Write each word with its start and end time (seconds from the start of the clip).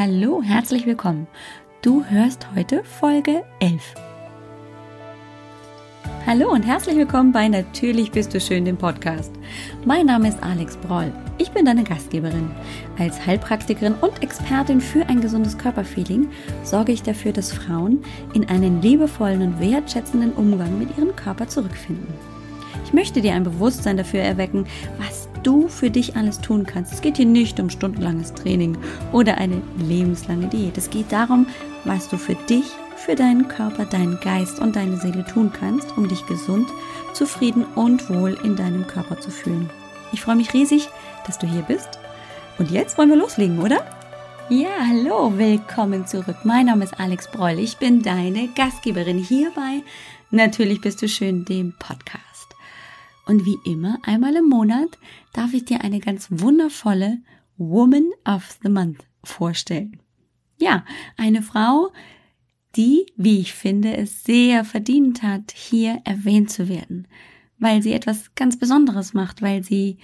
Hallo, 0.00 0.40
herzlich 0.44 0.86
willkommen. 0.86 1.26
Du 1.82 2.04
hörst 2.04 2.46
heute 2.54 2.84
Folge 2.84 3.42
11. 3.58 3.82
Hallo 6.24 6.52
und 6.52 6.62
herzlich 6.62 6.94
willkommen 6.94 7.32
bei 7.32 7.48
Natürlich 7.48 8.12
bist 8.12 8.32
du 8.32 8.40
schön, 8.40 8.64
dem 8.64 8.76
Podcast. 8.76 9.32
Mein 9.84 10.06
Name 10.06 10.28
ist 10.28 10.40
Alex 10.40 10.76
Broll. 10.76 11.12
Ich 11.38 11.50
bin 11.50 11.64
deine 11.64 11.82
Gastgeberin. 11.82 12.48
Als 12.96 13.26
Heilpraktikerin 13.26 13.94
und 13.94 14.22
Expertin 14.22 14.80
für 14.80 15.04
ein 15.08 15.20
gesundes 15.20 15.58
Körperfeeling 15.58 16.28
sorge 16.62 16.92
ich 16.92 17.02
dafür, 17.02 17.32
dass 17.32 17.52
Frauen 17.52 18.04
in 18.34 18.48
einen 18.48 18.80
liebevollen 18.80 19.42
und 19.42 19.58
wertschätzenden 19.60 20.32
Umgang 20.34 20.78
mit 20.78 20.96
ihrem 20.96 21.16
Körper 21.16 21.48
zurückfinden. 21.48 22.14
Ich 22.84 22.92
möchte 22.92 23.20
dir 23.20 23.34
ein 23.34 23.42
Bewusstsein 23.42 23.96
dafür 23.96 24.20
erwecken, 24.20 24.64
was 24.98 25.27
du 25.48 25.66
für 25.66 25.88
dich 25.88 26.14
alles 26.14 26.42
tun 26.42 26.66
kannst. 26.66 26.92
Es 26.92 27.00
geht 27.00 27.16
hier 27.16 27.24
nicht 27.24 27.58
um 27.58 27.70
stundenlanges 27.70 28.34
Training 28.34 28.76
oder 29.12 29.38
eine 29.38 29.62
lebenslange 29.78 30.46
Diät. 30.48 30.76
Es 30.76 30.90
geht 30.90 31.10
darum, 31.10 31.46
was 31.84 32.06
du 32.10 32.18
für 32.18 32.34
dich 32.34 32.66
für 32.96 33.14
deinen 33.14 33.48
Körper, 33.48 33.86
deinen 33.86 34.20
Geist 34.20 34.60
und 34.60 34.76
deine 34.76 34.98
Seele 34.98 35.24
tun 35.24 35.50
kannst, 35.50 35.96
um 35.96 36.06
dich 36.06 36.26
gesund, 36.26 36.68
zufrieden 37.14 37.64
und 37.64 38.10
wohl 38.10 38.38
in 38.44 38.56
deinem 38.56 38.86
Körper 38.86 39.18
zu 39.20 39.30
fühlen. 39.30 39.70
Ich 40.12 40.20
freue 40.20 40.36
mich 40.36 40.52
riesig, 40.52 40.90
dass 41.26 41.38
du 41.38 41.46
hier 41.46 41.62
bist. 41.62 41.98
Und 42.58 42.70
jetzt 42.70 42.98
wollen 42.98 43.08
wir 43.08 43.16
loslegen, 43.16 43.60
oder? 43.60 43.86
Ja, 44.50 44.68
hallo, 44.86 45.32
willkommen 45.38 46.06
zurück. 46.06 46.36
Mein 46.44 46.66
Name 46.66 46.84
ist 46.84 47.00
Alex 47.00 47.30
Breul. 47.30 47.58
Ich 47.58 47.78
bin 47.78 48.02
deine 48.02 48.48
Gastgeberin 48.48 49.18
hierbei. 49.18 49.82
Natürlich 50.30 50.82
bist 50.82 51.00
du 51.00 51.08
schön, 51.08 51.46
dem 51.46 51.72
Podcast. 51.78 52.27
Und 53.28 53.44
wie 53.44 53.58
immer, 53.66 53.98
einmal 54.04 54.34
im 54.36 54.48
Monat 54.48 54.98
darf 55.34 55.52
ich 55.52 55.66
dir 55.66 55.82
eine 55.82 56.00
ganz 56.00 56.28
wundervolle 56.30 57.18
Woman 57.58 58.08
of 58.24 58.58
the 58.62 58.70
Month 58.70 59.06
vorstellen. 59.22 60.00
Ja, 60.58 60.86
eine 61.18 61.42
Frau, 61.42 61.92
die, 62.74 63.04
wie 63.16 63.40
ich 63.40 63.52
finde, 63.52 63.94
es 63.98 64.24
sehr 64.24 64.64
verdient 64.64 65.22
hat, 65.22 65.52
hier 65.52 66.00
erwähnt 66.04 66.50
zu 66.50 66.70
werden, 66.70 67.06
weil 67.58 67.82
sie 67.82 67.92
etwas 67.92 68.34
ganz 68.34 68.58
Besonderes 68.58 69.12
macht, 69.12 69.42
weil 69.42 69.62
sie 69.62 69.98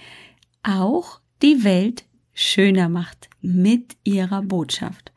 auch 0.61 1.19
die 1.41 1.63
Welt 1.63 2.05
schöner 2.31 2.89
macht 2.89 3.31
mit 3.41 3.97
ihrer 4.03 4.43
Botschaft. 4.43 5.11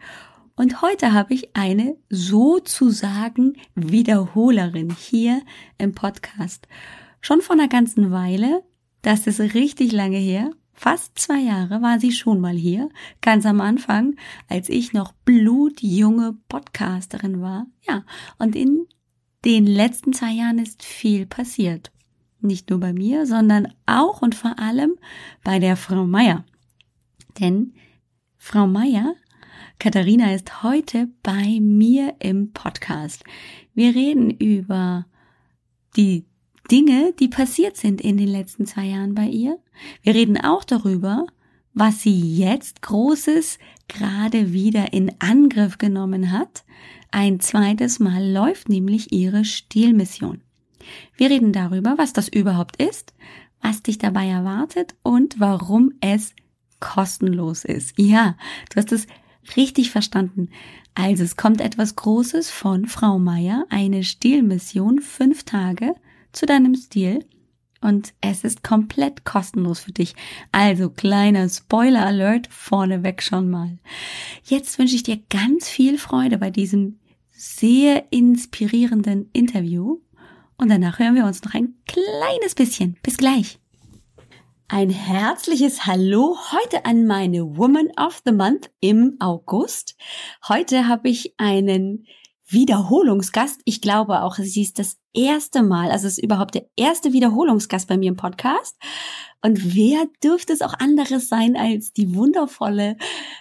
Und 0.56 0.80
heute 0.80 1.12
habe 1.12 1.34
ich 1.34 1.54
eine 1.54 1.94
sozusagen 2.08 3.58
Wiederholerin 3.74 4.96
hier 4.98 5.42
im 5.76 5.94
Podcast. 5.94 6.66
Schon 7.20 7.40
vor 7.40 7.54
einer 7.54 7.68
ganzen 7.68 8.10
Weile, 8.10 8.62
das 9.02 9.26
ist 9.26 9.40
richtig 9.54 9.92
lange 9.92 10.18
her, 10.18 10.50
Fast 10.80 11.18
zwei 11.18 11.40
Jahre 11.40 11.82
war 11.82 11.98
sie 11.98 12.12
schon 12.12 12.38
mal 12.38 12.54
hier, 12.54 12.88
ganz 13.20 13.44
am 13.46 13.60
Anfang, 13.60 14.14
als 14.46 14.68
ich 14.68 14.92
noch 14.92 15.10
blutjunge 15.24 16.36
Podcasterin 16.48 17.40
war. 17.40 17.66
Ja, 17.88 18.04
und 18.38 18.54
in 18.54 18.86
den 19.44 19.66
letzten 19.66 20.12
zwei 20.12 20.30
Jahren 20.30 20.60
ist 20.60 20.84
viel 20.84 21.26
passiert. 21.26 21.90
Nicht 22.40 22.70
nur 22.70 22.78
bei 22.78 22.92
mir, 22.92 23.26
sondern 23.26 23.74
auch 23.86 24.22
und 24.22 24.36
vor 24.36 24.56
allem 24.60 24.94
bei 25.42 25.58
der 25.58 25.76
Frau 25.76 26.06
Meier. 26.06 26.44
Denn 27.40 27.74
Frau 28.36 28.68
Meier, 28.68 29.16
Katharina 29.80 30.32
ist 30.32 30.62
heute 30.62 31.08
bei 31.24 31.58
mir 31.60 32.14
im 32.20 32.52
Podcast. 32.52 33.24
Wir 33.74 33.96
reden 33.96 34.30
über 34.30 35.06
die 35.96 36.24
Dinge, 36.70 37.14
die 37.18 37.28
passiert 37.28 37.76
sind 37.76 38.00
in 38.00 38.16
den 38.16 38.28
letzten 38.28 38.66
zwei 38.66 38.84
Jahren 38.84 39.14
bei 39.14 39.26
ihr. 39.26 39.58
Wir 40.02 40.14
reden 40.14 40.38
auch 40.38 40.64
darüber, 40.64 41.26
was 41.74 42.02
sie 42.02 42.36
jetzt 42.36 42.82
Großes 42.82 43.58
gerade 43.86 44.52
wieder 44.52 44.92
in 44.92 45.12
Angriff 45.18 45.78
genommen 45.78 46.32
hat. 46.32 46.64
Ein 47.10 47.40
zweites 47.40 48.00
Mal 48.00 48.32
läuft 48.32 48.68
nämlich 48.68 49.12
ihre 49.12 49.44
Stilmission. 49.44 50.42
Wir 51.16 51.30
reden 51.30 51.52
darüber, 51.52 51.96
was 51.96 52.12
das 52.12 52.28
überhaupt 52.28 52.82
ist, 52.82 53.14
was 53.62 53.82
dich 53.82 53.98
dabei 53.98 54.26
erwartet 54.28 54.94
und 55.02 55.40
warum 55.40 55.92
es 56.00 56.34
kostenlos 56.80 57.64
ist. 57.64 57.94
Ja, 57.98 58.36
du 58.70 58.76
hast 58.76 58.92
es 58.92 59.06
richtig 59.56 59.90
verstanden. 59.90 60.50
Also 60.94 61.24
es 61.24 61.36
kommt 61.36 61.60
etwas 61.60 61.96
Großes 61.96 62.50
von 62.50 62.86
Frau 62.86 63.18
Meier, 63.18 63.64
eine 63.70 64.04
Stilmission, 64.04 65.00
fünf 65.00 65.44
Tage 65.44 65.94
zu 66.38 66.46
deinem 66.46 66.76
Stil 66.76 67.26
und 67.80 68.14
es 68.20 68.44
ist 68.44 68.62
komplett 68.62 69.24
kostenlos 69.24 69.80
für 69.80 69.92
dich. 69.92 70.14
Also 70.52 70.88
kleiner 70.88 71.48
Spoiler 71.48 72.06
Alert 72.06 72.46
vorneweg 72.48 73.22
schon 73.22 73.50
mal. 73.50 73.78
Jetzt 74.44 74.78
wünsche 74.78 74.94
ich 74.94 75.02
dir 75.02 75.18
ganz 75.30 75.68
viel 75.68 75.98
Freude 75.98 76.38
bei 76.38 76.50
diesem 76.50 77.00
sehr 77.30 78.12
inspirierenden 78.12 79.30
Interview 79.32 79.98
und 80.56 80.68
danach 80.70 81.00
hören 81.00 81.16
wir 81.16 81.24
uns 81.24 81.42
noch 81.42 81.54
ein 81.54 81.74
kleines 81.86 82.54
bisschen. 82.54 82.96
Bis 83.02 83.16
gleich. 83.16 83.58
Ein 84.68 84.90
herzliches 84.90 85.86
Hallo 85.86 86.36
heute 86.52 86.84
an 86.84 87.06
meine 87.06 87.56
Woman 87.56 87.88
of 87.98 88.22
the 88.24 88.32
Month 88.32 88.70
im 88.80 89.16
August. 89.18 89.96
Heute 90.48 90.86
habe 90.86 91.08
ich 91.08 91.34
einen 91.38 92.06
Wiederholungsgast. 92.46 93.60
Ich 93.64 93.80
glaube 93.80 94.22
auch, 94.22 94.36
sie 94.36 94.62
ist 94.62 94.78
das 94.78 94.98
erste 95.18 95.62
Mal, 95.62 95.90
also 95.90 96.06
es 96.06 96.18
ist 96.18 96.24
überhaupt 96.24 96.54
der 96.54 96.66
erste 96.76 97.12
Wiederholungsgast 97.12 97.88
bei 97.88 97.96
mir 97.96 98.08
im 98.08 98.16
Podcast. 98.16 98.76
Und 99.42 99.74
wer 99.74 100.06
dürfte 100.22 100.52
es 100.52 100.62
auch 100.62 100.74
anderes 100.74 101.28
sein 101.28 101.56
als 101.56 101.92
die 101.92 102.14
wundervolle 102.14 102.96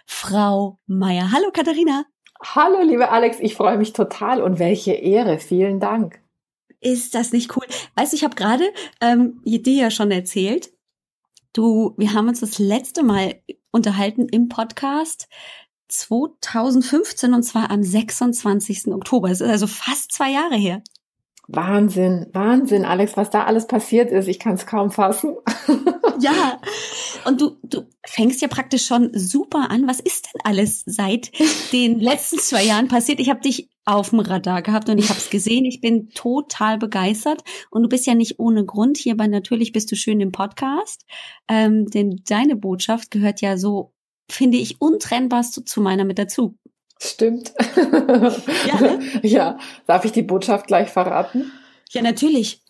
Frau 0.05 0.79
Meier? 0.87 1.31
Hallo 1.31 1.51
Katharina. 1.53 2.05
Hallo 2.43 2.81
liebe 2.83 3.09
Alex, 3.09 3.37
ich 3.39 3.55
freue 3.55 3.77
mich 3.77 3.93
total 3.93 4.41
und 4.41 4.59
welche 4.59 4.93
Ehre. 4.93 5.39
Vielen 5.39 5.79
Dank. 5.79 6.21
Ist 6.79 7.15
das 7.15 7.31
nicht 7.31 7.55
cool? 7.55 7.65
Weißt 7.95 8.11
du, 8.11 8.15
ich 8.17 8.23
habe 8.23 8.35
gerade 8.35 8.65
ähm, 9.01 9.41
dir 9.43 9.73
ja 9.73 9.91
schon 9.91 10.11
erzählt, 10.11 10.71
du, 11.53 11.95
wir 11.97 12.13
haben 12.13 12.27
uns 12.27 12.39
das 12.39 12.59
letzte 12.59 13.03
Mal 13.03 13.41
unterhalten 13.71 14.27
im 14.29 14.49
Podcast 14.49 15.27
2015 15.89 17.33
und 17.33 17.43
zwar 17.43 17.71
am 17.71 17.81
26. 17.81 18.87
Oktober. 18.87 19.31
Es 19.31 19.41
ist 19.41 19.49
also 19.49 19.67
fast 19.67 20.11
zwei 20.11 20.31
Jahre 20.31 20.55
her. 20.55 20.83
Wahnsinn, 21.47 22.27
Wahnsinn, 22.33 22.83
Alex, 22.83 23.15
was 23.15 23.29
da 23.29 23.45
alles 23.45 23.67
passiert 23.67 24.11
ist. 24.11 24.27
Ich 24.27 24.37
kann 24.37 24.55
es 24.55 24.65
kaum 24.65 24.91
fassen. 24.91 25.37
ja, 26.19 26.59
und 27.25 27.39
du, 27.39 27.57
du 27.63 27.83
fängst 28.05 28.41
ja 28.41 28.49
praktisch 28.49 28.85
schon 28.85 29.11
super 29.13 29.71
an. 29.71 29.87
Was 29.87 30.01
ist 30.01 30.25
denn 30.25 30.41
alles 30.43 30.83
seit 30.85 31.31
den 31.71 31.99
letzten 31.99 32.37
zwei 32.39 32.63
Jahren 32.63 32.89
passiert? 32.89 33.21
Ich 33.21 33.29
habe 33.29 33.39
dich 33.39 33.69
auf 33.85 34.09
dem 34.09 34.19
Radar 34.19 34.61
gehabt 34.61 34.89
und 34.89 34.97
ich 34.97 35.09
habe 35.09 35.19
es 35.19 35.29
gesehen. 35.29 35.63
Ich 35.63 35.79
bin 35.79 36.09
total 36.09 36.77
begeistert. 36.77 37.43
Und 37.71 37.83
du 37.83 37.89
bist 37.89 38.05
ja 38.05 38.13
nicht 38.13 38.39
ohne 38.39 38.65
Grund 38.65 38.97
hier 38.97 39.15
bei 39.15 39.27
Natürlich 39.27 39.71
bist 39.71 39.89
du 39.89 39.95
schön 39.95 40.19
im 40.19 40.33
Podcast. 40.33 41.05
Ähm, 41.47 41.85
denn 41.85 42.21
deine 42.27 42.57
Botschaft 42.57 43.09
gehört 43.09 43.39
ja 43.39 43.57
so 43.57 43.93
finde 44.29 44.57
ich 44.57 44.81
untrennbar 44.81 45.43
zu, 45.43 45.63
zu 45.63 45.81
meiner 45.81 46.03
mit 46.03 46.19
dazu. 46.19 46.57
Stimmt. 46.99 47.53
ja, 48.65 48.81
ne? 48.81 48.99
ja, 49.21 49.57
darf 49.85 50.05
ich 50.05 50.11
die 50.11 50.23
Botschaft 50.23 50.67
gleich 50.67 50.89
verraten? 50.89 51.51
Ja, 51.89 52.01
natürlich. 52.01 52.61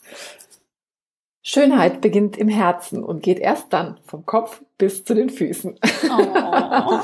Schönheit 1.41 2.01
beginnt 2.01 2.37
im 2.37 2.49
Herzen 2.49 3.03
und 3.03 3.23
geht 3.23 3.39
erst 3.39 3.71
dann 3.71 3.99
vom 4.05 4.25
Kopf 4.25 4.61
bis 4.77 5.05
zu 5.05 5.15
den 5.15 5.29
Füßen. 5.29 5.79
Oh. 6.09 6.99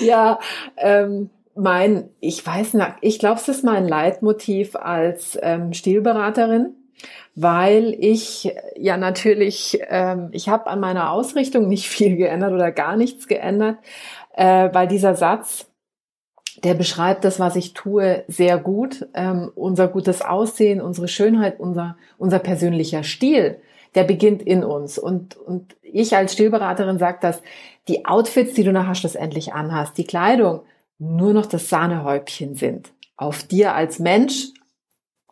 ja, 0.00 0.38
ähm, 0.76 1.30
mein, 1.56 2.10
ich 2.20 2.46
weiß 2.46 2.74
nicht, 2.74 2.94
ich 3.00 3.18
glaube, 3.18 3.40
es 3.40 3.48
ist 3.48 3.64
mein 3.64 3.88
Leitmotiv 3.88 4.76
als 4.76 5.36
ähm, 5.42 5.72
Stilberaterin 5.72 6.76
weil 7.40 7.94
ich 8.00 8.52
ja 8.76 8.96
natürlich, 8.96 9.78
ähm, 9.88 10.30
ich 10.32 10.48
habe 10.48 10.66
an 10.66 10.80
meiner 10.80 11.12
Ausrichtung 11.12 11.68
nicht 11.68 11.88
viel 11.88 12.16
geändert 12.16 12.52
oder 12.52 12.72
gar 12.72 12.96
nichts 12.96 13.28
geändert, 13.28 13.78
äh, 14.34 14.70
weil 14.72 14.88
dieser 14.88 15.14
Satz, 15.14 15.67
der 16.64 16.74
beschreibt 16.74 17.24
das, 17.24 17.38
was 17.40 17.56
ich 17.56 17.74
tue, 17.74 18.24
sehr 18.28 18.58
gut. 18.58 19.06
Ähm, 19.14 19.50
unser 19.54 19.88
gutes 19.88 20.22
Aussehen, 20.22 20.80
unsere 20.80 21.08
Schönheit, 21.08 21.60
unser, 21.60 21.96
unser 22.18 22.38
persönlicher 22.38 23.02
Stil, 23.02 23.58
der 23.94 24.04
beginnt 24.04 24.42
in 24.42 24.64
uns. 24.64 24.98
Und, 24.98 25.36
und 25.36 25.76
ich 25.82 26.16
als 26.16 26.32
Stilberaterin 26.32 26.98
sage 26.98 27.18
dass 27.20 27.42
die 27.88 28.06
Outfits, 28.06 28.54
die 28.54 28.64
du 28.64 28.72
nachher 28.72 28.94
schlussendlich 28.94 29.54
anhast, 29.54 29.96
die 29.96 30.04
Kleidung, 30.04 30.60
nur 30.98 31.32
noch 31.32 31.46
das 31.46 31.68
Sahnehäubchen 31.68 32.54
sind. 32.54 32.92
Auf 33.16 33.42
dir 33.44 33.74
als 33.74 33.98
Mensch 33.98 34.48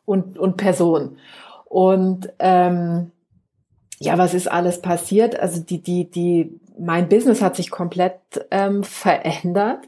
und, 0.05 0.39
und 0.39 0.57
Person. 0.57 1.19
Und 1.67 2.33
ähm, 2.39 3.11
ja, 3.99 4.19
was 4.19 4.35
ist 4.35 4.51
alles 4.51 4.81
passiert? 4.81 5.39
Also 5.39 5.61
die, 5.61 5.83
die, 5.83 6.11
die, 6.11 6.61
mein 6.79 7.09
Business 7.09 7.43
hat 7.43 7.57
sich 7.57 7.71
komplett 7.71 8.21
ähm, 8.51 8.85
verändert. 8.85 9.81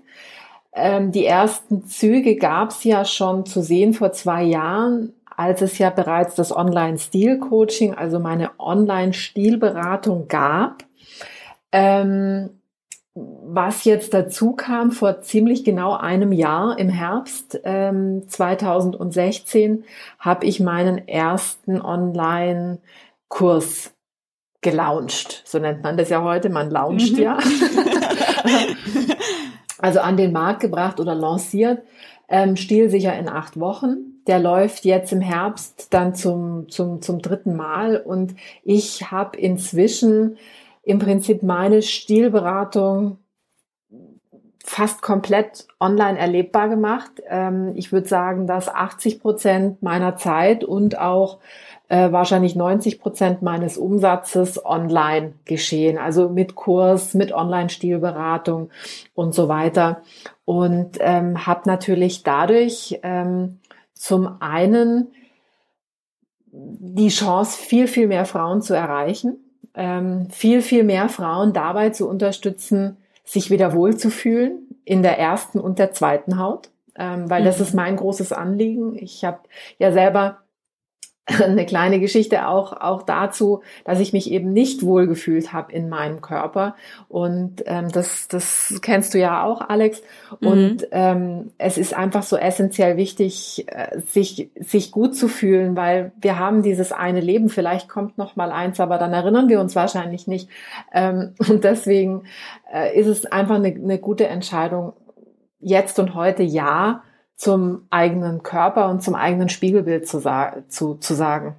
Ähm, 0.78 1.12
die 1.12 1.26
ersten 1.26 1.86
Züge 1.86 2.36
gab 2.36 2.70
es 2.70 2.84
ja 2.84 3.04
schon 3.04 3.44
zu 3.46 3.62
sehen 3.62 3.94
vor 3.94 4.12
zwei 4.12 4.44
Jahren, 4.44 5.12
als 5.36 5.62
es 5.62 5.78
ja 5.78 5.90
bereits 5.90 6.34
das 6.34 6.54
Online-Stil-Coaching, 6.54 7.94
also 7.94 8.20
meine 8.20 8.50
Online-Stilberatung 8.58 10.28
gab. 10.28 10.84
Ähm, 11.72 12.50
was 13.14 13.84
jetzt 13.84 14.14
dazu 14.14 14.52
kam, 14.52 14.92
vor 14.92 15.22
ziemlich 15.22 15.64
genau 15.64 15.96
einem 15.96 16.32
Jahr 16.32 16.78
im 16.78 16.88
Herbst 16.88 17.60
ähm, 17.64 18.28
2016 18.28 19.84
habe 20.20 20.46
ich 20.46 20.60
meinen 20.60 21.08
ersten 21.08 21.80
Online-Kurs 21.80 23.92
gelauncht. 24.60 25.42
So 25.44 25.58
nennt 25.58 25.82
man 25.82 25.96
das 25.96 26.10
ja 26.10 26.22
heute. 26.22 26.48
Man 26.48 26.70
launcht 26.70 27.14
mhm. 27.14 27.22
ja. 27.22 27.38
also 29.78 30.00
an 30.00 30.16
den 30.16 30.32
Markt 30.32 30.60
gebracht 30.60 31.00
oder 31.00 31.14
lanciert. 31.14 31.82
Ähm, 32.28 32.56
stilsicher 32.56 33.19
in 33.19 33.28
acht 33.28 33.58
Wochen. 33.58 34.22
Der 34.26 34.38
läuft 34.38 34.84
jetzt 34.84 35.12
im 35.12 35.22
Herbst 35.22 35.88
dann 35.90 36.14
zum, 36.14 36.69
zum, 36.69 37.00
zum 37.00 37.22
dritten 37.22 37.56
Mal. 37.56 37.96
Und 37.96 38.34
ich 38.62 39.10
habe 39.10 39.38
inzwischen 39.38 40.36
im 40.82 40.98
Prinzip 40.98 41.42
meine 41.42 41.82
Stilberatung 41.82 43.19
fast 44.69 45.00
komplett 45.00 45.66
online 45.80 46.19
erlebbar 46.19 46.69
gemacht. 46.69 47.10
Ähm, 47.28 47.72
ich 47.75 47.90
würde 47.90 48.06
sagen, 48.06 48.46
dass 48.46 48.69
80 48.69 49.20
Prozent 49.20 49.82
meiner 49.82 50.16
Zeit 50.16 50.62
und 50.62 50.98
auch 50.98 51.38
äh, 51.88 52.12
wahrscheinlich 52.12 52.55
90 52.55 53.00
Prozent 53.00 53.43
meines 53.43 53.79
Umsatzes 53.79 54.64
online 54.64 55.32
geschehen, 55.44 55.99
also 55.99 56.29
mit 56.29 56.55
Kurs, 56.55 57.14
mit 57.14 57.32
Online-Stilberatung 57.32 58.70
und 59.14 59.35
so 59.35 59.49
weiter. 59.49 60.02
Und 60.44 60.99
ähm, 61.00 61.46
habe 61.46 61.62
natürlich 61.67 62.23
dadurch 62.23 63.00
ähm, 63.02 63.58
zum 63.94 64.37
einen 64.40 65.08
die 66.50 67.08
Chance, 67.08 67.58
viel, 67.58 67.87
viel 67.87 68.06
mehr 68.06 68.25
Frauen 68.25 68.62
zu 68.62 68.75
erreichen, 68.75 69.37
ähm, 69.75 70.29
viel, 70.31 70.62
viel 70.62 70.85
mehr 70.85 71.08
Frauen 71.08 71.52
dabei 71.52 71.90
zu 71.90 72.08
unterstützen, 72.08 72.96
sich 73.25 73.50
wieder 73.50 73.75
wohlzufühlen 73.75 74.81
in 74.85 75.02
der 75.02 75.19
ersten 75.19 75.61
und 75.61 75.79
der 75.79 75.93
zweiten 75.93 76.38
Haut, 76.38 76.70
ähm, 76.96 77.29
weil 77.29 77.43
mhm. 77.43 77.46
das 77.46 77.61
ist 77.61 77.75
mein 77.75 77.96
großes 77.96 78.32
Anliegen. 78.32 78.96
Ich 78.96 79.25
habe 79.25 79.40
ja 79.79 79.93
selber 79.93 80.38
eine 81.44 81.66
kleine 81.66 82.00
Geschichte 82.00 82.48
auch, 82.48 82.72
auch 82.72 83.02
dazu, 83.02 83.60
dass 83.84 84.00
ich 84.00 84.12
mich 84.12 84.30
eben 84.30 84.52
nicht 84.52 84.82
wohlgefühlt 84.82 85.52
habe 85.52 85.72
in 85.72 85.90
meinem 85.90 86.22
Körper. 86.22 86.75
Und 87.08 87.62
ähm, 87.66 87.92
das, 87.92 88.28
das 88.28 88.78
kennst 88.80 89.12
du 89.12 89.19
ja 89.19 89.44
auch, 89.44 89.60
Alex. 89.60 90.02
Und 90.40 90.82
mhm. 90.82 90.86
ähm, 90.90 91.50
es 91.58 91.76
ist 91.76 91.94
einfach 91.94 92.22
so 92.22 92.36
essentiell 92.36 92.96
wichtig, 92.96 93.66
äh, 93.69 94.00
sich, 94.00 94.50
sich 94.58 94.90
gut 94.90 95.14
zu 95.16 95.28
fühlen, 95.28 95.76
weil 95.76 96.12
wir 96.19 96.38
haben 96.38 96.62
dieses 96.62 96.92
eine 96.92 97.20
Leben. 97.20 97.50
Vielleicht 97.50 97.90
kommt 97.90 98.16
noch 98.16 98.36
mal 98.36 98.50
eins, 98.50 98.80
aber 98.80 98.96
dann 98.96 99.12
erinnern 99.12 99.50
wir 99.50 99.60
uns 99.60 99.76
wahrscheinlich 99.76 100.26
nicht. 100.28 100.48
Ähm, 100.94 101.34
und 101.46 101.62
deswegen 101.62 102.25
äh, 102.72 102.98
ist 102.98 103.06
es 103.06 103.26
einfach 103.26 103.56
eine, 103.56 103.69
eine 103.69 103.98
gute 103.98 104.28
Entscheidung, 104.28 104.94
jetzt 105.60 105.98
und 105.98 106.14
heute 106.14 106.42
ja 106.42 107.02
zum 107.38 107.87
eigenen 107.90 108.43
Körper 108.43 108.90
und 108.90 109.00
zum 109.00 109.14
eigenen 109.14 109.49
Spiegelbild 109.49 110.08
zu, 110.08 110.20
zu, 110.69 110.94
zu 110.96 111.14
sagen. 111.14 111.55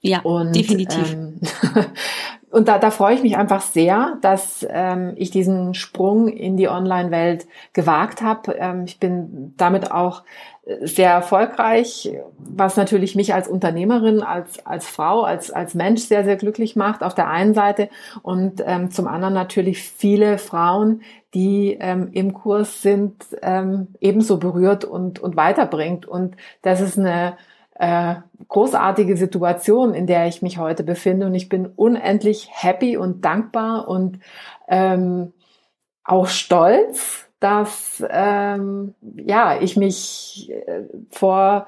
Ja, 0.00 0.20
und, 0.22 0.56
definitiv. 0.56 1.12
Ähm, 1.12 1.40
und 2.50 2.68
da, 2.68 2.78
da 2.78 2.90
freue 2.90 3.14
ich 3.14 3.22
mich 3.22 3.36
einfach 3.36 3.60
sehr, 3.60 4.16
dass 4.22 4.66
ähm, 4.68 5.12
ich 5.16 5.30
diesen 5.30 5.74
Sprung 5.74 6.28
in 6.28 6.56
die 6.56 6.68
Online-Welt 6.68 7.46
gewagt 7.74 8.22
habe. 8.22 8.54
Ähm, 8.54 8.84
ich 8.86 8.98
bin 8.98 9.52
damit 9.58 9.90
auch 9.90 10.24
sehr 10.80 11.10
erfolgreich, 11.10 12.10
was 12.38 12.76
natürlich 12.76 13.14
mich 13.14 13.34
als 13.34 13.48
Unternehmerin, 13.48 14.22
als, 14.22 14.64
als 14.64 14.86
Frau, 14.86 15.22
als, 15.22 15.50
als 15.50 15.74
Mensch 15.74 16.02
sehr, 16.02 16.24
sehr 16.24 16.36
glücklich 16.36 16.76
macht 16.76 17.02
auf 17.02 17.14
der 17.14 17.28
einen 17.28 17.52
Seite 17.52 17.90
und 18.22 18.62
ähm, 18.64 18.90
zum 18.90 19.06
anderen 19.06 19.34
natürlich 19.34 19.82
viele 19.82 20.38
Frauen, 20.38 21.02
die 21.34 21.76
ähm, 21.80 22.08
im 22.12 22.32
Kurs 22.32 22.82
sind, 22.82 23.24
ähm, 23.42 23.88
ebenso 24.00 24.38
berührt 24.38 24.84
und, 24.84 25.18
und 25.18 25.36
weiterbringt. 25.36 26.06
Und 26.06 26.36
das 26.62 26.80
ist 26.80 26.98
eine 26.98 27.36
äh, 27.74 28.14
großartige 28.48 29.16
Situation, 29.16 29.94
in 29.94 30.06
der 30.06 30.26
ich 30.26 30.42
mich 30.42 30.58
heute 30.58 30.84
befinde. 30.84 31.26
Und 31.26 31.34
ich 31.34 31.48
bin 31.48 31.66
unendlich 31.66 32.48
happy 32.52 32.96
und 32.96 33.24
dankbar 33.24 33.88
und 33.88 34.20
ähm, 34.68 35.32
auch 36.04 36.28
stolz, 36.28 37.26
dass 37.40 38.02
ähm, 38.08 38.94
ja 39.16 39.60
ich 39.60 39.76
mich 39.76 40.50
äh, 40.50 40.84
vor 41.10 41.66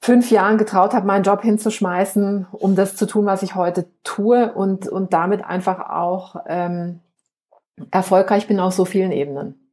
fünf 0.00 0.30
Jahren 0.30 0.56
getraut 0.56 0.94
habe, 0.94 1.06
meinen 1.06 1.24
Job 1.24 1.42
hinzuschmeißen, 1.42 2.46
um 2.52 2.76
das 2.76 2.96
zu 2.96 3.06
tun, 3.06 3.26
was 3.26 3.42
ich 3.42 3.54
heute 3.54 3.86
tue 4.04 4.52
und 4.52 4.88
und 4.88 5.12
damit 5.12 5.44
einfach 5.44 5.90
auch 5.90 6.36
ähm, 6.46 7.00
erfolgreich 7.90 8.46
bin 8.46 8.60
auf 8.60 8.74
so 8.74 8.84
vielen 8.84 9.12
Ebenen. 9.12 9.72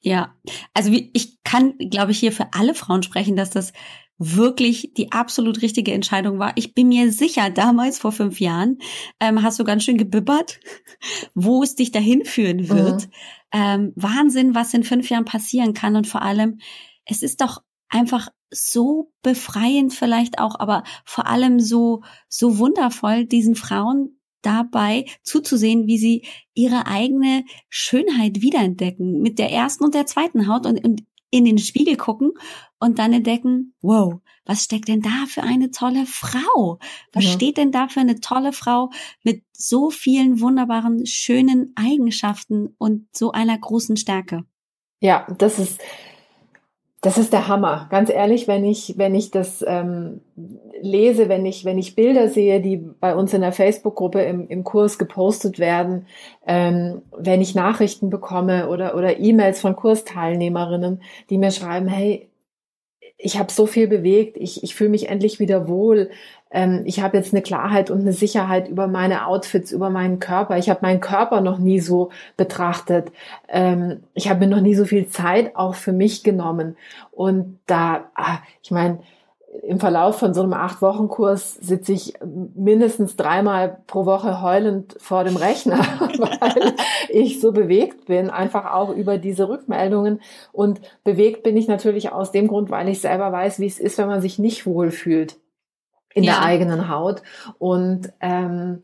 Ja, 0.00 0.34
also 0.74 0.90
ich 0.92 1.42
kann, 1.44 1.78
glaube 1.78 2.10
ich, 2.10 2.18
hier 2.18 2.32
für 2.32 2.52
alle 2.52 2.74
Frauen 2.74 3.02
sprechen, 3.02 3.36
dass 3.36 3.50
das 3.50 3.72
wirklich 4.18 4.92
die 4.96 5.12
absolut 5.12 5.62
richtige 5.62 5.92
Entscheidung 5.92 6.38
war. 6.38 6.52
Ich 6.56 6.74
bin 6.74 6.88
mir 6.88 7.12
sicher, 7.12 7.50
damals 7.50 7.98
vor 7.98 8.12
fünf 8.12 8.40
Jahren 8.40 8.78
ähm, 9.20 9.42
hast 9.42 9.58
du 9.58 9.64
ganz 9.64 9.84
schön 9.84 9.98
gebibbert, 9.98 10.60
wo 11.34 11.62
es 11.62 11.74
dich 11.74 11.92
dahin 11.92 12.24
führen 12.24 12.68
wird. 12.68 13.06
Mhm. 13.06 13.12
Ähm, 13.52 13.92
Wahnsinn, 13.96 14.54
was 14.54 14.74
in 14.74 14.84
fünf 14.84 15.10
Jahren 15.10 15.24
passieren 15.24 15.74
kann 15.74 15.96
und 15.96 16.06
vor 16.06 16.22
allem, 16.22 16.58
es 17.04 17.22
ist 17.22 17.40
doch 17.40 17.62
einfach 17.88 18.28
so 18.50 19.12
befreiend 19.22 19.92
vielleicht 19.92 20.38
auch, 20.38 20.58
aber 20.58 20.84
vor 21.04 21.26
allem 21.26 21.58
so 21.58 22.02
so 22.28 22.58
wundervoll, 22.58 23.24
diesen 23.24 23.54
Frauen 23.54 24.20
dabei 24.42 25.06
zuzusehen, 25.22 25.86
wie 25.86 25.98
sie 25.98 26.26
ihre 26.54 26.86
eigene 26.86 27.44
Schönheit 27.68 28.42
wiederentdecken 28.42 29.20
mit 29.20 29.38
der 29.38 29.50
ersten 29.50 29.84
und 29.84 29.94
der 29.94 30.06
zweiten 30.06 30.48
Haut 30.48 30.66
und, 30.66 30.84
und 30.84 31.04
in 31.32 31.46
den 31.46 31.58
Spiegel 31.58 31.96
gucken 31.96 32.32
und 32.78 32.98
dann 32.98 33.12
entdecken, 33.12 33.74
wow, 33.80 34.20
was 34.44 34.64
steckt 34.64 34.88
denn 34.88 35.00
da 35.00 35.24
für 35.26 35.42
eine 35.42 35.70
tolle 35.70 36.04
Frau? 36.04 36.78
Was 37.12 37.24
ja. 37.24 37.30
steht 37.30 37.56
denn 37.56 37.72
da 37.72 37.88
für 37.88 38.00
eine 38.00 38.20
tolle 38.20 38.52
Frau 38.52 38.90
mit 39.22 39.42
so 39.52 39.90
vielen 39.90 40.40
wunderbaren, 40.40 41.06
schönen 41.06 41.72
Eigenschaften 41.74 42.74
und 42.76 43.08
so 43.16 43.32
einer 43.32 43.56
großen 43.56 43.96
Stärke? 43.96 44.44
Ja, 45.00 45.26
das 45.38 45.58
ist, 45.58 45.80
das 47.02 47.18
ist 47.18 47.32
der 47.32 47.48
Hammer. 47.48 47.88
Ganz 47.90 48.10
ehrlich, 48.10 48.46
wenn 48.46 48.64
ich, 48.64 48.94
wenn 48.96 49.16
ich 49.16 49.32
das 49.32 49.64
ähm, 49.66 50.20
lese, 50.80 51.28
wenn 51.28 51.44
ich, 51.44 51.64
wenn 51.64 51.76
ich 51.76 51.96
Bilder 51.96 52.28
sehe, 52.28 52.60
die 52.60 52.76
bei 52.76 53.16
uns 53.16 53.34
in 53.34 53.40
der 53.40 53.50
Facebook-Gruppe 53.50 54.22
im, 54.22 54.46
im 54.46 54.62
Kurs 54.62 54.98
gepostet 54.98 55.58
werden, 55.58 56.06
ähm, 56.46 57.02
wenn 57.16 57.40
ich 57.40 57.56
Nachrichten 57.56 58.08
bekomme 58.08 58.68
oder, 58.68 58.96
oder 58.96 59.18
E-Mails 59.18 59.60
von 59.60 59.74
Kursteilnehmerinnen, 59.74 61.02
die 61.28 61.38
mir 61.38 61.50
schreiben, 61.50 61.88
hey, 61.88 62.28
ich 63.18 63.36
habe 63.36 63.52
so 63.52 63.66
viel 63.66 63.88
bewegt, 63.88 64.36
ich, 64.36 64.62
ich 64.62 64.76
fühle 64.76 64.90
mich 64.90 65.08
endlich 65.08 65.40
wieder 65.40 65.66
wohl, 65.66 66.10
ähm, 66.52 66.82
ich 66.84 67.02
habe 67.02 67.16
jetzt 67.16 67.32
eine 67.32 67.42
Klarheit 67.42 67.90
und 67.90 68.00
eine 68.00 68.12
Sicherheit 68.12 68.68
über 68.68 68.86
meine 68.86 69.26
Outfits, 69.26 69.72
über 69.72 69.90
meinen 69.90 70.18
Körper. 70.18 70.58
Ich 70.58 70.68
habe 70.68 70.80
meinen 70.82 71.00
Körper 71.00 71.40
noch 71.40 71.58
nie 71.58 71.80
so 71.80 72.10
betrachtet. 72.36 73.10
Ähm, 73.48 74.02
ich 74.14 74.28
habe 74.28 74.40
mir 74.40 74.48
noch 74.48 74.60
nie 74.60 74.74
so 74.74 74.84
viel 74.84 75.08
Zeit 75.08 75.56
auch 75.56 75.74
für 75.74 75.92
mich 75.92 76.22
genommen. 76.22 76.76
Und 77.10 77.58
da, 77.66 78.04
ah, 78.14 78.38
ich 78.62 78.70
meine, 78.70 78.98
im 79.62 79.80
Verlauf 79.80 80.18
von 80.18 80.32
so 80.32 80.42
einem 80.42 80.54
Acht-Wochen-Kurs 80.54 81.56
sitze 81.56 81.92
ich 81.92 82.14
mindestens 82.54 83.16
dreimal 83.16 83.78
pro 83.86 84.06
Woche 84.06 84.40
heulend 84.40 84.96
vor 84.98 85.24
dem 85.24 85.36
Rechner, 85.36 85.78
weil 86.18 86.74
ich 87.10 87.40
so 87.40 87.52
bewegt 87.52 88.06
bin, 88.06 88.30
einfach 88.30 88.72
auch 88.72 88.90
über 88.90 89.18
diese 89.18 89.48
Rückmeldungen. 89.48 90.20
Und 90.52 90.80
bewegt 91.04 91.42
bin 91.42 91.56
ich 91.56 91.68
natürlich 91.68 92.12
aus 92.12 92.32
dem 92.32 92.48
Grund, 92.48 92.70
weil 92.70 92.88
ich 92.88 93.00
selber 93.00 93.30
weiß, 93.30 93.58
wie 93.58 93.66
es 93.66 93.78
ist, 93.78 93.98
wenn 93.98 94.08
man 94.08 94.22
sich 94.22 94.38
nicht 94.38 94.64
wohlfühlt 94.64 95.41
in 96.14 96.24
ja. 96.24 96.34
der 96.34 96.42
eigenen 96.42 96.88
Haut. 96.88 97.22
Und, 97.58 98.12
ähm, 98.20 98.82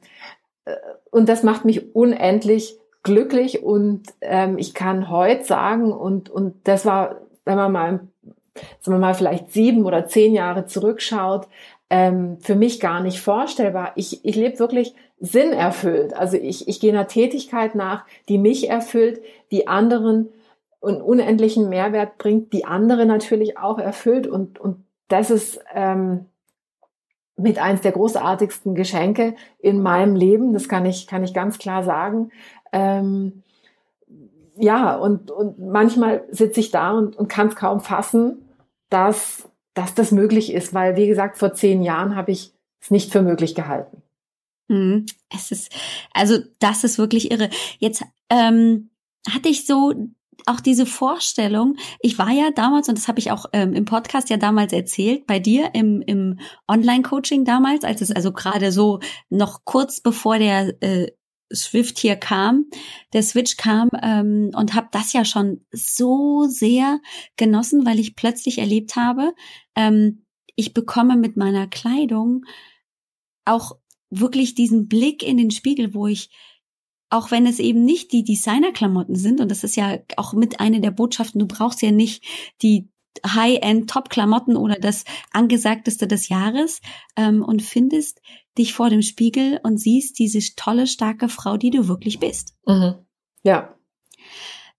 äh, 0.64 0.74
und 1.10 1.28
das 1.28 1.42
macht 1.42 1.64
mich 1.64 1.94
unendlich 1.94 2.78
glücklich 3.02 3.62
und 3.62 4.02
ähm, 4.20 4.58
ich 4.58 4.74
kann 4.74 5.08
heute 5.08 5.44
sagen, 5.44 5.92
und, 5.92 6.28
und 6.28 6.68
das 6.68 6.84
war, 6.84 7.22
wenn 7.44 7.56
man 7.56 7.72
mal, 7.72 8.00
sagen 8.80 8.96
wir 8.96 8.98
mal, 8.98 9.14
vielleicht 9.14 9.52
sieben 9.52 9.84
oder 9.84 10.06
zehn 10.06 10.34
Jahre 10.34 10.66
zurückschaut, 10.66 11.48
ähm, 11.90 12.38
für 12.40 12.54
mich 12.54 12.80
gar 12.80 13.00
nicht 13.00 13.20
vorstellbar. 13.20 13.92
Ich, 13.94 14.24
ich 14.24 14.36
lebe 14.36 14.58
wirklich 14.58 14.94
sinnerfüllt. 15.20 16.14
Also 16.14 16.36
ich, 16.36 16.68
ich 16.68 16.80
gehe 16.80 16.92
einer 16.92 17.08
Tätigkeit 17.08 17.74
nach, 17.74 18.04
die 18.28 18.38
mich 18.38 18.68
erfüllt, 18.68 19.22
die 19.50 19.66
anderen 19.66 20.28
einen 20.82 21.00
unendlichen 21.00 21.68
Mehrwert 21.68 22.18
bringt, 22.18 22.52
die 22.52 22.64
andere 22.64 23.06
natürlich 23.06 23.58
auch 23.58 23.78
erfüllt. 23.78 24.26
Und, 24.26 24.58
und 24.60 24.84
das 25.08 25.30
ist, 25.30 25.60
ähm, 25.74 26.26
mit 27.38 27.58
eins 27.58 27.80
der 27.80 27.92
großartigsten 27.92 28.74
Geschenke 28.74 29.34
in 29.58 29.80
meinem 29.80 30.16
Leben. 30.16 30.52
Das 30.52 30.68
kann 30.68 30.84
ich, 30.86 31.06
kann 31.06 31.24
ich 31.24 31.32
ganz 31.32 31.58
klar 31.58 31.84
sagen. 31.84 32.30
Ähm, 32.72 33.42
ja, 34.56 34.96
und, 34.96 35.30
und 35.30 35.58
manchmal 35.58 36.24
sitze 36.30 36.60
ich 36.60 36.70
da 36.70 36.92
und, 36.92 37.16
und 37.16 37.28
kann 37.28 37.48
es 37.48 37.56
kaum 37.56 37.80
fassen, 37.80 38.48
dass, 38.90 39.48
dass 39.74 39.94
das 39.94 40.10
möglich 40.10 40.52
ist, 40.52 40.74
weil, 40.74 40.96
wie 40.96 41.06
gesagt, 41.06 41.38
vor 41.38 41.54
zehn 41.54 41.82
Jahren 41.82 42.16
habe 42.16 42.32
ich 42.32 42.52
es 42.80 42.90
nicht 42.90 43.12
für 43.12 43.22
möglich 43.22 43.54
gehalten. 43.54 44.02
Mhm. 44.68 45.06
Es 45.32 45.50
ist, 45.50 45.72
also 46.12 46.38
das 46.58 46.84
ist 46.84 46.98
wirklich 46.98 47.30
irre. 47.30 47.50
Jetzt 47.78 48.04
ähm, 48.30 48.90
hatte 49.30 49.48
ich 49.48 49.66
so 49.66 49.94
auch 50.46 50.60
diese 50.60 50.86
Vorstellung, 50.86 51.76
ich 52.00 52.18
war 52.18 52.30
ja 52.30 52.50
damals, 52.54 52.88
und 52.88 52.96
das 52.96 53.08
habe 53.08 53.18
ich 53.18 53.30
auch 53.30 53.46
ähm, 53.52 53.74
im 53.74 53.84
Podcast 53.84 54.30
ja 54.30 54.36
damals 54.36 54.72
erzählt, 54.72 55.26
bei 55.26 55.38
dir 55.38 55.74
im, 55.74 56.02
im 56.02 56.38
Online-Coaching 56.68 57.44
damals, 57.44 57.84
als 57.84 58.00
es 58.00 58.10
also 58.10 58.32
gerade 58.32 58.72
so 58.72 59.00
noch 59.28 59.64
kurz 59.64 60.00
bevor 60.00 60.38
der 60.38 60.82
äh, 60.82 61.08
Swift 61.52 61.98
hier 61.98 62.16
kam, 62.16 62.66
der 63.12 63.22
Switch 63.22 63.56
kam 63.56 63.88
ähm, 64.02 64.50
und 64.54 64.74
habe 64.74 64.88
das 64.92 65.12
ja 65.12 65.24
schon 65.24 65.64
so 65.72 66.46
sehr 66.48 67.00
genossen, 67.36 67.86
weil 67.86 67.98
ich 67.98 68.16
plötzlich 68.16 68.58
erlebt 68.58 68.96
habe, 68.96 69.34
ähm, 69.74 70.24
ich 70.56 70.74
bekomme 70.74 71.16
mit 71.16 71.36
meiner 71.36 71.66
Kleidung 71.66 72.44
auch 73.44 73.76
wirklich 74.10 74.54
diesen 74.54 74.88
Blick 74.88 75.22
in 75.22 75.36
den 75.36 75.50
Spiegel, 75.50 75.94
wo 75.94 76.06
ich 76.06 76.30
auch 77.10 77.30
wenn 77.30 77.46
es 77.46 77.58
eben 77.58 77.84
nicht 77.84 78.12
die 78.12 78.24
Designerklamotten 78.24 79.16
sind, 79.16 79.40
und 79.40 79.50
das 79.50 79.64
ist 79.64 79.76
ja 79.76 79.98
auch 80.16 80.32
mit 80.32 80.60
einer 80.60 80.80
der 80.80 80.90
Botschaften, 80.90 81.38
du 81.38 81.46
brauchst 81.46 81.82
ja 81.82 81.90
nicht 81.90 82.24
die 82.62 82.88
High-End-Top-Klamotten 83.26 84.56
oder 84.56 84.76
das 84.76 85.04
angesagteste 85.32 86.06
des 86.06 86.28
Jahres 86.28 86.80
ähm, 87.16 87.42
und 87.42 87.62
findest 87.62 88.20
dich 88.56 88.74
vor 88.74 88.90
dem 88.90 89.02
Spiegel 89.02 89.60
und 89.62 89.78
siehst 89.78 90.18
diese 90.18 90.40
tolle, 90.54 90.86
starke 90.86 91.28
Frau, 91.28 91.56
die 91.56 91.70
du 91.70 91.88
wirklich 91.88 92.20
bist. 92.20 92.54
Mhm. 92.66 92.94
Ja, 93.42 93.77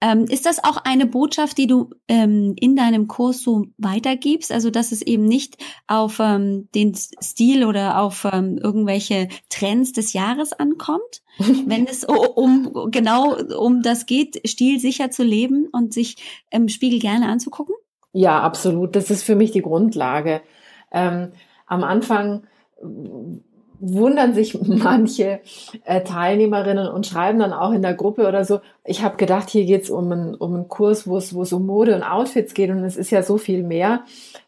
ähm, 0.01 0.25
ist 0.25 0.45
das 0.45 0.63
auch 0.63 0.77
eine 0.77 1.05
Botschaft, 1.05 1.57
die 1.57 1.67
du 1.67 1.89
ähm, 2.07 2.53
in 2.57 2.75
deinem 2.75 3.07
Kurs 3.07 3.41
so 3.41 3.65
weitergibst? 3.77 4.51
Also, 4.51 4.69
dass 4.69 4.91
es 4.91 5.01
eben 5.01 5.25
nicht 5.25 5.57
auf 5.87 6.19
ähm, 6.19 6.69
den 6.73 6.95
Stil 6.95 7.65
oder 7.65 8.01
auf 8.01 8.25
ähm, 8.31 8.57
irgendwelche 8.57 9.27
Trends 9.49 9.91
des 9.91 10.13
Jahres 10.13 10.53
ankommt, 10.53 11.21
wenn 11.37 11.85
es 11.85 12.05
um 12.05 12.89
genau 12.91 13.35
um 13.35 13.81
das 13.81 14.05
geht, 14.05 14.47
stilsicher 14.47 15.11
zu 15.11 15.23
leben 15.23 15.67
und 15.71 15.93
sich 15.93 16.15
im 16.49 16.69
Spiegel 16.69 16.99
gerne 16.99 17.27
anzugucken? 17.27 17.75
Ja, 18.13 18.39
absolut. 18.41 18.95
Das 18.95 19.11
ist 19.11 19.23
für 19.23 19.35
mich 19.35 19.51
die 19.51 19.61
Grundlage. 19.61 20.41
Ähm, 20.91 21.33
am 21.67 21.83
Anfang 21.83 22.47
wundern 23.79 24.33
sich 24.33 24.59
manche 24.61 25.39
äh, 25.85 26.01
Teilnehmerinnen 26.01 26.87
und 26.87 27.07
schreiben 27.07 27.39
dann 27.39 27.53
auch 27.53 27.71
in 27.71 27.81
der 27.81 27.93
Gruppe 27.93 28.27
oder 28.27 28.45
so, 28.45 28.59
ich 28.83 29.03
habe 29.03 29.17
gedacht, 29.17 29.49
hier 29.49 29.65
geht's 29.65 29.89
um, 29.89 30.11
einen, 30.11 30.35
um 30.35 30.53
einen 30.53 30.67
Kurs, 30.67 31.07
wo 31.07 31.17
es, 31.17 31.53
um 31.53 31.65
Mode 31.65 31.95
und 31.95 32.03
Outfits 32.03 32.53
geht 32.53 32.69
und 32.69 32.83
es 32.83 32.97
ist 32.97 33.11
ja 33.11 33.23
so 33.23 33.37
viel 33.37 33.63
mehr, 33.63 34.01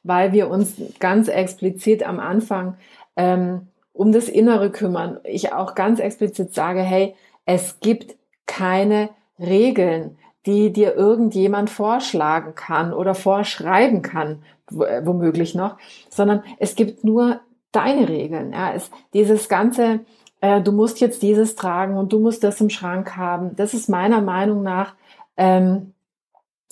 weil 0.03 0.31
wir 0.33 0.49
uns 0.49 0.73
ganz 0.99 1.27
explizit 1.27 2.03
am 2.03 2.19
Anfang 2.19 2.75
ähm, 3.15 3.67
um 3.93 4.11
das 4.11 4.29
Innere 4.29 4.69
kümmern. 4.69 5.19
Ich 5.23 5.53
auch 5.53 5.75
ganz 5.75 5.99
explizit 5.99 6.53
sage, 6.53 6.81
hey, 6.81 7.15
es 7.45 7.79
gibt 7.79 8.15
keine 8.45 9.09
Regeln, 9.39 10.17
die 10.45 10.73
dir 10.73 10.95
irgendjemand 10.95 11.69
vorschlagen 11.69 12.55
kann 12.55 12.93
oder 12.93 13.13
vorschreiben 13.13 14.01
kann, 14.01 14.43
womöglich 14.69 15.53
noch, 15.53 15.77
sondern 16.09 16.43
es 16.57 16.75
gibt 16.75 17.03
nur 17.03 17.41
deine 17.71 18.09
Regeln. 18.09 18.53
Ja, 18.53 18.69
ist 18.69 18.91
dieses 19.13 19.49
ganze, 19.49 20.01
äh, 20.41 20.61
du 20.61 20.71
musst 20.71 20.99
jetzt 20.99 21.21
dieses 21.21 21.55
tragen 21.55 21.97
und 21.97 22.13
du 22.13 22.19
musst 22.19 22.43
das 22.43 22.61
im 22.61 22.69
Schrank 22.69 23.15
haben. 23.17 23.55
Das 23.55 23.73
ist 23.73 23.89
meiner 23.89 24.21
Meinung 24.21 24.63
nach 24.63 24.95
ähm, 25.37 25.93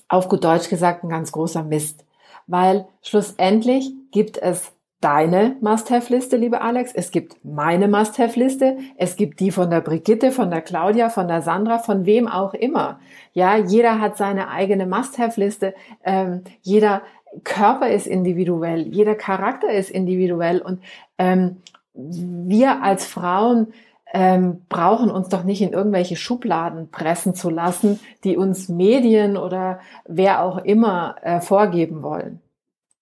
auf 0.07 0.27
gut 0.27 0.43
Deutsch 0.43 0.69
gesagt 0.69 1.03
ein 1.03 1.09
ganz 1.09 1.31
großer 1.31 1.63
Mist, 1.63 2.05
weil 2.47 2.87
schlussendlich 3.01 3.91
gibt 4.11 4.37
es 4.37 4.73
deine 5.01 5.55
Must-Have-Liste, 5.61 6.35
liebe 6.35 6.61
Alex. 6.61 6.91
Es 6.93 7.11
gibt 7.11 7.37
meine 7.45 7.87
Must-Have-Liste. 7.87 8.77
Es 8.97 9.15
gibt 9.15 9.39
die 9.39 9.51
von 9.51 9.69
der 9.69 9.79
Brigitte, 9.79 10.31
von 10.31 10.51
der 10.51 10.61
Claudia, 10.61 11.09
von 11.09 11.27
der 11.27 11.41
Sandra, 11.41 11.79
von 11.79 12.05
wem 12.05 12.27
auch 12.27 12.53
immer. 12.53 12.99
Ja, 13.33 13.55
jeder 13.55 14.01
hat 14.01 14.17
seine 14.17 14.49
eigene 14.49 14.85
Must-Have-Liste. 14.85 15.73
Ähm, 16.03 16.43
jeder 16.61 17.01
Körper 17.43 17.89
ist 17.89 18.07
individuell, 18.07 18.87
jeder 18.87 19.15
Charakter 19.15 19.71
ist 19.71 19.91
individuell 19.91 20.61
und 20.61 20.81
ähm, 21.17 21.57
wir 21.93 22.81
als 22.81 23.05
Frauen 23.05 23.73
ähm, 24.13 24.61
brauchen 24.69 25.11
uns 25.11 25.29
doch 25.29 25.43
nicht 25.43 25.61
in 25.61 25.73
irgendwelche 25.73 26.15
Schubladen 26.15 26.89
pressen 26.89 27.35
zu 27.35 27.49
lassen, 27.49 27.99
die 28.23 28.37
uns 28.37 28.69
Medien 28.69 29.37
oder 29.37 29.79
wer 30.07 30.43
auch 30.43 30.57
immer 30.57 31.15
äh, 31.21 31.41
vorgeben 31.41 32.01
wollen. 32.01 32.41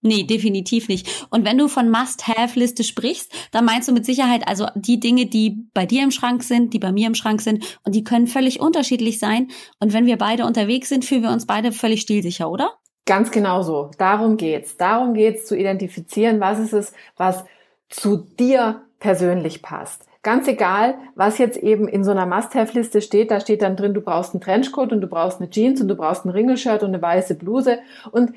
Nee, 0.01 0.23
definitiv 0.23 0.89
nicht. 0.89 1.27
Und 1.31 1.43
wenn 1.43 1.57
du 1.57 1.67
von 1.67 1.89
Must-Have-Liste 1.89 2.83
sprichst, 2.83 3.31
dann 3.51 3.65
meinst 3.65 3.89
du 3.89 3.93
mit 3.93 4.05
Sicherheit 4.05 4.47
also 4.47 4.67
die 4.75 4.99
Dinge, 4.99 5.25
die 5.25 5.67
bei 5.73 5.85
dir 5.85 6.03
im 6.03 6.11
Schrank 6.11 6.43
sind, 6.43 6.73
die 6.73 6.79
bei 6.79 6.91
mir 6.91 7.07
im 7.07 7.15
Schrank 7.15 7.41
sind 7.41 7.79
und 7.83 7.95
die 7.95 8.03
können 8.03 8.27
völlig 8.27 8.59
unterschiedlich 8.59 9.19
sein. 9.19 9.49
Und 9.79 9.93
wenn 9.93 10.05
wir 10.05 10.17
beide 10.17 10.45
unterwegs 10.45 10.89
sind, 10.89 11.03
fühlen 11.03 11.23
wir 11.23 11.31
uns 11.31 11.47
beide 11.47 11.71
völlig 11.71 12.01
stilsicher, 12.01 12.49
oder? 12.49 12.73
Ganz 13.07 13.31
genau 13.31 13.63
so. 13.63 13.89
Darum 13.97 14.37
geht's. 14.37 14.77
Darum 14.77 15.15
geht's 15.15 15.45
zu 15.45 15.57
identifizieren, 15.57 16.39
was 16.39 16.59
ist 16.59 16.73
es, 16.73 16.93
was 17.15 17.45
zu 17.89 18.17
dir 18.17 18.81
persönlich 18.99 19.61
passt. 19.63 20.03
Ganz 20.23 20.45
egal, 20.49 20.95
was 21.15 21.37
jetzt 21.37 21.57
eben 21.57 21.87
in 21.87 22.03
so 22.03 22.11
einer 22.11 22.25
Must-Have-Liste 22.25 23.01
steht, 23.01 23.31
da 23.31 23.39
steht 23.39 23.61
dann 23.61 23.77
drin, 23.77 23.93
du 23.93 24.01
brauchst 24.01 24.33
einen 24.33 24.41
Trenchcoat 24.41 24.91
und 24.91 24.99
du 24.99 25.07
brauchst 25.07 25.39
eine 25.39 25.49
Jeans 25.49 25.79
und 25.79 25.87
du 25.87 25.95
brauchst 25.95 26.25
ein 26.25 26.29
Ringelshirt 26.29 26.83
und 26.83 26.89
eine 26.89 27.01
weiße 27.01 27.35
Bluse 27.35 27.79
und 28.11 28.33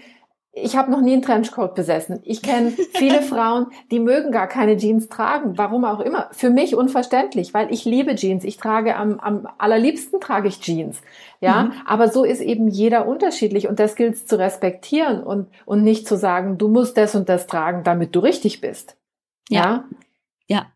ich 0.53 0.77
habe 0.77 0.91
noch 0.91 1.01
nie 1.01 1.13
einen 1.13 1.23
Trenchcoat 1.23 1.75
besessen. 1.75 2.21
Ich 2.25 2.43
kenne 2.43 2.73
viele 2.95 3.23
Frauen, 3.23 3.67
die 3.91 4.01
mögen 4.01 4.33
gar 4.33 4.49
keine 4.49 4.77
Jeans 4.77 5.09
tragen, 5.09 5.57
warum 5.57 5.85
auch 5.85 6.01
immer. 6.01 6.29
Für 6.33 6.51
mich 6.51 6.75
unverständlich, 6.75 7.55
weil 7.55 7.73
ich 7.73 7.85
liebe 7.85 8.17
Jeans. 8.17 8.43
Ich 8.45 8.57
trage 8.57 8.97
am, 8.97 9.21
am 9.21 9.49
allerliebsten 9.59 10.21
trage 10.21 10.49
ich 10.49 10.61
Jeans. 10.61 11.03
Ja, 11.41 11.65
mhm. 11.65 11.73
aber 11.87 12.09
so 12.09 12.25
ist 12.25 12.41
eben 12.41 12.69
jeder 12.69 13.07
unterschiedlich 13.07 13.69
und 13.69 13.79
das 13.79 13.95
gilt 13.95 14.29
zu 14.29 14.39
respektieren 14.39 15.23
und, 15.23 15.49
und 15.67 15.85
nicht 15.85 16.07
zu 16.07 16.17
sagen, 16.17 16.59
du 16.59 16.69
musst 16.69 16.97
das 16.97 17.15
und 17.15 17.29
das 17.29 17.47
tragen, 17.47 17.85
damit 17.85 18.15
du 18.15 18.21
richtig 18.21 18.61
bist. 18.61 18.97
ja. 19.49 19.61
ja? 19.61 19.85
Ja, 20.51 20.67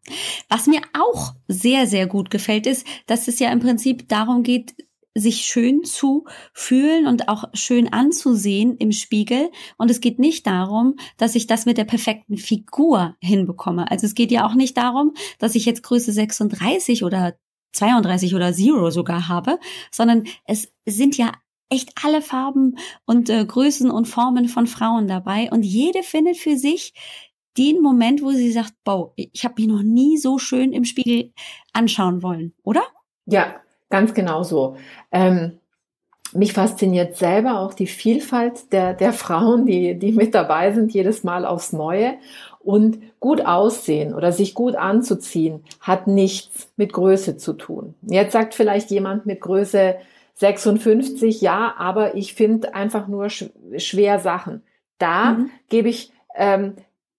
was 0.48 0.68
mir 0.68 0.80
auch 0.96 1.34
sehr, 1.48 1.88
sehr 1.88 2.06
gut 2.06 2.30
gefällt, 2.30 2.68
ist, 2.68 2.86
dass 3.08 3.26
es 3.26 3.40
ja 3.40 3.50
im 3.50 3.58
Prinzip 3.58 4.08
darum 4.08 4.44
geht, 4.44 4.72
sich 5.14 5.42
schön 5.42 5.85
zu 5.85 6.25
fühlen 6.52 7.06
und 7.06 7.28
auch 7.28 7.44
schön 7.54 7.92
anzusehen 7.92 8.76
im 8.76 8.92
Spiegel. 8.92 9.50
Und 9.78 9.90
es 9.90 10.00
geht 10.00 10.18
nicht 10.18 10.47
darum, 10.47 10.97
dass 11.16 11.35
ich 11.35 11.47
das 11.47 11.66
mit 11.66 11.78
der 11.78 11.85
perfekten 11.85 12.37
Figur 12.37 13.16
hinbekomme. 13.21 13.90
Also 13.90 14.06
es 14.06 14.14
geht 14.14 14.33
ja 14.33 14.47
auch 14.47 14.54
nicht 14.54 14.76
darum, 14.76 15.14
dass 15.38 15.54
ich 15.54 15.64
jetzt 15.64 15.83
Größe 15.83 16.12
36 16.12 17.04
oder 17.04 17.37
32 17.73 18.35
oder 18.35 18.52
Zero 18.52 18.90
sogar 18.90 19.28
habe, 19.28 19.59
sondern 19.90 20.25
es 20.47 20.73
sind 20.87 21.16
ja 21.16 21.33
echt 21.68 21.92
alle 22.04 22.23
Farben 22.23 22.76
und 23.04 23.30
äh, 23.30 23.44
Größen 23.44 23.90
und 23.90 24.06
Formen 24.06 24.49
von 24.49 24.66
Frauen 24.66 25.09
dabei. 25.09 25.50
Und 25.50 25.62
jede 25.62 26.02
findet 26.02 26.37
für 26.37 26.56
sich 26.56 26.92
den 27.56 27.80
Moment, 27.80 28.23
wo 28.23 28.30
sie 28.33 28.52
sagt, 28.52 28.75
boah, 28.85 29.12
ich 29.16 29.44
habe 29.44 29.54
mich 29.59 29.68
noch 29.68 29.83
nie 29.83 30.18
so 30.18 30.38
schön 30.38 30.73
im 30.73 30.85
Spiegel 30.85 31.33
anschauen 31.73 32.23
wollen, 32.23 32.54
oder? 32.62 32.83
Ja, 33.26 33.61
Ganz 33.90 34.14
genau 34.14 34.42
so. 34.42 34.76
Ähm, 35.12 35.58
mich 36.32 36.52
fasziniert 36.52 37.16
selber 37.16 37.60
auch 37.60 37.74
die 37.74 37.86
Vielfalt 37.86 38.72
der, 38.72 38.92
der 38.92 39.12
Frauen, 39.12 39.66
die, 39.66 39.98
die 39.98 40.12
mit 40.12 40.34
dabei 40.34 40.72
sind, 40.72 40.92
jedes 40.92 41.22
Mal 41.22 41.46
aufs 41.46 41.72
Neue. 41.72 42.14
Und 42.58 42.98
gut 43.20 43.44
aussehen 43.44 44.14
oder 44.14 44.32
sich 44.32 44.54
gut 44.54 44.74
anzuziehen 44.74 45.62
hat 45.80 46.06
nichts 46.06 46.72
mit 46.76 46.94
Größe 46.94 47.36
zu 47.36 47.52
tun. 47.52 47.94
Jetzt 48.02 48.32
sagt 48.32 48.54
vielleicht 48.54 48.90
jemand 48.90 49.26
mit 49.26 49.42
Größe 49.42 49.96
56, 50.34 51.40
ja, 51.42 51.74
aber 51.78 52.14
ich 52.14 52.34
finde 52.34 52.74
einfach 52.74 53.06
nur 53.06 53.28
schwer 53.28 54.18
Sachen. 54.18 54.62
Da 54.98 55.32
mhm. 55.32 55.50
gebe 55.68 55.90
ich 55.90 56.10
ähm, 56.34 56.74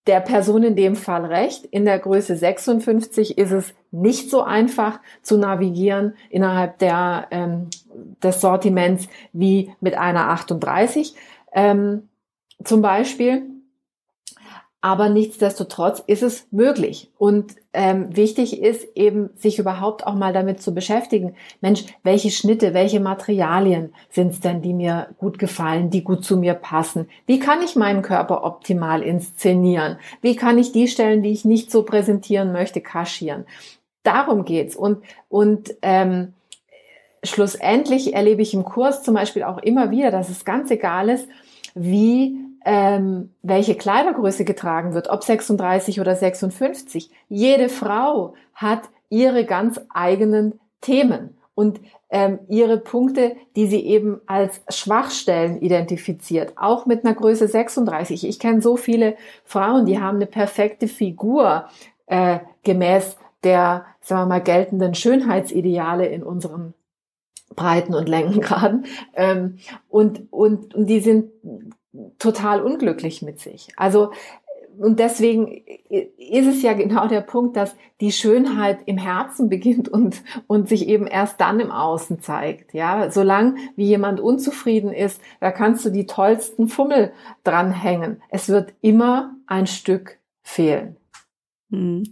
der 0.07 0.19
Person 0.19 0.63
in 0.63 0.75
dem 0.75 0.95
Fall 0.95 1.25
recht. 1.25 1.65
In 1.65 1.85
der 1.85 1.99
Größe 1.99 2.35
56 2.35 3.37
ist 3.37 3.51
es 3.51 3.73
nicht 4.01 4.29
so 4.29 4.41
einfach 4.41 4.99
zu 5.21 5.37
navigieren 5.37 6.13
innerhalb 6.29 6.79
der, 6.79 7.27
ähm, 7.31 7.67
des 8.21 8.41
Sortiments 8.41 9.07
wie 9.33 9.73
mit 9.79 9.95
einer 9.95 10.29
38 10.29 11.15
ähm, 11.53 12.09
zum 12.63 12.81
Beispiel. 12.81 13.43
Aber 14.85 15.09
nichtsdestotrotz 15.09 16.03
ist 16.05 16.21
es 16.21 16.45
möglich. 16.51 17.09
Und 17.17 17.55
ähm, 17.73 18.15
wichtig 18.15 18.61
ist 18.61 18.87
eben, 18.93 19.31
sich 19.35 19.57
überhaupt 19.57 20.05
auch 20.05 20.13
mal 20.13 20.31
damit 20.31 20.61
zu 20.61 20.75
beschäftigen. 20.75 21.35
Mensch, 21.59 21.85
welche 22.03 22.29
Schnitte, 22.29 22.75
welche 22.75 22.99
Materialien 22.99 23.95
sind 24.11 24.33
es 24.33 24.41
denn, 24.41 24.61
die 24.61 24.75
mir 24.75 25.07
gut 25.17 25.39
gefallen, 25.39 25.89
die 25.89 26.03
gut 26.03 26.23
zu 26.23 26.37
mir 26.37 26.53
passen? 26.53 27.09
Wie 27.25 27.39
kann 27.39 27.63
ich 27.63 27.75
meinen 27.75 28.03
Körper 28.03 28.43
optimal 28.43 29.01
inszenieren? 29.01 29.97
Wie 30.21 30.35
kann 30.35 30.59
ich 30.59 30.71
die 30.71 30.87
Stellen, 30.87 31.23
die 31.23 31.31
ich 31.31 31.45
nicht 31.45 31.71
so 31.71 31.81
präsentieren 31.81 32.51
möchte, 32.51 32.79
kaschieren? 32.79 33.45
Darum 34.05 34.45
geht's. 34.45 34.75
Und, 34.75 35.03
und 35.29 35.75
ähm, 35.81 36.33
schlussendlich 37.23 38.13
erlebe 38.13 38.41
ich 38.41 38.53
im 38.53 38.63
Kurs 38.63 39.03
zum 39.03 39.15
Beispiel 39.15 39.43
auch 39.43 39.57
immer 39.57 39.91
wieder, 39.91 40.11
dass 40.11 40.29
es 40.29 40.45
ganz 40.45 40.71
egal 40.71 41.09
ist, 41.09 41.27
wie 41.73 42.37
ähm, 42.63 43.31
welche 43.41 43.75
Kleidergröße 43.75 44.45
getragen 44.45 44.93
wird, 44.93 45.09
ob 45.09 45.23
36 45.23 45.99
oder 45.99 46.15
56. 46.15 47.11
Jede 47.29 47.69
Frau 47.69 48.33
hat 48.53 48.83
ihre 49.09 49.45
ganz 49.45 49.79
eigenen 49.93 50.59
Themen 50.81 51.37
und 51.53 51.79
ähm, 52.09 52.39
ihre 52.47 52.77
Punkte, 52.77 53.35
die 53.55 53.67
sie 53.67 53.85
eben 53.85 54.21
als 54.25 54.61
Schwachstellen 54.69 55.61
identifiziert, 55.61 56.53
auch 56.57 56.85
mit 56.85 57.05
einer 57.05 57.15
Größe 57.15 57.47
36. 57.47 58.27
Ich 58.27 58.39
kenne 58.39 58.61
so 58.61 58.77
viele 58.77 59.15
Frauen, 59.43 59.85
die 59.85 59.99
haben 59.99 60.17
eine 60.17 60.25
perfekte 60.25 60.87
Figur 60.87 61.65
äh, 62.07 62.39
gemäß 62.63 63.17
der, 63.45 63.85
sagen 64.01 64.23
wir 64.23 64.25
mal, 64.25 64.41
geltenden 64.41 64.95
Schönheitsideale 64.95 66.07
in 66.07 66.23
unseren 66.23 66.73
Breiten 67.55 67.93
und 67.93 68.09
Längengraden. 68.09 68.85
Ähm, 69.13 69.57
und, 69.87 70.31
und, 70.31 70.75
und 70.75 70.87
die 70.87 70.99
sind 70.99 71.31
total 72.19 72.61
unglücklich 72.61 73.21
mit 73.21 73.39
sich. 73.39 73.69
Also 73.77 74.11
und 74.77 74.99
deswegen 74.99 75.63
ist 75.89 76.47
es 76.47 76.61
ja 76.61 76.73
genau 76.73 77.07
der 77.07 77.21
Punkt, 77.21 77.55
dass 77.55 77.75
die 78.01 78.11
Schönheit 78.11 78.79
im 78.85 78.97
Herzen 78.97 79.49
beginnt 79.49 79.87
und, 79.87 80.21
und 80.47 80.67
sich 80.67 80.87
eben 80.87 81.07
erst 81.07 81.39
dann 81.39 81.59
im 81.59 81.71
Außen 81.71 82.19
zeigt. 82.19 82.73
Ja, 82.73 83.09
solange 83.09 83.55
wie 83.75 83.85
jemand 83.85 84.19
unzufrieden 84.19 84.91
ist, 84.91 85.21
da 85.39 85.51
kannst 85.51 85.85
du 85.85 85.89
die 85.89 86.05
tollsten 86.05 86.67
Fummel 86.67 87.13
dranhängen. 87.43 88.21
Es 88.29 88.49
wird 88.49 88.73
immer 88.81 89.35
ein 89.47 89.67
Stück 89.67 90.19
fehlen. 90.41 90.97
Hm. 91.75 92.03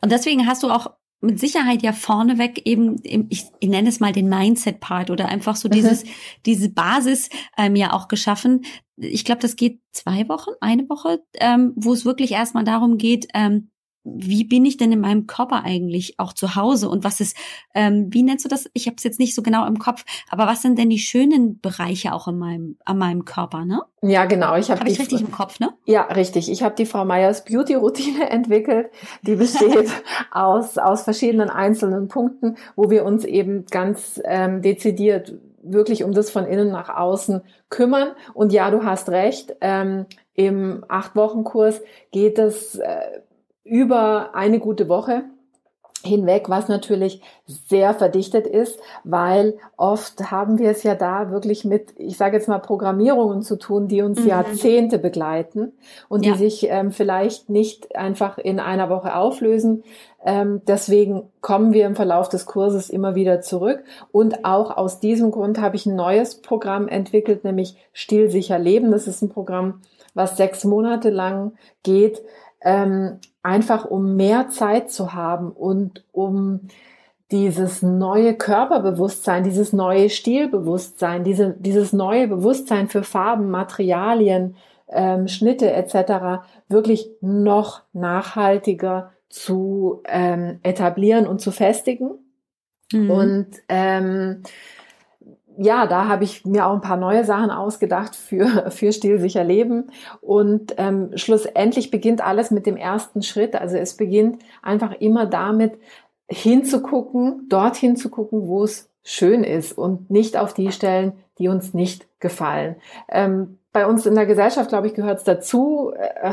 Und 0.00 0.12
deswegen 0.12 0.46
hast 0.46 0.62
du 0.62 0.70
auch 0.70 0.90
mit 1.22 1.38
Sicherheit 1.38 1.82
ja 1.82 1.92
vorneweg 1.92 2.66
eben, 2.66 3.00
ich, 3.04 3.46
ich 3.60 3.68
nenne 3.68 3.88
es 3.88 4.00
mal 4.00 4.12
den 4.12 4.28
Mindset-Part 4.28 5.08
oder 5.08 5.28
einfach 5.28 5.54
so 5.54 5.68
mhm. 5.68 5.72
dieses, 5.72 6.04
diese 6.44 6.68
Basis 6.68 7.30
ähm, 7.56 7.76
ja 7.76 7.92
auch 7.92 8.08
geschaffen. 8.08 8.64
Ich 8.96 9.24
glaube, 9.24 9.40
das 9.40 9.54
geht 9.56 9.80
zwei 9.92 10.28
Wochen, 10.28 10.50
eine 10.60 10.88
Woche, 10.88 11.24
ähm, 11.34 11.72
wo 11.76 11.92
es 11.92 12.04
wirklich 12.04 12.32
erstmal 12.32 12.64
darum 12.64 12.98
geht, 12.98 13.28
ähm, 13.34 13.70
wie 14.04 14.44
bin 14.44 14.64
ich 14.64 14.76
denn 14.76 14.90
in 14.92 15.00
meinem 15.00 15.26
Körper 15.26 15.62
eigentlich 15.64 16.18
auch 16.18 16.32
zu 16.32 16.56
Hause 16.56 16.88
und 16.88 17.04
was 17.04 17.20
ist, 17.20 17.36
ähm, 17.74 18.08
wie 18.10 18.22
nennst 18.22 18.44
du 18.44 18.48
das? 18.48 18.68
Ich 18.72 18.86
habe 18.86 18.96
es 18.96 19.04
jetzt 19.04 19.20
nicht 19.20 19.34
so 19.34 19.42
genau 19.42 19.66
im 19.66 19.78
Kopf, 19.78 20.04
aber 20.28 20.46
was 20.46 20.62
sind 20.62 20.78
denn 20.78 20.90
die 20.90 20.98
schönen 20.98 21.60
Bereiche 21.60 22.12
auch 22.12 22.26
in 22.26 22.38
meinem, 22.38 22.76
an 22.84 22.98
meinem 22.98 23.24
Körper, 23.24 23.64
ne? 23.64 23.80
Ja, 24.02 24.24
genau. 24.24 24.56
Ich 24.56 24.70
habe 24.70 24.80
hab 24.80 24.88
ich 24.88 24.98
richtig 24.98 25.20
im 25.20 25.30
Kopf, 25.30 25.60
ne? 25.60 25.72
Ja, 25.86 26.02
richtig. 26.02 26.50
Ich 26.50 26.62
habe 26.62 26.74
die 26.74 26.86
Frau 26.86 27.04
Meyers 27.04 27.44
Beauty 27.44 27.74
Routine 27.74 28.28
entwickelt, 28.30 28.90
die 29.22 29.36
besteht 29.36 29.90
aus 30.32 30.78
aus 30.78 31.02
verschiedenen 31.02 31.50
einzelnen 31.50 32.08
Punkten, 32.08 32.56
wo 32.74 32.90
wir 32.90 33.04
uns 33.04 33.24
eben 33.24 33.66
ganz 33.66 34.20
ähm, 34.24 34.62
dezidiert 34.62 35.34
wirklich 35.62 36.02
um 36.02 36.12
das 36.12 36.30
von 36.30 36.44
innen 36.44 36.70
nach 36.70 36.88
außen 36.88 37.42
kümmern. 37.70 38.12
Und 38.34 38.52
ja, 38.52 38.70
du 38.70 38.84
hast 38.84 39.08
recht. 39.10 39.54
Ähm, 39.60 40.06
Im 40.34 40.84
acht 40.88 41.14
Wochen 41.14 41.44
Kurs 41.44 41.80
geht 42.10 42.38
es 42.38 42.74
äh, 42.76 43.20
über 43.64 44.34
eine 44.34 44.58
gute 44.58 44.88
Woche 44.88 45.24
hinweg, 46.04 46.48
was 46.48 46.68
natürlich 46.68 47.22
sehr 47.46 47.94
verdichtet 47.94 48.46
ist, 48.46 48.80
weil 49.04 49.54
oft 49.76 50.30
haben 50.30 50.58
wir 50.58 50.70
es 50.70 50.82
ja 50.82 50.94
da 50.94 51.30
wirklich 51.30 51.64
mit, 51.64 51.94
ich 51.96 52.16
sage 52.16 52.36
jetzt 52.36 52.48
mal, 52.48 52.58
Programmierungen 52.58 53.42
zu 53.42 53.56
tun, 53.56 53.88
die 53.88 54.02
uns 54.02 54.20
mhm. 54.20 54.28
Jahrzehnte 54.28 54.98
begleiten 54.98 55.72
und 56.08 56.24
ja. 56.26 56.32
die 56.32 56.38
sich 56.38 56.66
ähm, 56.68 56.90
vielleicht 56.90 57.50
nicht 57.50 57.94
einfach 57.96 58.38
in 58.38 58.58
einer 58.58 58.90
Woche 58.90 59.14
auflösen. 59.14 59.84
Ähm, 60.24 60.62
deswegen 60.66 61.30
kommen 61.40 61.72
wir 61.72 61.86
im 61.86 61.96
Verlauf 61.96 62.28
des 62.28 62.46
Kurses 62.46 62.90
immer 62.90 63.14
wieder 63.14 63.40
zurück. 63.40 63.84
Und 64.10 64.44
auch 64.44 64.76
aus 64.76 65.00
diesem 65.00 65.30
Grund 65.30 65.60
habe 65.60 65.76
ich 65.76 65.86
ein 65.86 65.96
neues 65.96 66.40
Programm 66.40 66.88
entwickelt, 66.88 67.44
nämlich 67.44 67.76
Stilsicher 67.92 68.58
Leben. 68.58 68.90
Das 68.90 69.06
ist 69.06 69.22
ein 69.22 69.28
Programm, 69.28 69.82
was 70.14 70.36
sechs 70.36 70.64
Monate 70.64 71.10
lang 71.10 71.52
geht, 71.82 72.22
ähm, 72.64 73.18
einfach 73.42 73.84
um 73.84 74.16
mehr 74.16 74.48
Zeit 74.48 74.90
zu 74.90 75.14
haben 75.14 75.50
und 75.50 76.04
um 76.12 76.60
dieses 77.30 77.82
neue 77.82 78.34
Körperbewusstsein, 78.34 79.42
dieses 79.42 79.72
neue 79.72 80.10
Stilbewusstsein, 80.10 81.24
diese, 81.24 81.56
dieses 81.58 81.92
neue 81.92 82.28
Bewusstsein 82.28 82.88
für 82.88 83.02
Farben, 83.02 83.50
Materialien, 83.50 84.56
ähm, 84.90 85.28
Schnitte 85.28 85.72
etc. 85.72 86.44
wirklich 86.68 87.08
noch 87.22 87.82
nachhaltiger 87.94 89.12
zu 89.30 90.02
ähm, 90.06 90.60
etablieren 90.62 91.26
und 91.26 91.40
zu 91.40 91.50
festigen. 91.50 92.10
Mhm. 92.92 93.10
Und 93.10 93.46
ähm, 93.70 94.42
ja, 95.58 95.86
da 95.86 96.08
habe 96.08 96.24
ich 96.24 96.44
mir 96.44 96.66
auch 96.66 96.74
ein 96.74 96.80
paar 96.80 96.96
neue 96.96 97.24
Sachen 97.24 97.50
ausgedacht 97.50 98.16
für, 98.16 98.70
für 98.70 98.92
stilsicher 98.92 99.44
Leben. 99.44 99.90
Und 100.20 100.74
ähm, 100.78 101.10
schlussendlich 101.14 101.90
beginnt 101.90 102.24
alles 102.24 102.50
mit 102.50 102.66
dem 102.66 102.76
ersten 102.76 103.22
Schritt. 103.22 103.54
Also 103.54 103.76
es 103.76 103.96
beginnt 103.96 104.38
einfach 104.62 104.92
immer 105.00 105.26
damit, 105.26 105.78
hinzugucken, 106.28 107.46
dorthin 107.48 107.96
zu 107.96 108.08
gucken, 108.08 108.46
wo 108.46 108.64
es 108.64 108.88
schön 109.02 109.44
ist 109.44 109.76
und 109.76 110.10
nicht 110.10 110.36
auf 110.36 110.54
die 110.54 110.72
Stellen, 110.72 111.12
die 111.38 111.48
uns 111.48 111.74
nicht 111.74 112.06
gefallen. 112.20 112.76
Ähm, 113.08 113.58
bei 113.72 113.86
uns 113.86 114.06
in 114.06 114.14
der 114.14 114.26
Gesellschaft, 114.26 114.68
glaube 114.68 114.86
ich, 114.86 114.94
gehört 114.94 115.18
es 115.18 115.24
dazu, 115.24 115.92
äh, 115.94 116.32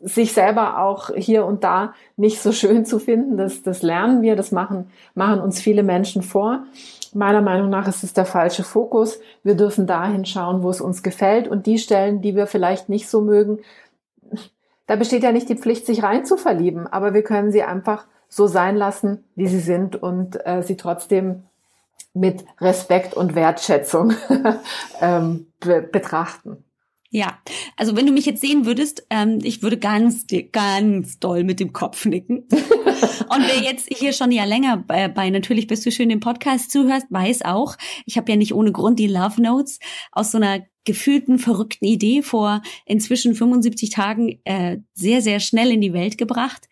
sich 0.00 0.34
selber 0.34 0.80
auch 0.80 1.10
hier 1.16 1.46
und 1.46 1.64
da 1.64 1.94
nicht 2.16 2.40
so 2.40 2.52
schön 2.52 2.84
zu 2.84 2.98
finden. 2.98 3.38
Das, 3.38 3.62
das 3.62 3.82
lernen 3.82 4.20
wir, 4.20 4.36
das 4.36 4.52
machen, 4.52 4.90
machen 5.14 5.40
uns 5.40 5.60
viele 5.60 5.82
Menschen 5.82 6.22
vor. 6.22 6.64
Meiner 7.14 7.40
Meinung 7.40 7.70
nach 7.70 7.86
ist 7.86 8.02
es 8.02 8.12
der 8.12 8.26
falsche 8.26 8.64
Fokus. 8.64 9.20
Wir 9.42 9.54
dürfen 9.54 9.86
dahin 9.86 10.24
schauen, 10.24 10.62
wo 10.62 10.70
es 10.70 10.80
uns 10.80 11.02
gefällt 11.02 11.48
und 11.48 11.66
die 11.66 11.78
Stellen, 11.78 12.20
die 12.20 12.34
wir 12.34 12.46
vielleicht 12.46 12.88
nicht 12.88 13.08
so 13.08 13.20
mögen, 13.20 13.60
da 14.86 14.96
besteht 14.96 15.22
ja 15.22 15.32
nicht 15.32 15.48
die 15.48 15.56
Pflicht, 15.56 15.86
sich 15.86 16.02
rein 16.02 16.24
zu 16.26 16.36
verlieben, 16.36 16.86
aber 16.86 17.14
wir 17.14 17.22
können 17.22 17.52
sie 17.52 17.62
einfach 17.62 18.06
so 18.28 18.46
sein 18.46 18.76
lassen, 18.76 19.24
wie 19.36 19.46
sie 19.46 19.60
sind 19.60 19.94
und 19.96 20.44
äh, 20.44 20.62
sie 20.62 20.76
trotzdem 20.76 21.44
mit 22.14 22.44
Respekt 22.60 23.14
und 23.14 23.34
Wertschätzung 23.34 24.12
ähm, 25.00 25.46
be 25.60 25.82
betrachten. 25.82 26.64
Ja, 27.10 27.38
also 27.76 27.96
wenn 27.96 28.06
du 28.06 28.12
mich 28.12 28.26
jetzt 28.26 28.40
sehen 28.40 28.66
würdest, 28.66 29.06
ähm, 29.08 29.38
ich 29.42 29.62
würde 29.62 29.78
ganz, 29.78 30.26
ganz 30.50 31.20
doll 31.20 31.44
mit 31.44 31.60
dem 31.60 31.72
Kopf 31.72 32.06
nicken. 32.06 32.48
Und 33.04 33.46
wer 33.46 33.62
jetzt 33.62 33.88
hier 33.92 34.12
schon 34.12 34.30
ja 34.30 34.44
länger 34.44 34.76
bei, 34.76 35.08
bei 35.08 35.30
Natürlich 35.30 35.66
bist 35.66 35.84
du 35.84 35.90
schön 35.90 36.10
im 36.10 36.20
Podcast 36.20 36.70
zuhörst, 36.70 37.06
weiß 37.10 37.42
auch, 37.42 37.76
ich 38.06 38.16
habe 38.16 38.30
ja 38.30 38.36
nicht 38.36 38.54
ohne 38.54 38.72
Grund 38.72 38.98
die 38.98 39.06
Love 39.06 39.40
Notes 39.40 39.78
aus 40.12 40.30
so 40.30 40.38
einer 40.38 40.64
gefühlten, 40.84 41.38
verrückten 41.38 41.86
Idee 41.86 42.22
vor 42.22 42.62
inzwischen 42.84 43.34
75 43.34 43.90
Tagen 43.90 44.40
äh, 44.44 44.78
sehr, 44.92 45.22
sehr 45.22 45.40
schnell 45.40 45.72
in 45.72 45.80
die 45.80 45.92
Welt 45.92 46.18
gebracht 46.18 46.68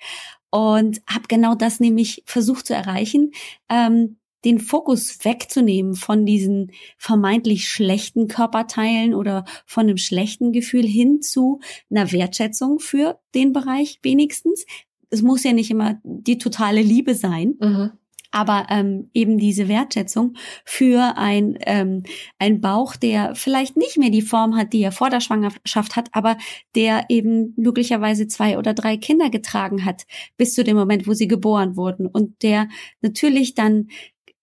und 0.50 1.00
habe 1.08 1.24
genau 1.28 1.54
das 1.54 1.80
nämlich 1.80 2.22
versucht 2.26 2.66
zu 2.66 2.74
erreichen. 2.74 3.32
Ähm, 3.68 4.18
den 4.44 4.58
Fokus 4.58 5.24
wegzunehmen 5.24 5.94
von 5.94 6.26
diesen 6.26 6.72
vermeintlich 6.98 7.68
schlechten 7.68 8.28
Körperteilen 8.28 9.14
oder 9.14 9.44
von 9.66 9.84
einem 9.84 9.98
schlechten 9.98 10.52
Gefühl 10.52 10.84
hin 10.84 11.22
zu 11.22 11.60
einer 11.90 12.10
Wertschätzung 12.10 12.80
für 12.80 13.20
den 13.34 13.52
Bereich 13.52 14.00
wenigstens. 14.02 14.66
Es 15.12 15.22
muss 15.22 15.44
ja 15.44 15.52
nicht 15.52 15.70
immer 15.70 16.00
die 16.02 16.38
totale 16.38 16.82
Liebe 16.82 17.14
sein. 17.14 17.54
Mhm. 17.60 17.92
Aber 18.34 18.66
ähm, 18.70 19.10
eben 19.12 19.36
diese 19.36 19.68
Wertschätzung 19.68 20.36
für 20.64 21.18
ein, 21.18 21.58
ähm, 21.66 22.02
ein 22.38 22.62
Bauch, 22.62 22.96
der 22.96 23.34
vielleicht 23.34 23.76
nicht 23.76 23.98
mehr 23.98 24.08
die 24.08 24.22
Form 24.22 24.56
hat, 24.56 24.72
die 24.72 24.82
er 24.82 24.90
vor 24.90 25.10
der 25.10 25.20
Schwangerschaft 25.20 25.96
hat, 25.96 26.08
aber 26.12 26.38
der 26.74 27.04
eben 27.10 27.52
möglicherweise 27.58 28.26
zwei 28.28 28.56
oder 28.56 28.72
drei 28.72 28.96
Kinder 28.96 29.28
getragen 29.28 29.84
hat, 29.84 30.06
bis 30.38 30.54
zu 30.54 30.64
dem 30.64 30.78
Moment, 30.78 31.06
wo 31.06 31.12
sie 31.12 31.28
geboren 31.28 31.76
wurden. 31.76 32.06
Und 32.06 32.42
der 32.42 32.68
natürlich 33.02 33.54
dann 33.54 33.88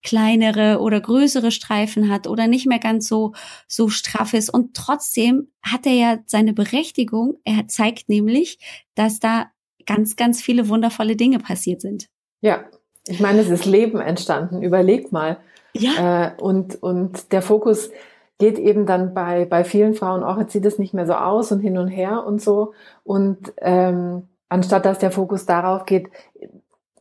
kleinere 0.01 0.79
oder 0.79 1.01
größere 1.01 1.51
Streifen 1.51 2.09
hat 2.09 2.27
oder 2.27 2.47
nicht 2.47 2.67
mehr 2.67 2.79
ganz 2.79 3.07
so, 3.07 3.33
so 3.67 3.89
straff 3.89 4.33
ist. 4.33 4.49
Und 4.49 4.75
trotzdem 4.75 5.47
hat 5.61 5.85
er 5.85 5.93
ja 5.93 6.19
seine 6.25 6.53
Berechtigung. 6.53 7.39
Er 7.43 7.67
zeigt 7.67 8.07
nämlich, 8.07 8.59
dass 8.95 9.19
da 9.19 9.51
ganz, 9.89 10.15
ganz 10.15 10.41
viele 10.41 10.69
wundervolle 10.69 11.15
Dinge 11.15 11.39
passiert 11.39 11.81
sind. 11.81 12.07
Ja, 12.41 12.63
ich 13.07 13.19
meine, 13.19 13.39
es 13.39 13.49
ist 13.49 13.65
Leben 13.65 13.99
entstanden. 13.99 14.61
Überleg 14.61 15.11
mal. 15.11 15.37
Ja. 15.73 16.27
Äh, 16.27 16.41
und, 16.41 16.81
und 16.81 17.31
der 17.31 17.41
Fokus 17.41 17.89
geht 18.37 18.59
eben 18.59 18.85
dann 18.85 19.13
bei, 19.13 19.45
bei 19.45 19.63
vielen 19.63 19.95
Frauen 19.95 20.23
auch, 20.23 20.37
jetzt 20.37 20.53
sieht 20.53 20.65
es 20.65 20.79
nicht 20.79 20.93
mehr 20.93 21.07
so 21.07 21.13
aus 21.13 21.51
und 21.51 21.59
hin 21.59 21.77
und 21.77 21.87
her 21.87 22.23
und 22.25 22.41
so. 22.41 22.73
Und 23.03 23.51
ähm, 23.57 24.29
anstatt 24.47 24.85
dass 24.85 24.99
der 24.99 25.11
Fokus 25.11 25.45
darauf 25.45 25.85
geht, 25.85 26.09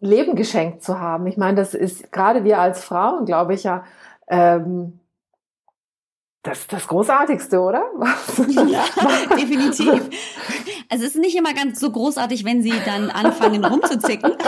Leben 0.00 0.34
geschenkt 0.34 0.82
zu 0.82 0.98
haben. 0.98 1.26
Ich 1.26 1.36
meine, 1.36 1.56
das 1.56 1.74
ist 1.74 2.10
gerade 2.10 2.44
wir 2.44 2.58
als 2.58 2.82
Frauen, 2.82 3.24
glaube 3.24 3.54
ich, 3.54 3.64
ja 3.64 3.84
ähm, 4.28 5.00
das, 6.42 6.66
das 6.66 6.86
Großartigste, 6.86 7.60
oder? 7.60 7.82
Ja, 8.68 8.84
definitiv. 9.36 10.08
Also 10.88 11.04
es 11.04 11.14
ist 11.14 11.20
nicht 11.20 11.36
immer 11.36 11.52
ganz 11.52 11.80
so 11.80 11.90
großartig, 11.90 12.44
wenn 12.44 12.62
sie 12.62 12.72
dann 12.84 13.10
anfangen 13.10 13.64
rumzuzicken. 13.64 14.32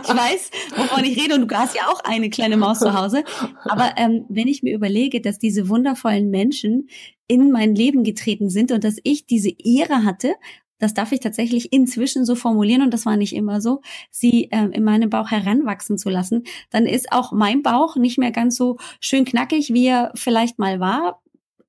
Ich 0.00 0.14
weiß, 0.14 0.50
wovon 0.76 1.04
ich 1.04 1.22
rede 1.22 1.34
und 1.34 1.48
du 1.48 1.56
hast 1.56 1.76
ja 1.76 1.82
auch 1.88 2.02
eine 2.04 2.30
kleine 2.30 2.56
Maus 2.56 2.78
zu 2.78 2.94
Hause. 2.94 3.24
Aber 3.64 3.92
ähm, 3.96 4.24
wenn 4.28 4.48
ich 4.48 4.62
mir 4.62 4.74
überlege, 4.74 5.20
dass 5.20 5.38
diese 5.38 5.68
wundervollen 5.68 6.30
Menschen 6.30 6.88
in 7.26 7.50
mein 7.50 7.74
Leben 7.74 8.04
getreten 8.04 8.48
sind 8.48 8.72
und 8.72 8.84
dass 8.84 8.96
ich 9.02 9.26
diese 9.26 9.50
Ehre 9.50 10.04
hatte, 10.04 10.34
das 10.78 10.94
darf 10.94 11.12
ich 11.12 11.20
tatsächlich 11.20 11.72
inzwischen 11.72 12.24
so 12.24 12.34
formulieren 12.34 12.82
und 12.82 12.94
das 12.94 13.04
war 13.04 13.16
nicht 13.16 13.34
immer 13.34 13.60
so, 13.60 13.80
sie 14.10 14.50
äh, 14.50 14.68
in 14.72 14.84
meinem 14.84 15.10
Bauch 15.10 15.30
heranwachsen 15.30 15.98
zu 15.98 16.08
lassen, 16.08 16.44
dann 16.70 16.86
ist 16.86 17.12
auch 17.12 17.32
mein 17.32 17.62
Bauch 17.62 17.96
nicht 17.96 18.18
mehr 18.18 18.32
ganz 18.32 18.56
so 18.56 18.78
schön 19.00 19.24
knackig, 19.24 19.72
wie 19.74 19.86
er 19.86 20.12
vielleicht 20.14 20.58
mal 20.58 20.80
war. 20.80 21.20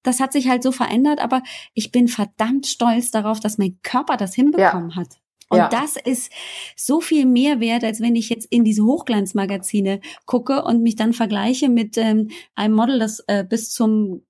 Das 0.09 0.19
hat 0.19 0.33
sich 0.33 0.49
halt 0.49 0.63
so 0.63 0.71
verändert, 0.71 1.19
aber 1.19 1.43
ich 1.75 1.91
bin 1.91 2.07
verdammt 2.07 2.65
stolz 2.65 3.11
darauf, 3.11 3.39
dass 3.39 3.59
mein 3.59 3.77
Körper 3.83 4.17
das 4.17 4.33
hinbekommen 4.33 4.89
ja. 4.89 4.95
hat. 4.95 5.19
Und 5.49 5.57
ja. 5.57 5.69
das 5.69 5.97
ist 5.97 6.31
so 6.75 6.99
viel 6.99 7.25
mehr 7.25 7.59
wert, 7.59 7.83
als 7.83 8.01
wenn 8.01 8.15
ich 8.15 8.29
jetzt 8.29 8.47
in 8.51 8.63
diese 8.63 8.83
Hochglanzmagazine 8.83 9.99
gucke 10.25 10.63
und 10.63 10.81
mich 10.81 10.95
dann 10.95 11.13
vergleiche 11.13 11.69
mit 11.69 11.97
ähm, 11.97 12.29
einem 12.55 12.75
Model, 12.75 12.99
das 12.99 13.23
äh, 13.27 13.43
bis 13.43 13.71
zum 13.71 14.23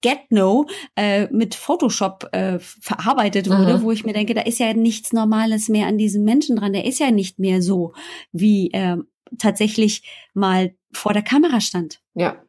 Get 0.00 0.30
No 0.30 0.66
äh, 0.96 1.26
mit 1.32 1.54
Photoshop 1.54 2.28
äh, 2.32 2.58
verarbeitet 2.58 3.48
wurde, 3.50 3.78
mhm. 3.78 3.82
wo 3.82 3.90
ich 3.90 4.04
mir 4.04 4.12
denke, 4.12 4.34
da 4.34 4.42
ist 4.42 4.60
ja 4.60 4.72
nichts 4.72 5.12
Normales 5.12 5.68
mehr 5.68 5.86
an 5.86 5.98
diesem 5.98 6.24
Menschen 6.24 6.56
dran. 6.56 6.72
Der 6.72 6.84
ist 6.84 7.00
ja 7.00 7.10
nicht 7.10 7.38
mehr 7.38 7.60
so, 7.62 7.94
wie 8.32 8.70
er 8.72 9.02
tatsächlich 9.38 10.02
mal 10.34 10.74
vor 10.92 11.12
der 11.12 11.22
Kamera 11.22 11.60
stand. 11.60 12.00
Ja. 12.14 12.42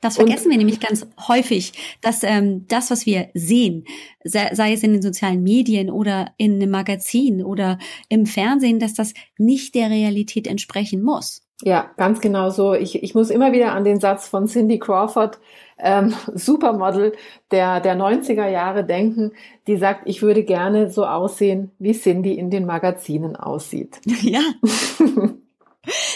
Das 0.00 0.16
vergessen 0.16 0.46
und, 0.46 0.50
wir 0.52 0.58
nämlich 0.58 0.80
ganz 0.80 1.06
häufig, 1.28 1.72
dass 2.00 2.22
ähm, 2.22 2.66
das, 2.68 2.90
was 2.90 3.04
wir 3.04 3.28
sehen, 3.34 3.84
sei, 4.24 4.54
sei 4.54 4.72
es 4.72 4.82
in 4.82 4.92
den 4.92 5.02
sozialen 5.02 5.42
Medien 5.42 5.90
oder 5.90 6.32
in 6.38 6.54
einem 6.54 6.70
Magazin 6.70 7.44
oder 7.44 7.78
im 8.08 8.24
Fernsehen, 8.24 8.78
dass 8.78 8.94
das 8.94 9.12
nicht 9.36 9.74
der 9.74 9.90
Realität 9.90 10.46
entsprechen 10.46 11.02
muss. 11.02 11.42
Ja, 11.62 11.90
ganz 11.96 12.20
genau 12.20 12.48
so. 12.50 12.72
Ich, 12.72 13.02
ich 13.02 13.14
muss 13.14 13.30
immer 13.30 13.52
wieder 13.52 13.72
an 13.72 13.84
den 13.84 14.00
Satz 14.00 14.26
von 14.28 14.46
Cindy 14.46 14.78
Crawford, 14.78 15.38
ähm, 15.78 16.14
Supermodel 16.34 17.12
der, 17.50 17.80
der 17.80 17.96
90er 17.96 18.48
Jahre 18.48 18.84
denken, 18.84 19.32
die 19.66 19.76
sagt, 19.76 20.02
ich 20.06 20.22
würde 20.22 20.44
gerne 20.44 20.90
so 20.90 21.04
aussehen, 21.04 21.72
wie 21.78 21.92
Cindy 21.92 22.32
in 22.32 22.50
den 22.50 22.66
Magazinen 22.66 23.36
aussieht. 23.36 24.00
Ja. 24.22 24.40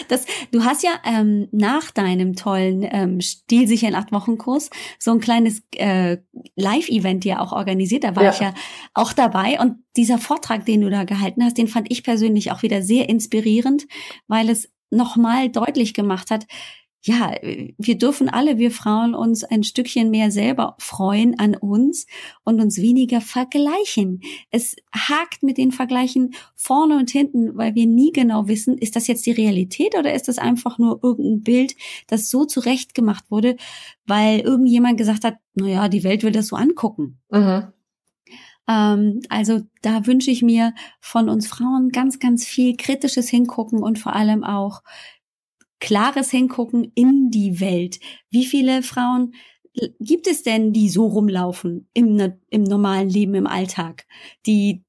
Das, 0.09 0.27
du 0.51 0.65
hast 0.65 0.83
ja 0.83 0.91
ähm, 1.05 1.49
nach 1.51 1.91
deinem 1.91 2.37
tollen 2.37 2.87
ähm, 2.91 3.21
stilsicheren 3.21 3.95
acht 3.95 4.13
Wochen 4.13 4.37
Kurs 4.37 4.69
so 4.99 5.13
ein 5.13 5.21
kleines 5.21 5.63
äh, 5.77 6.19
Live-Event 6.57 7.25
ja 7.25 7.41
auch 7.41 7.53
organisiert. 7.53 8.05
Da 8.05 8.15
war 8.15 8.25
ja. 8.25 8.31
ich 8.31 8.41
ja 8.41 8.55
auch 8.93 9.13
dabei 9.13 9.59
und 9.61 9.77
dieser 9.97 10.19
Vortrag, 10.19 10.67
den 10.67 10.83
du 10.83 10.91
da 10.91 11.05
gehalten 11.05 11.43
hast, 11.43 11.57
den 11.57 11.69
fand 11.69 11.91
ich 11.91 12.03
persönlich 12.03 12.53
auch 12.53 12.63
wieder 12.63 12.83
sehr 12.83 13.09
inspirierend, 13.09 13.87
weil 14.29 14.51
es 14.51 14.71
nochmal 14.91 15.49
deutlich 15.49 15.95
gemacht 15.95 16.31
hat, 16.31 16.47
ja, 17.07 17.35
wir 17.77 17.99
dürfen 17.99 18.31
alle, 18.31 18.57
wir 18.57 18.71
Frauen, 18.71 19.15
uns 19.15 19.45
ein 19.45 19.63
Stückchen 19.63 20.11
mehr 20.11 20.31
selber 20.31 20.75
freuen 20.79 21.39
an 21.39 21.55
uns 21.55 22.07
und 22.45 22.63
uns 22.63 22.79
weniger 22.79 23.21
vergleichen. 23.21 24.23
Es 24.51 24.75
hakt 24.91 25.43
mit 25.43 25.59
den 25.59 25.71
Vergleichen 25.71 26.35
vorne 26.55 26.97
und 26.97 27.11
hinten, 27.11 27.59
weil 27.59 27.75
wir 27.75 27.87
nie 27.87 28.11
genau 28.11 28.49
wissen, 28.49 28.79
ist 28.79 28.97
das 28.97 29.07
jetzt 29.07 29.27
die 29.27 29.33
Realität 29.33 29.99
oder 29.99 30.15
ist 30.15 30.29
das 30.29 30.39
einfach 30.39 30.79
nur 30.79 31.01
irgendein 31.03 31.43
Bild, 31.43 31.77
das 32.07 32.31
so 32.31 32.47
zurecht 32.47 32.95
gemacht 32.95 33.25
wurde, 33.29 33.57
weil 34.07 34.41
irgendjemand 34.41 34.97
gesagt 34.97 35.25
hat, 35.25 35.37
na 35.55 35.67
ja, 35.67 35.89
die 35.91 36.05
Welt 36.05 36.23
will 36.23 36.33
das 36.33 36.47
so 36.47 36.57
angucken. 36.57 37.19
Mhm. 37.31 37.65
Ähm, 38.67 39.21
also 39.29 39.61
da 39.83 40.07
wünsche 40.07 40.31
ich 40.31 40.43
mir 40.43 40.73
von 41.01 41.29
uns 41.29 41.47
Frauen 41.47 41.91
ganz, 41.91 42.19
ganz 42.19 42.47
viel 42.47 42.77
kritisches 42.77 43.29
Hingucken 43.29 43.83
und 43.83 43.99
vor 43.99 44.15
allem 44.15 44.43
auch 44.43 44.83
klares 45.85 46.31
Hingucken 46.31 46.91
in 46.95 47.31
die 47.31 47.61
Welt. 47.61 48.01
Wie 48.31 48.47
viele 48.47 48.83
Frauen 48.83 49.35
gibt 50.01 50.27
es 50.27 50.43
denn, 50.43 50.73
die 50.73 50.89
so 50.89 51.07
rumlaufen 51.07 51.91
im, 51.93 52.33
im 52.49 52.63
normalen 52.63 53.11
Leben, 53.11 53.35
im 53.35 53.47
Alltag, 53.47 54.07
die 54.47 54.83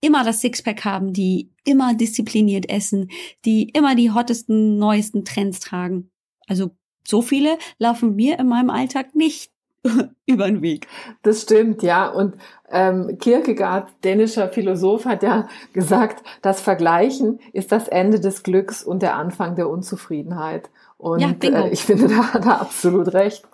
immer 0.00 0.22
das 0.22 0.40
Sixpack 0.40 0.84
haben, 0.84 1.12
die 1.12 1.50
immer 1.64 1.94
diszipliniert 1.94 2.70
essen, 2.70 3.10
die 3.44 3.70
immer 3.70 3.96
die 3.96 4.12
hottesten, 4.12 4.78
neuesten 4.78 5.24
Trends 5.24 5.58
tragen? 5.58 6.12
Also 6.46 6.70
so 7.04 7.22
viele 7.22 7.58
laufen 7.78 8.14
mir 8.14 8.38
in 8.38 8.46
meinem 8.46 8.70
Alltag 8.70 9.16
nicht 9.16 9.50
über 10.26 10.46
den 10.46 10.62
Weg. 10.62 10.86
Das 11.22 11.42
stimmt, 11.42 11.82
ja. 11.82 12.08
Und 12.08 12.34
ähm, 12.70 13.18
Kierkegaard, 13.18 13.88
dänischer 14.04 14.48
Philosoph, 14.48 15.04
hat 15.04 15.22
ja 15.22 15.48
gesagt, 15.72 16.22
das 16.42 16.60
Vergleichen 16.60 17.40
ist 17.52 17.72
das 17.72 17.88
Ende 17.88 18.20
des 18.20 18.42
Glücks 18.42 18.82
und 18.82 19.02
der 19.02 19.16
Anfang 19.16 19.56
der 19.56 19.68
Unzufriedenheit. 19.68 20.70
Und 20.98 21.20
ja, 21.20 21.30
äh, 21.42 21.70
ich 21.70 21.84
finde, 21.84 22.08
da 22.08 22.34
hat 22.34 22.44
er 22.44 22.60
absolut 22.60 23.12
recht. 23.14 23.46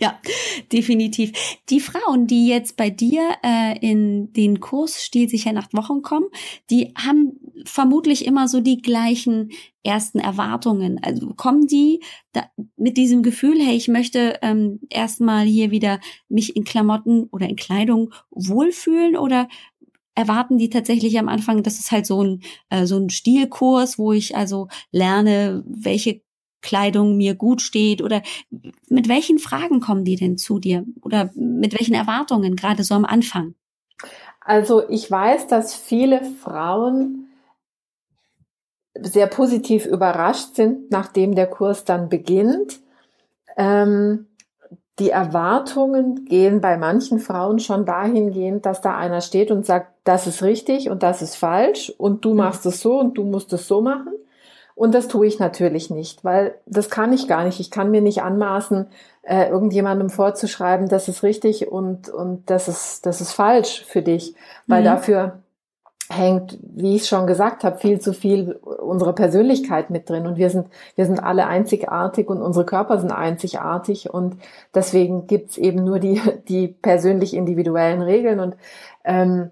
Ja, 0.00 0.16
definitiv. 0.72 1.32
Die 1.70 1.80
Frauen, 1.80 2.28
die 2.28 2.46
jetzt 2.46 2.76
bei 2.76 2.88
dir 2.88 3.32
äh, 3.42 3.76
in 3.80 4.32
den 4.32 4.60
Kurs 4.60 5.02
Stil 5.02 5.28
sicher 5.28 5.52
nach 5.52 5.72
Wochen 5.72 6.02
kommen, 6.02 6.26
die 6.70 6.94
haben 6.96 7.32
vermutlich 7.64 8.24
immer 8.24 8.46
so 8.46 8.60
die 8.60 8.80
gleichen 8.80 9.50
ersten 9.82 10.20
Erwartungen. 10.20 11.02
Also 11.02 11.34
kommen 11.34 11.66
die 11.66 12.00
da 12.32 12.48
mit 12.76 12.96
diesem 12.96 13.24
Gefühl, 13.24 13.58
hey, 13.60 13.74
ich 13.74 13.88
möchte 13.88 14.38
ähm, 14.42 14.78
erstmal 14.88 15.46
hier 15.46 15.72
wieder 15.72 15.98
mich 16.28 16.54
in 16.54 16.62
Klamotten 16.62 17.24
oder 17.32 17.48
in 17.48 17.56
Kleidung 17.56 18.14
wohlfühlen 18.30 19.16
oder 19.16 19.48
erwarten 20.14 20.58
die 20.58 20.70
tatsächlich 20.70 21.18
am 21.18 21.28
Anfang, 21.28 21.64
das 21.64 21.78
ist 21.80 21.90
halt 21.90 22.06
so 22.06 22.22
ein, 22.22 22.42
äh, 22.70 22.86
so 22.86 22.98
ein 22.98 23.10
Stilkurs, 23.10 23.98
wo 23.98 24.12
ich 24.12 24.36
also 24.36 24.68
lerne, 24.92 25.64
welche 25.66 26.22
Kleidung 26.60 27.16
mir 27.16 27.34
gut 27.34 27.62
steht 27.62 28.02
oder 28.02 28.22
mit 28.88 29.08
welchen 29.08 29.38
Fragen 29.38 29.80
kommen 29.80 30.04
die 30.04 30.16
denn 30.16 30.38
zu 30.38 30.58
dir 30.58 30.84
oder 31.02 31.30
mit 31.34 31.78
welchen 31.78 31.94
Erwartungen 31.94 32.56
gerade 32.56 32.84
so 32.84 32.94
am 32.94 33.04
Anfang? 33.04 33.54
Also 34.40 34.88
ich 34.88 35.10
weiß, 35.10 35.46
dass 35.46 35.74
viele 35.74 36.24
Frauen 36.24 37.28
sehr 39.00 39.26
positiv 39.26 39.86
überrascht 39.86 40.54
sind, 40.54 40.90
nachdem 40.90 41.34
der 41.34 41.46
Kurs 41.46 41.84
dann 41.84 42.08
beginnt. 42.08 42.80
Ähm, 43.56 44.26
die 44.98 45.10
Erwartungen 45.10 46.24
gehen 46.24 46.60
bei 46.60 46.76
manchen 46.76 47.20
Frauen 47.20 47.60
schon 47.60 47.84
dahingehend, 47.84 48.66
dass 48.66 48.80
da 48.80 48.96
einer 48.96 49.20
steht 49.20 49.50
und 49.50 49.64
sagt, 49.64 49.92
das 50.04 50.26
ist 50.26 50.42
richtig 50.42 50.90
und 50.90 51.02
das 51.02 51.22
ist 51.22 51.36
falsch 51.36 51.92
und 51.98 52.24
du 52.24 52.34
machst 52.34 52.66
es 52.66 52.80
so 52.80 52.98
und 52.98 53.16
du 53.16 53.24
musst 53.24 53.52
es 53.52 53.68
so 53.68 53.80
machen. 53.80 54.12
Und 54.78 54.94
das 54.94 55.08
tue 55.08 55.26
ich 55.26 55.40
natürlich 55.40 55.90
nicht, 55.90 56.24
weil 56.24 56.54
das 56.64 56.88
kann 56.88 57.12
ich 57.12 57.26
gar 57.26 57.42
nicht. 57.42 57.58
Ich 57.58 57.72
kann 57.72 57.90
mir 57.90 58.00
nicht 58.00 58.22
anmaßen, 58.22 58.86
äh, 59.22 59.48
irgendjemandem 59.48 60.08
vorzuschreiben, 60.08 60.88
das 60.88 61.08
ist 61.08 61.24
richtig 61.24 61.66
und, 61.66 62.08
und 62.08 62.48
das, 62.48 62.68
ist, 62.68 63.04
das 63.04 63.20
ist 63.20 63.32
falsch 63.32 63.84
für 63.84 64.02
dich, 64.02 64.36
weil 64.68 64.82
mhm. 64.82 64.84
dafür 64.84 65.38
hängt, 66.08 66.60
wie 66.62 66.94
ich 66.94 67.08
schon 67.08 67.26
gesagt 67.26 67.64
habe, 67.64 67.78
viel 67.78 68.00
zu 68.00 68.14
viel 68.14 68.52
unsere 68.52 69.14
Persönlichkeit 69.14 69.90
mit 69.90 70.08
drin. 70.08 70.28
Und 70.28 70.36
wir 70.36 70.48
sind, 70.48 70.68
wir 70.94 71.06
sind 71.06 71.18
alle 71.18 71.48
einzigartig 71.48 72.28
und 72.28 72.40
unsere 72.40 72.64
Körper 72.64 72.98
sind 72.98 73.10
einzigartig. 73.10 74.08
Und 74.08 74.36
deswegen 74.76 75.26
gibt's 75.26 75.58
eben 75.58 75.82
nur 75.82 75.98
die, 75.98 76.22
die 76.48 76.68
persönlich 76.68 77.34
individuellen 77.34 78.00
Regeln. 78.00 78.38
Und 78.38 78.54
ähm, 79.04 79.50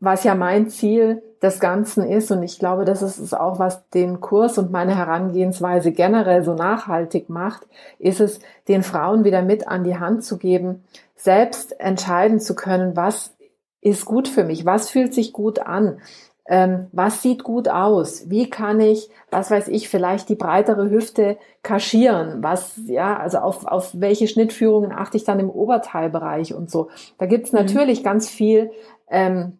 was 0.00 0.24
ja 0.24 0.34
mein 0.34 0.70
Ziel 0.70 1.22
des 1.42 1.60
Ganzen 1.60 2.04
ist. 2.04 2.30
Und 2.30 2.42
ich 2.42 2.58
glaube, 2.58 2.84
das 2.84 3.02
ist 3.02 3.18
es 3.18 3.34
auch, 3.34 3.58
was 3.58 3.88
den 3.90 4.20
Kurs 4.20 4.58
und 4.58 4.70
meine 4.70 4.96
Herangehensweise 4.96 5.92
generell 5.92 6.44
so 6.44 6.54
nachhaltig 6.54 7.30
macht, 7.30 7.66
ist 7.98 8.20
es, 8.20 8.40
den 8.68 8.82
Frauen 8.82 9.24
wieder 9.24 9.42
mit 9.42 9.66
an 9.68 9.84
die 9.84 9.98
Hand 9.98 10.24
zu 10.24 10.38
geben, 10.38 10.84
selbst 11.16 11.78
entscheiden 11.80 12.40
zu 12.40 12.54
können, 12.54 12.96
was 12.96 13.34
ist 13.80 14.04
gut 14.04 14.28
für 14.28 14.44
mich, 14.44 14.66
was 14.66 14.90
fühlt 14.90 15.14
sich 15.14 15.32
gut 15.32 15.58
an, 15.58 16.00
ähm, 16.46 16.88
was 16.92 17.22
sieht 17.22 17.44
gut 17.44 17.68
aus, 17.68 18.28
wie 18.28 18.50
kann 18.50 18.80
ich, 18.80 19.08
was 19.30 19.50
weiß 19.50 19.68
ich, 19.68 19.88
vielleicht 19.88 20.28
die 20.28 20.34
breitere 20.34 20.90
Hüfte 20.90 21.38
kaschieren, 21.62 22.42
was, 22.42 22.80
ja, 22.86 23.16
also 23.16 23.38
auf, 23.38 23.66
auf 23.66 23.90
welche 23.94 24.26
Schnittführungen 24.26 24.92
achte 24.92 25.16
ich 25.16 25.24
dann 25.24 25.38
im 25.38 25.48
Oberteilbereich 25.48 26.52
und 26.52 26.70
so. 26.70 26.88
Da 27.18 27.26
gibt's 27.26 27.52
mhm. 27.52 27.60
natürlich 27.60 28.00
mhm. 28.00 28.04
ganz 28.04 28.28
viel 28.28 28.72
ähm, 29.08 29.59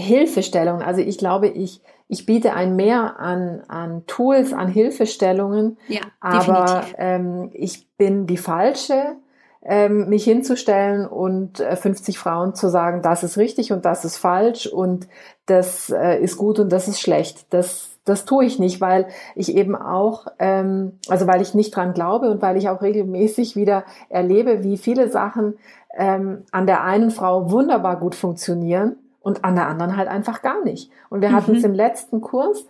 Hilfestellungen. 0.00 0.82
Also 0.82 1.00
ich 1.00 1.18
glaube, 1.18 1.48
ich, 1.48 1.80
ich 2.08 2.26
biete 2.26 2.54
ein 2.54 2.76
Mehr 2.76 3.20
an, 3.20 3.62
an 3.68 4.04
Tools, 4.06 4.52
an 4.52 4.68
Hilfestellungen, 4.68 5.78
ja, 5.88 6.00
aber 6.20 6.84
ähm, 6.98 7.50
ich 7.52 7.88
bin 7.96 8.26
die 8.26 8.36
falsche, 8.36 9.16
ähm, 9.62 10.08
mich 10.08 10.24
hinzustellen 10.24 11.06
und 11.06 11.60
äh, 11.60 11.76
50 11.76 12.18
Frauen 12.18 12.54
zu 12.54 12.68
sagen, 12.68 13.02
das 13.02 13.22
ist 13.22 13.36
richtig 13.36 13.72
und 13.72 13.84
das 13.84 14.04
ist 14.04 14.16
falsch 14.16 14.66
und 14.66 15.06
das 15.46 15.90
äh, 15.90 16.18
ist 16.18 16.36
gut 16.36 16.58
und 16.58 16.70
das 16.72 16.88
ist 16.88 17.00
schlecht. 17.00 17.46
Das 17.50 17.90
das 18.04 18.24
tue 18.24 18.44
ich 18.44 18.58
nicht, 18.58 18.80
weil 18.80 19.06
ich 19.34 19.54
eben 19.54 19.76
auch, 19.76 20.26
ähm, 20.38 20.92
also 21.08 21.26
weil 21.26 21.42
ich 21.42 21.54
nicht 21.54 21.74
dran 21.74 21.92
glaube 21.92 22.30
und 22.30 22.42
weil 22.42 22.56
ich 22.56 22.68
auch 22.68 22.82
regelmäßig 22.82 23.56
wieder 23.56 23.84
erlebe, 24.08 24.62
wie 24.64 24.78
viele 24.78 25.10
Sachen 25.10 25.54
ähm, 25.96 26.44
an 26.50 26.66
der 26.66 26.82
einen 26.82 27.10
Frau 27.10 27.50
wunderbar 27.50 27.98
gut 28.00 28.14
funktionieren 28.14 28.96
und 29.20 29.44
an 29.44 29.54
der 29.54 29.68
anderen 29.68 29.96
halt 29.96 30.08
einfach 30.08 30.42
gar 30.42 30.64
nicht. 30.64 30.90
Und 31.08 31.20
wir 31.20 31.30
mhm. 31.30 31.34
hatten 31.34 31.56
es 31.56 31.64
im 31.64 31.74
letzten 31.74 32.20
Kurs, 32.20 32.66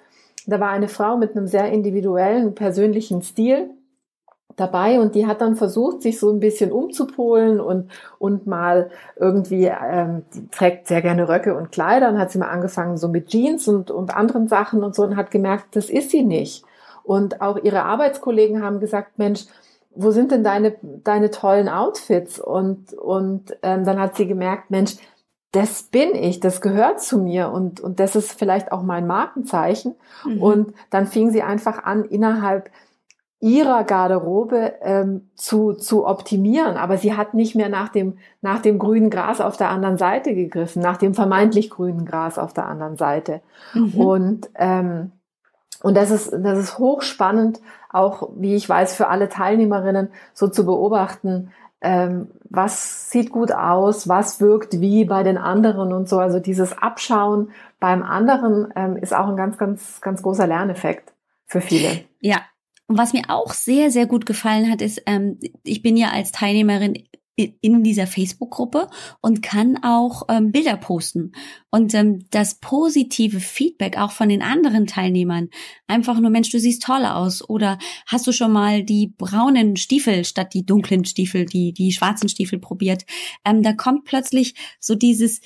da 0.47 0.61
war 0.61 0.71
eine 0.71 0.89
Frau 0.89 1.17
mit 1.17 1.37
einem 1.37 1.47
sehr 1.47 1.71
individuellen, 1.71 2.55
persönlichen 2.55 3.23
Stil 3.23 3.71
dabei 4.57 5.01
und 5.01 5.15
die 5.15 5.27
hat 5.27 5.41
dann 5.41 5.57
versucht, 5.57 6.03
sich 6.03 6.19
so 6.19 6.31
ein 6.31 6.41
bisschen 6.41 6.73
umzupolen 6.73 7.61
und, 7.61 7.91
und 8.19 8.47
mal 8.47 8.91
irgendwie, 9.17 9.67
ähm, 9.67 10.23
die 10.35 10.49
trägt 10.49 10.87
sehr 10.87 11.03
gerne 11.03 11.29
Röcke 11.29 11.57
und 11.57 11.73
Kleider 11.73 12.09
und 12.09 12.19
hat 12.19 12.31
sie 12.31 12.39
mal 12.39 12.51
angefangen 12.51 12.97
so 12.97 13.09
mit 13.09 13.29
Jeans 13.29 13.69
und, 13.69 13.91
und 13.91 14.15
anderen 14.15 14.49
Sachen 14.49 14.85
und 14.85 14.95
so 14.95 15.03
und 15.03 15.17
hat 15.17 15.31
gemerkt, 15.31 15.77
das 15.77 15.89
ist 15.89 16.11
sie 16.11 16.23
nicht. 16.23 16.65
Und 17.03 17.41
auch 17.41 17.57
ihre 17.63 17.85
Arbeitskollegen 17.85 18.63
haben 18.63 18.81
gesagt, 18.81 19.19
Mensch, 19.19 19.47
wo 19.95 20.11
sind 20.11 20.31
denn 20.31 20.45
deine, 20.45 20.77
deine 20.83 21.31
tollen 21.31 21.69
Outfits? 21.69 22.39
Und, 22.39 22.93
und 22.95 23.57
ähm, 23.63 23.85
dann 23.85 23.99
hat 23.99 24.17
sie 24.17 24.27
gemerkt, 24.27 24.71
Mensch, 24.71 24.97
das 25.53 25.83
bin 25.85 26.15
ich, 26.15 26.39
das 26.41 26.61
gehört 26.61 27.01
zu 27.01 27.19
mir 27.19 27.51
und, 27.51 27.81
und 27.81 27.99
das 27.99 28.15
ist 28.15 28.39
vielleicht 28.39 28.71
auch 28.71 28.83
mein 28.83 29.07
Markenzeichen. 29.07 29.97
Mhm. 30.25 30.43
Und 30.43 30.75
dann 30.91 31.07
fing 31.07 31.31
sie 31.31 31.43
einfach 31.43 31.83
an, 31.83 32.05
innerhalb 32.05 32.71
ihrer 33.41 33.85
Garderobe 33.85 34.75
ähm, 34.83 35.31
zu, 35.35 35.73
zu 35.73 36.07
optimieren. 36.07 36.77
Aber 36.77 36.99
sie 36.99 37.17
hat 37.17 37.35
nicht 37.35 37.57
mehr 37.57 37.71
nach 37.71 37.89
dem, 37.89 38.19
nach 38.43 38.61
dem 38.61 38.79
grünen 38.79 39.11
Gras 39.11 39.41
auf 39.41 39.57
der 39.57 39.71
anderen 39.71 39.97
Seite 39.97 40.35
gegriffen, 40.35 40.83
nach 40.83 40.99
dem 40.99 41.15
vermeintlich 41.15 41.71
grünen 41.71 42.05
Gras 42.05 42.39
auf 42.39 42.53
der 42.53 42.67
anderen 42.67 42.97
Seite. 42.97 43.41
Mhm. 43.73 44.01
Und, 44.01 44.51
ähm, 44.57 45.13
und 45.83 45.97
das 45.97 46.11
ist, 46.11 46.33
das 46.33 46.59
ist 46.59 46.79
hochspannend, 46.79 47.61
auch 47.89 48.29
wie 48.37 48.55
ich 48.55 48.69
weiß, 48.69 48.95
für 48.95 49.09
alle 49.09 49.31
Teilnehmerinnen 49.31 50.11
so 50.35 50.47
zu 50.47 50.67
beobachten, 50.67 51.51
ähm, 51.81 52.29
was 52.49 53.11
sieht 53.11 53.31
gut 53.31 53.53
aus, 53.53 54.09
was 54.09 54.41
wirkt 54.41 54.81
wie 54.81 55.05
bei 55.05 55.23
den 55.23 55.39
anderen 55.39 55.93
und 55.93 56.09
so. 56.09 56.19
Also 56.19 56.41
dieses 56.41 56.77
Abschauen 56.77 57.51
beim 57.79 58.03
anderen 58.03 58.69
ähm, 58.77 58.97
ist 58.97 59.15
auch 59.15 59.29
ein 59.29 59.37
ganz, 59.37 59.57
ganz, 59.57 60.01
ganz 60.01 60.23
großer 60.23 60.47
Lerneffekt 60.47 61.15
für 61.47 61.61
viele. 61.61 62.05
Ja. 62.21 62.43
Und 62.87 62.99
was 62.99 63.13
mir 63.13 63.23
auch 63.29 63.53
sehr, 63.53 63.93
sehr 63.93 64.07
gut 64.07 64.27
gefallen 64.27 64.69
hat, 64.69 64.83
ist, 64.83 65.01
ähm, 65.07 65.39
ich 65.63 65.81
bin 65.81 65.97
ja 65.97 66.09
als 66.09 66.33
Teilnehmerin 66.33 67.05
in 67.61 67.83
dieser 67.83 68.07
Facebook-Gruppe 68.07 68.89
und 69.21 69.43
kann 69.43 69.83
auch 69.83 70.23
ähm, 70.29 70.53
Bilder 70.53 70.77
posten. 70.77 71.33
Und 71.71 71.95
ähm, 71.95 72.25
das 72.31 72.57
positive 72.61 73.41
Feedback 73.41 73.97
auch 73.99 74.13
von 74.13 74.29
den 74.29 74.43
anderen 74.43 74.87
Teilnehmern, 74.87 75.49
einfach 75.87 76.19
nur, 76.21 76.31
Mensch, 76.31 76.51
du 76.51 76.59
siehst 76.59 76.83
toll 76.83 77.05
aus 77.05 77.49
oder 77.49 77.79
hast 78.07 78.27
du 78.27 78.33
schon 78.33 78.53
mal 78.53 78.83
die 78.83 79.13
braunen 79.17 79.77
Stiefel 79.77 80.25
statt 80.25 80.55
die 80.55 80.67
dunklen 80.67 81.05
Stiefel, 81.05 81.47
die, 81.47 81.73
die 81.73 81.93
schwarzen 81.93 82.29
Stiefel 82.29 82.59
probiert, 82.59 83.05
ähm, 83.45 83.63
da 83.63 83.73
kommt 83.73 84.05
plötzlich 84.05 84.55
so 84.79 84.95
dieses, 84.95 85.41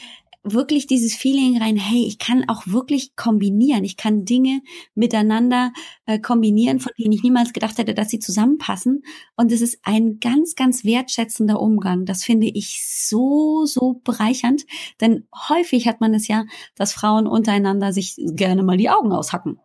wirklich 0.44 0.86
dieses 0.86 1.16
Feeling 1.16 1.60
rein, 1.60 1.76
hey, 1.76 2.04
ich 2.06 2.18
kann 2.18 2.44
auch 2.48 2.66
wirklich 2.66 3.16
kombinieren. 3.16 3.82
Ich 3.82 3.96
kann 3.96 4.24
Dinge 4.24 4.60
miteinander 4.94 5.72
äh, 6.06 6.18
kombinieren, 6.18 6.80
von 6.80 6.92
denen 6.98 7.12
ich 7.12 7.22
niemals 7.22 7.52
gedacht 7.52 7.78
hätte, 7.78 7.94
dass 7.94 8.10
sie 8.10 8.18
zusammenpassen. 8.18 9.02
Und 9.36 9.50
es 9.50 9.62
ist 9.62 9.78
ein 9.82 10.20
ganz, 10.20 10.54
ganz 10.54 10.84
wertschätzender 10.84 11.58
Umgang. 11.58 12.04
Das 12.04 12.22
finde 12.22 12.46
ich 12.46 12.84
so, 12.86 13.64
so 13.64 14.00
bereichernd. 14.04 14.64
Denn 15.00 15.26
häufig 15.48 15.88
hat 15.88 16.00
man 16.00 16.12
es 16.12 16.28
ja, 16.28 16.44
dass 16.76 16.92
Frauen 16.92 17.26
untereinander 17.26 17.92
sich 17.92 18.14
gerne 18.18 18.62
mal 18.62 18.76
die 18.76 18.90
Augen 18.90 19.12
aushacken. 19.12 19.58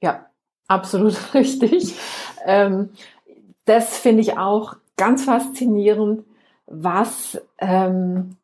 Ja, 0.00 0.26
absolut 0.68 1.16
richtig. 1.34 1.94
Ähm, 2.46 2.90
das 3.64 3.98
finde 3.98 4.22
ich 4.22 4.38
auch 4.38 4.76
ganz 4.96 5.24
faszinierend, 5.24 6.24
was 6.66 7.40
ähm, 7.58 8.36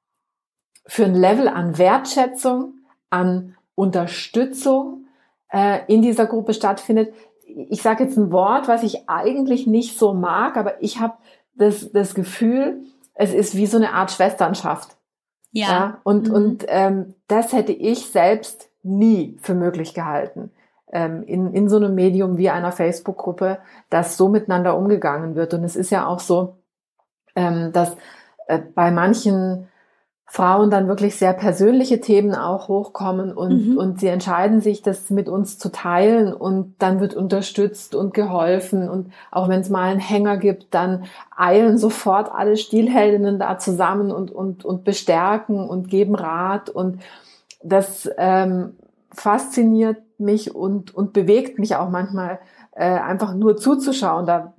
für 0.89 1.05
ein 1.05 1.15
Level 1.15 1.47
an 1.49 1.79
Wertschätzung, 1.79 2.73
an 3.11 3.55
Unterstützung 3.75 5.05
äh, 5.53 5.81
in 5.87 6.03
dieser 6.03 6.27
Gruppe 6.27 6.55
stattfindet. 6.55 7.15
Ich 7.47 7.83
sage 7.83 8.05
jetzt 8.05 8.17
ein 8.17 8.33
Wort, 8.33 8.69
was 8.69 8.83
ich 8.83 9.09
eigentlich 9.09 9.67
nicht 9.67 9.99
so 9.99 10.15
mag, 10.15 10.57
aber 10.57 10.83
ich 10.83 10.99
habe 10.99 11.15
das, 11.55 11.93
das 11.93 12.15
Gefühl, 12.15 12.83
es 13.15 13.35
ist 13.35 13.55
wie 13.55 13.67
so 13.67 13.77
eine 13.77 13.93
Art 13.93 14.11
Schwesternschaft. 14.11 14.97
Ja. 15.53 15.69
ja? 15.69 16.01
Und, 16.05 16.29
mhm. 16.29 16.35
und 16.35 16.65
ähm, 16.69 17.15
das 17.29 17.53
hätte 17.53 17.73
ich 17.73 18.07
selbst 18.07 18.71
nie 18.83 19.37
für 19.43 19.55
möglich 19.55 19.93
gehalten. 19.93 20.51
Ähm, 20.91 21.23
in, 21.25 21.53
in 21.53 21.69
so 21.69 21.77
einem 21.77 21.95
Medium 21.95 22.39
wie 22.39 22.49
einer 22.49 22.73
Facebook-Gruppe, 22.73 23.59
dass 23.91 24.17
so 24.17 24.29
miteinander 24.31 24.77
umgegangen 24.77 25.35
wird. 25.35 25.53
Und 25.53 25.65
es 25.65 25.77
ist 25.77 25.91
ja 25.91 26.07
auch 26.07 26.21
so, 26.21 26.57
ähm, 27.37 27.73
dass 27.73 27.95
äh, 28.47 28.59
bei 28.59 28.91
manchen 28.91 29.69
Frauen 30.31 30.71
dann 30.71 30.89
wirklich 30.89 31.17
sehr 31.17 31.33
persönliche 31.33 32.03
Themen 32.03 32.35
auch 32.35 32.69
hochkommen 32.69 33.33
und, 33.33 33.71
mhm. 33.71 33.79
und 33.79 33.99
sie 33.99 34.09
entscheiden 34.09 34.61
sich, 34.61 34.83
das 34.83 35.09
mit 35.09 35.27
uns 35.27 35.59
zu 35.59 35.73
teilen 35.73 36.35
und 36.35 36.75
dann 36.79 37.01
wird 37.01 37.15
unterstützt 37.15 37.95
und 37.95 38.13
geholfen 38.13 38.91
und 38.91 39.11
auch 39.31 39.49
wenn 39.49 39.61
es 39.61 39.71
mal 39.71 39.91
einen 39.91 40.01
Hänger 40.01 40.37
gibt, 40.37 40.75
dann 40.75 41.05
eilen 41.35 41.79
sofort 41.79 42.31
alle 42.31 42.59
Stilheldinnen 42.59 43.39
da 43.39 43.59
zusammen 43.59 44.11
und, 44.11 44.31
und, 44.31 44.67
und 44.67 44.85
bestärken 44.85 45.67
und 45.67 45.89
geben 45.89 46.15
Rat 46.15 46.69
und 46.69 47.01
das 47.63 48.11
ähm, 48.19 48.77
fasziniert 49.11 49.97
mich 50.19 50.55
und, 50.55 50.95
und 50.95 51.15
bewegt 51.15 51.59
mich 51.59 51.75
auch 51.77 51.89
manchmal 51.89 52.39
äh, 52.73 52.85
einfach 52.85 53.35
nur 53.35 53.57
zuzuschauen. 53.57 54.27
Da 54.27 54.53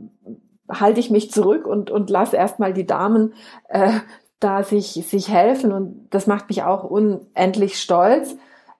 halte 0.67 0.99
ich 0.99 1.12
mich 1.12 1.29
zurück 1.32 1.67
und, 1.67 1.91
und 1.91 2.10
lasse 2.10 2.38
erstmal 2.38 2.73
die 2.73 2.88
Damen 2.88 3.34
äh, 3.67 3.99
da 4.39 4.63
sich, 4.63 4.91
sich 5.08 5.30
helfen 5.30 5.71
und 5.71 6.08
das 6.12 6.28
macht 6.28 6.49
mich 6.49 6.63
auch 6.63 6.84
unendlich 6.84 7.80
stolz, 7.80 8.36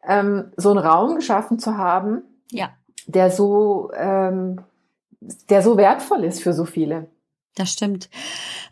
ähm, 0.08 0.52
so 0.56 0.69
einen 0.69 0.80
Raum 0.80 1.15
geschaffen 1.15 1.60
zu 1.60 1.78
haben, 1.78 2.22
ja. 2.52 2.69
der 3.08 3.30
so, 3.32 3.91
ähm, 3.93 4.62
der 5.50 5.62
so 5.62 5.78
wertvoll 5.78 6.24
ist 6.24 6.41
für 6.41 6.54
so 6.54 6.65
viele. 6.65 7.08
Das 7.56 7.74
stimmt. 7.74 8.10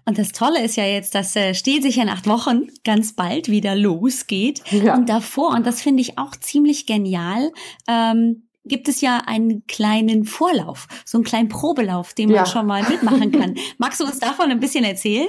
Und 0.05 0.17
das 0.17 0.31
Tolle 0.31 0.63
ist 0.63 0.77
ja 0.77 0.85
jetzt, 0.85 1.13
dass 1.13 1.35
äh, 1.35 1.53
Stil 1.53 1.81
sich 1.81 1.97
in 1.97 2.07
acht 2.07 2.27
Wochen 2.27 2.67
ganz 2.85 3.13
bald 3.13 3.49
wieder 3.49 3.75
losgeht. 3.75 4.63
Ja. 4.71 4.95
Und 4.95 5.09
davor, 5.09 5.49
und 5.49 5.67
das 5.67 5.81
finde 5.81 6.01
ich 6.01 6.17
auch 6.17 6.35
ziemlich 6.37 6.85
genial, 6.85 7.51
ähm, 7.89 8.47
gibt 8.63 8.87
es 8.87 9.01
ja 9.01 9.23
einen 9.25 9.65
kleinen 9.67 10.23
Vorlauf, 10.23 10.87
so 11.05 11.17
einen 11.17 11.25
kleinen 11.25 11.49
Probelauf, 11.49 12.13
den 12.13 12.29
man 12.29 12.37
ja. 12.37 12.45
schon 12.45 12.65
mal 12.65 12.83
mitmachen 12.83 13.31
kann. 13.31 13.55
Magst 13.77 13.99
du 13.99 14.05
uns 14.05 14.19
davon 14.19 14.51
ein 14.51 14.59
bisschen 14.59 14.85
erzählen? 14.85 15.27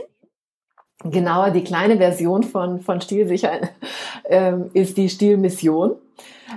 Genauer 1.05 1.51
die 1.51 1.65
kleine 1.65 1.97
Version 1.99 2.43
von, 2.43 2.81
von 2.81 3.01
Stilsicher 3.01 3.61
ähm, 4.25 4.71
ist 4.73 4.97
die 4.97 5.09
Stilmission. 5.09 5.93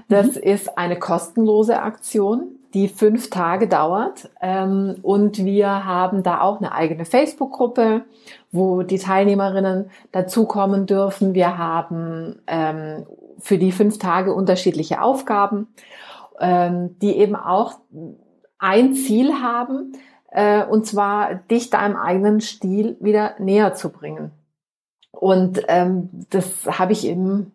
Das 0.07 0.35
mhm. 0.35 0.41
ist 0.43 0.77
eine 0.77 0.97
kostenlose 0.97 1.81
Aktion, 1.81 2.47
die 2.73 2.87
fünf 2.87 3.29
Tage 3.29 3.67
dauert. 3.67 4.29
Ähm, 4.41 4.95
und 5.03 5.43
wir 5.43 5.85
haben 5.85 6.23
da 6.23 6.41
auch 6.41 6.57
eine 6.57 6.71
eigene 6.71 7.05
Facebook-Gruppe, 7.05 8.03
wo 8.51 8.83
die 8.83 8.99
Teilnehmerinnen 8.99 9.89
dazukommen 10.11 10.85
dürfen. 10.85 11.33
Wir 11.33 11.57
haben 11.57 12.39
ähm, 12.47 13.05
für 13.39 13.57
die 13.57 13.71
fünf 13.71 13.99
Tage 13.99 14.33
unterschiedliche 14.33 15.01
Aufgaben, 15.01 15.67
ähm, 16.39 16.97
die 17.01 17.17
eben 17.17 17.35
auch 17.35 17.75
ein 18.57 18.93
Ziel 18.93 19.33
haben, 19.41 19.93
äh, 20.31 20.65
und 20.65 20.85
zwar 20.85 21.35
dich 21.35 21.69
deinem 21.69 21.95
eigenen 21.95 22.41
Stil 22.41 22.97
wieder 22.99 23.35
näher 23.37 23.73
zu 23.73 23.89
bringen. 23.89 24.31
Und 25.11 25.61
ähm, 25.67 26.09
das 26.29 26.65
habe 26.65 26.93
ich 26.93 27.05
im 27.05 27.51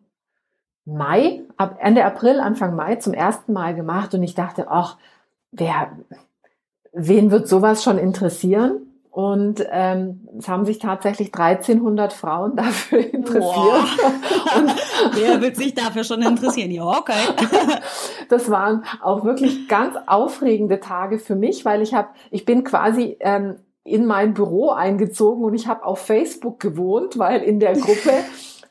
Mai, 0.84 1.42
ab 1.56 1.78
Ende 1.80 2.04
April, 2.04 2.38
Anfang 2.38 2.76
Mai 2.76 2.96
zum 2.96 3.12
ersten 3.12 3.52
Mal 3.52 3.74
gemacht 3.74 4.14
und 4.14 4.22
ich 4.22 4.34
dachte, 4.34 4.66
ach, 4.68 4.98
wer, 5.50 5.90
wen 6.92 7.30
wird 7.32 7.48
sowas 7.48 7.82
schon 7.82 7.98
interessieren? 7.98 8.85
Und 9.16 9.66
ähm, 9.70 10.28
es 10.38 10.46
haben 10.46 10.66
sich 10.66 10.78
tatsächlich 10.78 11.28
1300 11.34 12.12
Frauen 12.12 12.54
dafür 12.56 12.98
interessiert. 12.98 13.48
Und 14.54 14.74
Wer 15.14 15.40
wird 15.40 15.56
sich 15.56 15.72
dafür 15.72 16.04
schon 16.04 16.20
interessieren? 16.20 16.70
Ja, 16.70 16.84
okay. 16.84 17.14
das 18.28 18.50
waren 18.50 18.84
auch 19.00 19.24
wirklich 19.24 19.68
ganz 19.68 19.96
aufregende 20.06 20.80
Tage 20.80 21.18
für 21.18 21.34
mich, 21.34 21.64
weil 21.64 21.80
ich 21.80 21.94
habe, 21.94 22.08
ich 22.30 22.44
bin 22.44 22.62
quasi 22.62 23.16
ähm, 23.20 23.56
in 23.84 24.04
mein 24.04 24.34
Büro 24.34 24.68
eingezogen 24.68 25.44
und 25.44 25.54
ich 25.54 25.66
habe 25.66 25.86
auf 25.86 26.00
Facebook 26.00 26.60
gewohnt, 26.60 27.18
weil 27.18 27.40
in 27.40 27.58
der 27.58 27.72
Gruppe 27.72 28.12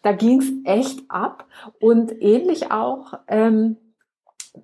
da 0.03 0.11
ging's 0.11 0.45
echt 0.63 0.99
ab 1.09 1.47
und 1.79 2.21
ähnlich 2.21 2.71
auch 2.71 3.13
ähm, 3.27 3.77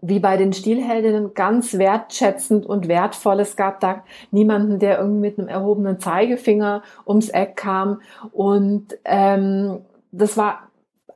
wie 0.02 0.20
bei 0.20 0.38
den 0.38 0.54
Stilheldinnen 0.54 1.34
ganz 1.34 1.78
wertschätzend 1.78 2.66
und 2.66 2.88
wertvoll. 2.88 3.40
Es 3.40 3.56
gab 3.56 3.80
da 3.80 4.04
niemanden, 4.32 4.80
der 4.80 5.00
irgendwie 5.00 5.22
mit 5.22 5.40
einem 5.40 5.48
erhobenen 5.48 6.00
Zeigefinger 6.00 6.84
ums 7.06 7.30
Eck 7.30 7.58
kam. 7.58 8.02
Und 8.32 8.98
ähm, 9.06 9.80
das 10.12 10.38
war 10.38 10.72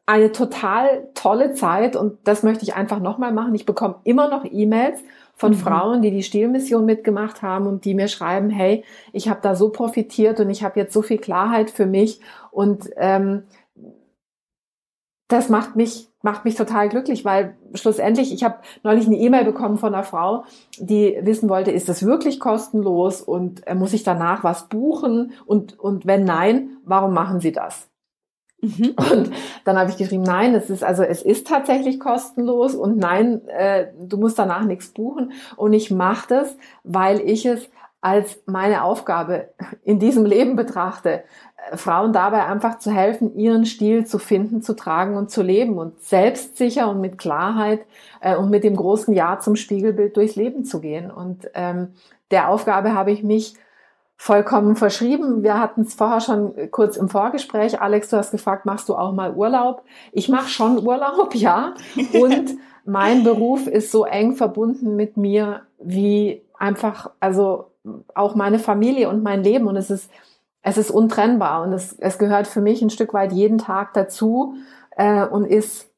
eine 0.05 0.31
total 0.31 1.07
tolle 1.15 1.53
Zeit 1.53 1.95
und 1.95 2.19
das 2.25 2.43
möchte 2.43 2.63
ich 2.63 2.75
einfach 2.75 2.99
nochmal 2.99 3.33
machen. 3.33 3.55
Ich 3.55 3.65
bekomme 3.65 3.95
immer 4.03 4.29
noch 4.29 4.45
E-Mails 4.45 4.99
von 5.35 5.51
mhm. 5.51 5.57
Frauen, 5.57 6.01
die 6.01 6.11
die 6.11 6.23
Stilmission 6.23 6.85
mitgemacht 6.85 7.41
haben 7.41 7.67
und 7.67 7.85
die 7.85 7.95
mir 7.95 8.07
schreiben, 8.07 8.49
hey, 8.49 8.83
ich 9.13 9.29
habe 9.29 9.39
da 9.41 9.55
so 9.55 9.69
profitiert 9.69 10.39
und 10.39 10.49
ich 10.49 10.63
habe 10.63 10.79
jetzt 10.79 10.93
so 10.93 11.01
viel 11.01 11.17
Klarheit 11.17 11.71
für 11.71 11.85
mich 11.85 12.21
und 12.51 12.89
ähm, 12.97 13.43
das 15.27 15.49
macht 15.49 15.75
mich 15.75 16.07
macht 16.25 16.43
mich 16.43 16.55
total 16.55 16.89
glücklich, 16.89 17.23
weil 17.23 17.55
schlussendlich, 17.75 18.33
ich 18.33 18.43
habe 18.43 18.55
neulich 18.81 19.05
eine 19.05 19.15
E-Mail 19.15 19.45
bekommen 19.45 19.77
von 19.77 19.93
einer 19.93 20.03
Frau, 20.03 20.43
die 20.79 21.19
wissen 21.21 21.49
wollte, 21.49 21.69
ist 21.69 21.87
das 21.87 22.03
wirklich 22.03 22.39
kostenlos 22.39 23.21
und 23.21 23.65
äh, 23.67 23.75
muss 23.75 23.93
ich 23.93 24.01
danach 24.01 24.43
was 24.43 24.67
buchen? 24.67 25.33
Und, 25.45 25.79
und 25.79 26.07
wenn 26.07 26.25
nein, 26.25 26.77
warum 26.83 27.13
machen 27.13 27.41
Sie 27.41 27.51
das? 27.51 27.89
Mhm. 28.59 28.95
Und 29.11 29.31
dann 29.65 29.77
habe 29.77 29.91
ich 29.91 29.97
geschrieben, 29.97 30.23
nein, 30.23 30.55
es 30.55 30.71
ist 30.71 30.83
also 30.83 31.03
es 31.03 31.21
ist 31.21 31.45
tatsächlich 31.45 31.99
kostenlos 31.99 32.73
und 32.73 32.97
nein, 32.97 33.47
äh, 33.47 33.89
du 33.99 34.17
musst 34.17 34.39
danach 34.39 34.65
nichts 34.65 34.89
buchen. 34.89 35.31
Und 35.57 35.73
ich 35.73 35.91
mache 35.91 36.27
das, 36.27 36.57
weil 36.83 37.21
ich 37.21 37.45
es 37.45 37.69
als 38.05 38.39
meine 38.45 38.83
Aufgabe 38.83 39.49
in 39.83 39.97
diesem 39.97 40.25
Leben 40.25 40.55
betrachte, 40.55 41.23
äh, 41.71 41.75
Frauen 41.75 42.13
dabei 42.13 42.45
einfach 42.45 42.77
zu 42.77 42.91
helfen, 42.91 43.35
ihren 43.35 43.65
Stil 43.65 44.05
zu 44.05 44.19
finden, 44.19 44.61
zu 44.61 44.75
tragen 44.75 45.17
und 45.17 45.31
zu 45.31 45.41
leben 45.41 45.79
und 45.79 45.99
selbstsicher 46.03 46.87
und 46.87 47.01
mit 47.01 47.17
Klarheit 47.17 47.83
äh, 48.21 48.35
und 48.35 48.51
mit 48.51 48.63
dem 48.63 48.75
großen 48.75 49.11
Ja 49.11 49.39
zum 49.39 49.55
Spiegelbild 49.55 50.15
durchs 50.17 50.35
Leben 50.35 50.65
zu 50.65 50.81
gehen. 50.81 51.09
Und 51.09 51.49
ähm, 51.55 51.95
der 52.29 52.49
Aufgabe 52.49 52.93
habe 52.93 53.11
ich 53.11 53.23
mich 53.23 53.55
vollkommen 54.17 54.75
verschrieben. 54.75 55.41
Wir 55.41 55.59
hatten 55.59 55.81
es 55.81 55.95
vorher 55.95 56.21
schon 56.21 56.53
kurz 56.69 56.97
im 56.97 57.09
Vorgespräch. 57.09 57.81
Alex, 57.81 58.09
du 58.09 58.17
hast 58.17 58.29
gefragt, 58.29 58.67
machst 58.67 58.87
du 58.87 58.93
auch 58.95 59.13
mal 59.13 59.33
Urlaub? 59.33 59.81
Ich 60.11 60.29
mache 60.29 60.49
schon 60.49 60.77
Urlaub, 60.77 61.33
ja. 61.33 61.73
Und 62.13 62.51
mein 62.85 63.23
Beruf 63.23 63.65
ist 63.65 63.91
so 63.91 64.05
eng 64.05 64.35
verbunden 64.35 64.95
mit 64.95 65.17
mir 65.17 65.61
wie 65.79 66.43
einfach, 66.59 67.09
also 67.19 67.71
auch 68.13 68.35
meine 68.35 68.59
Familie 68.59 69.09
und 69.09 69.23
mein 69.23 69.43
Leben. 69.43 69.67
Und 69.67 69.75
es 69.75 69.89
ist, 69.89 70.09
es 70.61 70.77
ist 70.77 70.91
untrennbar 70.91 71.63
und 71.63 71.73
es, 71.73 71.93
es 71.93 72.17
gehört 72.17 72.47
für 72.47 72.61
mich 72.61 72.81
ein 72.81 72.89
Stück 72.89 73.13
weit 73.13 73.31
jeden 73.31 73.57
Tag 73.57 73.93
dazu 73.93 74.55
äh, 74.97 75.25
und 75.25 75.45
ist 75.45 75.91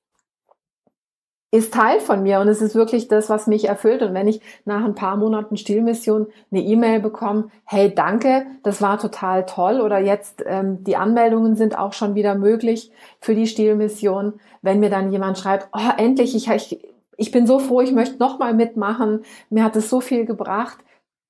ist 1.50 1.74
Teil 1.74 2.02
von 2.02 2.24
mir 2.24 2.42
und 2.42 2.50
es 2.50 2.62
ist 2.62 2.76
wirklich 2.76 3.08
das, 3.08 3.30
was 3.30 3.48
mich 3.48 3.66
erfüllt. 3.66 4.02
Und 4.02 4.14
wenn 4.14 4.28
ich 4.28 4.42
nach 4.66 4.84
ein 4.84 4.96
paar 4.96 5.16
Monaten 5.16 5.56
Stilmission 5.56 6.28
eine 6.52 6.62
E-Mail 6.62 7.00
bekomme, 7.00 7.50
hey, 7.66 7.94
danke, 7.94 8.46
das 8.64 8.82
war 8.82 9.00
total 9.00 9.46
toll 9.46 9.80
oder 9.80 9.98
jetzt 9.98 10.44
ähm, 10.46 10.84
die 10.84 10.98
Anmeldungen 10.98 11.56
sind 11.56 11.78
auch 11.78 11.94
schon 11.94 12.16
wieder 12.16 12.36
möglich 12.36 12.92
für 13.22 13.34
die 13.34 13.48
Stilmission, 13.48 14.34
wenn 14.62 14.82
mir 14.82 14.90
dann 14.90 15.12
jemand 15.12 15.38
schreibt, 15.38 15.70
oh, 15.72 15.92
endlich, 15.98 16.36
ich, 16.36 16.50
ich, 16.50 16.86
ich 17.16 17.32
bin 17.32 17.48
so 17.48 17.60
froh, 17.60 17.80
ich 17.80 17.94
möchte 17.94 18.20
nochmal 18.20 18.54
mitmachen, 18.54 19.24
mir 19.50 19.64
hat 19.64 19.78
es 19.78 19.90
so 19.90 20.02
viel 20.02 20.26
gebracht, 20.26 20.80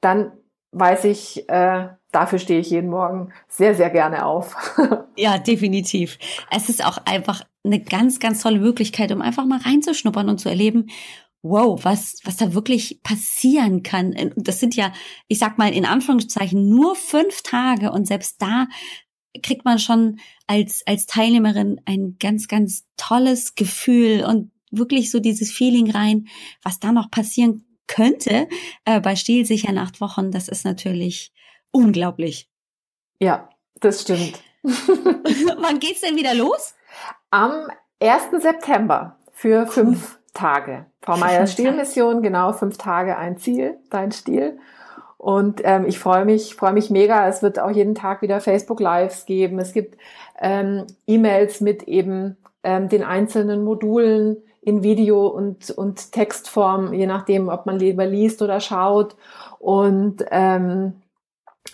dann 0.02 0.32
weiß 0.71 1.06
ich, 1.06 1.47
äh, 1.49 1.88
dafür 2.12 2.39
stehe 2.39 2.60
ich 2.60 2.69
jeden 2.69 2.89
Morgen 2.89 3.32
sehr, 3.47 3.75
sehr 3.75 3.89
gerne 3.89 4.25
auf. 4.25 4.56
ja, 5.17 5.38
definitiv. 5.38 6.17
Es 6.51 6.69
ist 6.69 6.86
auch 6.86 6.99
einfach 7.06 7.43
eine 7.63 7.82
ganz, 7.82 8.19
ganz 8.19 8.41
tolle 8.41 8.60
Möglichkeit, 8.60 9.12
um 9.12 9.21
einfach 9.21 9.45
mal 9.45 9.60
reinzuschnuppern 9.60 10.30
und 10.30 10.39
zu 10.39 10.49
erleben, 10.49 10.88
wow, 11.41 11.80
was, 11.84 12.19
was 12.23 12.38
da 12.38 12.53
wirklich 12.53 13.01
passieren 13.03 13.84
kann. 13.84 14.34
Das 14.36 14.60
sind 14.60 14.75
ja, 14.75 14.91
ich 15.27 15.39
sag 15.39 15.58
mal 15.58 15.73
in 15.73 15.86
Anführungszeichen, 15.86 16.67
nur 16.69 16.95
fünf 16.95 17.41
Tage 17.43 17.91
und 17.91 18.08
selbst 18.08 18.41
da 18.41 18.67
kriegt 19.43 19.65
man 19.65 19.80
schon 19.80 20.19
als, 20.47 20.82
als 20.86 21.06
Teilnehmerin 21.06 21.80
ein 21.86 22.17
ganz, 22.19 22.47
ganz 22.47 22.86
tolles 22.97 23.56
Gefühl 23.56 24.23
und 24.25 24.51
wirklich 24.71 25.12
so 25.12 25.19
dieses 25.19 25.51
Feeling 25.51 25.91
rein, 25.91 26.27
was 26.63 26.80
da 26.80 26.91
noch 26.91 27.12
passieren 27.12 27.66
könnte 27.88 28.47
äh, 28.86 29.00
bei 29.00 29.15
stilsichern 29.15 29.78
acht 29.78 30.02
Wochen, 30.02 30.32
das 30.32 30.47
ist 30.47 30.65
natürlich 30.65 31.32
unglaublich. 31.71 32.50
Ja, 33.19 33.50
das 33.80 34.02
stimmt. 34.02 34.41
Wann 34.63 35.80
geht's 35.80 36.02
denn 36.02 36.15
wieder 36.15 36.34
los? 36.34 36.76
Am 37.32 37.67
1. 38.02 38.41
September 38.41 39.17
für 39.32 39.62
cool. 39.62 39.67
fünf 39.67 40.19
Tage. 40.34 40.86
Frau 41.02 41.17
Meyers 41.17 41.54
Stilmission, 41.54 42.21
genau 42.21 42.54
fünf 42.54 42.78
Tage 42.78 43.17
ein 43.17 43.38
Ziel, 43.38 43.78
dein 43.89 44.12
Stil. 44.12 44.60
Und 45.17 45.62
ähm, 45.63 45.86
ich 45.88 45.97
freue 45.97 46.26
mich, 46.26 46.56
freue 46.56 46.73
mich 46.73 46.89
mega. 46.89 47.28
Es 47.28 47.41
wird 47.41 47.60
auch 47.60 47.71
jeden 47.71 47.95
Tag 47.95 48.21
wieder 48.21 48.39
Facebook 48.39 48.80
Lives 48.80 49.26
geben. 49.26 49.58
Es 49.60 49.73
gibt 49.73 49.97
ähm, 50.39 50.86
E-Mails 51.08 51.60
mit 51.60 51.84
eben 51.84 52.38
ähm, 52.63 52.88
den 52.88 53.04
einzelnen 53.04 53.63
Modulen 53.63 54.38
in 54.67 54.84
Video 54.84 55.27
und, 55.27 55.71
und 55.71 56.12
Textform, 56.12 56.91
je 56.91 57.08
nachdem, 57.08 57.47
ob 57.47 57.65
man 57.65 57.80
lieber 57.80 58.06
liest 58.06 58.41
oder 58.41 58.60
schaut. 58.60 59.15
Und 59.60 60.25
ähm, 60.30 60.91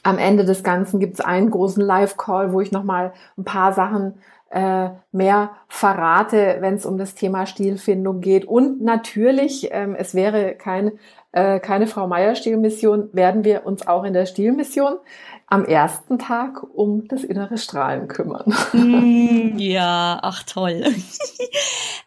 am 0.04 0.20
Ende 0.20 0.46
des 0.46 0.64
Ganzen 0.64 1.00
gibt 1.00 1.16
es 1.16 1.22
einen 1.22 1.50
großen 1.50 1.84
Live-Call, 1.84 2.54
wo 2.54 2.62
ich 2.62 2.72
nochmal 2.72 3.14
ein 3.36 3.46
paar 3.46 3.74
Sachen 3.74 4.20
äh, 4.52 4.90
mehr 5.12 5.54
verrate, 5.70 6.58
wenn 6.60 6.76
es 6.76 6.86
um 6.86 7.00
das 7.00 7.16
Thema 7.16 7.48
Stilfindung 7.48 8.22
geht. 8.22 8.46
Und 8.46 8.84
natürlich, 8.84 9.70
ähm, 9.72 9.96
es 9.98 10.14
wäre 10.14 10.54
kein, 10.54 10.92
äh, 11.32 11.60
keine 11.60 11.88
Frau 11.88 12.06
Meier 12.06 12.36
Stilmission, 12.36 13.10
werden 13.12 13.44
wir 13.44 13.66
uns 13.66 13.88
auch 13.88 14.04
in 14.04 14.14
der 14.14 14.28
Stilmission 14.28 14.98
am 15.54 15.66
ersten 15.66 16.18
Tag 16.18 16.64
um 16.74 17.08
das 17.08 17.24
innere 17.24 17.60
Strahlen 17.60 18.08
kümmern. 18.08 18.56
Mm, 18.74 19.56
ja, 19.60 20.18
ach 20.24 20.42
toll. 20.42 20.84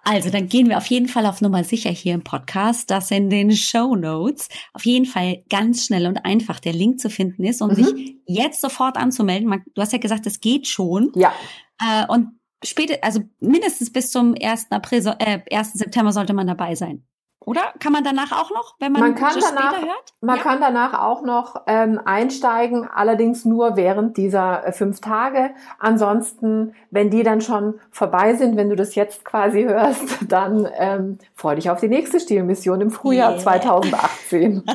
Also, 0.03 0.31
dann 0.31 0.49
gehen 0.49 0.69
wir 0.69 0.79
auf 0.79 0.87
jeden 0.87 1.07
Fall 1.07 1.27
auf 1.27 1.41
Nummer 1.41 1.63
sicher 1.63 1.91
hier 1.91 2.15
im 2.15 2.25
Podcast, 2.25 2.91
dass 2.91 3.13
in 3.13 3.31
den 3.31 3.53
Show 3.53 3.95
Notes 3.95 4.49
auf 4.73 4.85
jeden 4.85 5.07
Fall 5.07 5.45
ganz 5.49 5.87
schnell 5.87 6.09
und 6.09 6.25
einfach 6.25 6.59
der 6.59 6.73
Link 6.73 6.99
zu 6.99 7.09
finden 7.09 7.45
ist, 7.45 7.63
um 7.63 7.71
mhm. 7.71 7.75
sich 7.77 8.17
jetzt 8.27 8.61
sofort 8.61 8.97
anzumelden. 8.97 9.63
Du 9.75 9.81
hast 9.81 9.93
ja 9.93 10.01
gesagt, 10.01 10.27
es 10.27 10.41
geht 10.41 10.67
schon. 10.67 11.13
Ja. 11.15 11.33
Äh, 11.81 12.05
und 12.09 12.41
später, 12.65 12.97
also 13.03 13.21
mindestens 13.39 13.93
bis 13.93 14.11
zum 14.11 14.35
1. 14.41 14.67
April, 14.71 15.07
äh, 15.21 15.39
1. 15.53 15.75
September 15.75 16.11
sollte 16.11 16.35
man 16.35 16.49
dabei 16.49 16.75
sein. 16.75 17.07
Oder 17.47 17.73
kann 17.79 17.93
man 17.93 18.03
danach 18.03 18.33
auch 18.33 18.51
noch, 18.51 18.75
wenn 18.81 18.91
man, 18.91 19.01
man 19.01 19.15
kann 19.15 19.39
danach, 19.41 19.81
hört? 19.81 20.15
Man 20.21 20.37
ja? 20.37 20.43
kann 20.43 20.61
danach 20.61 21.01
auch 21.01 21.23
noch 21.23 21.63
ähm, 21.69 22.01
einsteigen, 22.05 22.89
allerdings 22.93 23.45
nur 23.45 23.77
während 23.77 24.17
dieser 24.17 24.67
äh, 24.67 24.73
fünf 24.73 25.01
Tage. 25.01 25.51
Ansonsten, 25.79 26.75
wenn 26.91 27.09
die 27.09 27.23
dann 27.23 27.41
schon 27.41 27.79
vorbei 27.93 28.35
sind, 28.35 28.57
wenn 28.57 28.69
du 28.69 28.75
das 28.75 28.97
jetzt 28.97 29.25
quasi 29.25 29.63
hörst, 29.63 30.19
dann 30.29 30.69
ähm, 30.77 31.19
freu 31.35 31.55
dich 31.55 31.71
auf 31.71 31.79
die 31.79 31.89
nächste 31.89 32.19
Stilmission 32.19 32.81
im 32.81 32.91
Frühjahr 32.91 33.31
yeah. 33.31 33.41
2018. 33.41 34.65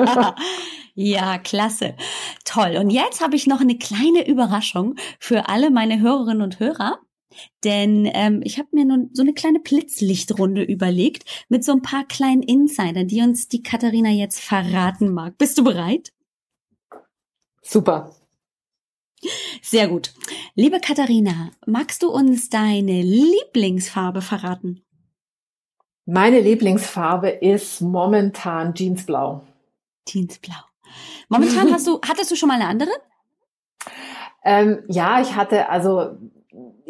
Ja, 0.94 1.38
klasse. 1.38 1.96
Toll. 2.44 2.76
Und 2.78 2.90
jetzt 2.90 3.22
habe 3.22 3.38
ich 3.38 3.48
noch 3.48 3.62
eine 3.62 3.78
kleine 3.78 4.28
Überraschung 4.28 4.96
für 5.20 5.48
alle 5.48 5.72
meine 5.72 6.02
Hörerinnen 6.02 6.42
und 6.42 6.60
Hörer. 6.60 7.00
Denn 7.64 8.10
ähm, 8.14 8.42
ich 8.44 8.58
habe 8.58 8.70
mir 8.72 8.86
nun 8.86 9.10
so 9.14 9.22
eine 9.22 9.34
kleine 9.34 9.60
Blitzlichtrunde 9.60 10.64
überlegt 10.64 11.46
mit 11.50 11.64
so 11.64 11.72
ein 11.72 11.82
paar 11.82 12.06
kleinen 12.06 12.44
Insidern, 12.44 13.08
die 13.08 13.22
uns 13.22 13.48
die 13.48 13.64
Katharina 13.64 14.10
jetzt 14.10 14.40
verraten 14.40 15.14
mag. 15.14 15.38
Bist 15.38 15.58
du 15.58 15.64
bereit? 15.64 16.12
Super. 17.62 18.16
Sehr 19.62 19.88
gut. 19.88 20.14
Liebe 20.56 20.80
Katharina, 20.80 21.52
magst 21.66 22.04
du 22.04 22.10
uns 22.10 22.50
deine 22.50 23.02
Lieblingsfarbe 23.02 24.22
verraten? 24.22 24.84
Meine 26.06 26.40
Lieblingsfarbe 26.40 27.30
ist 27.30 27.82
momentan 27.82 28.74
Jeansblau. 28.74 29.46
Jeansblau. 30.08 30.56
Momentan 31.30 31.72
hast 31.72 31.88
du, 31.88 32.02
hattest 32.06 32.32
du 32.32 32.36
schon 32.36 32.50
mal 32.50 32.56
eine 32.56 32.68
andere? 32.68 32.92
Ähm, 34.44 34.84
ja, 34.88 35.22
ich 35.22 35.36
hatte 35.36 35.70
also 35.70 36.18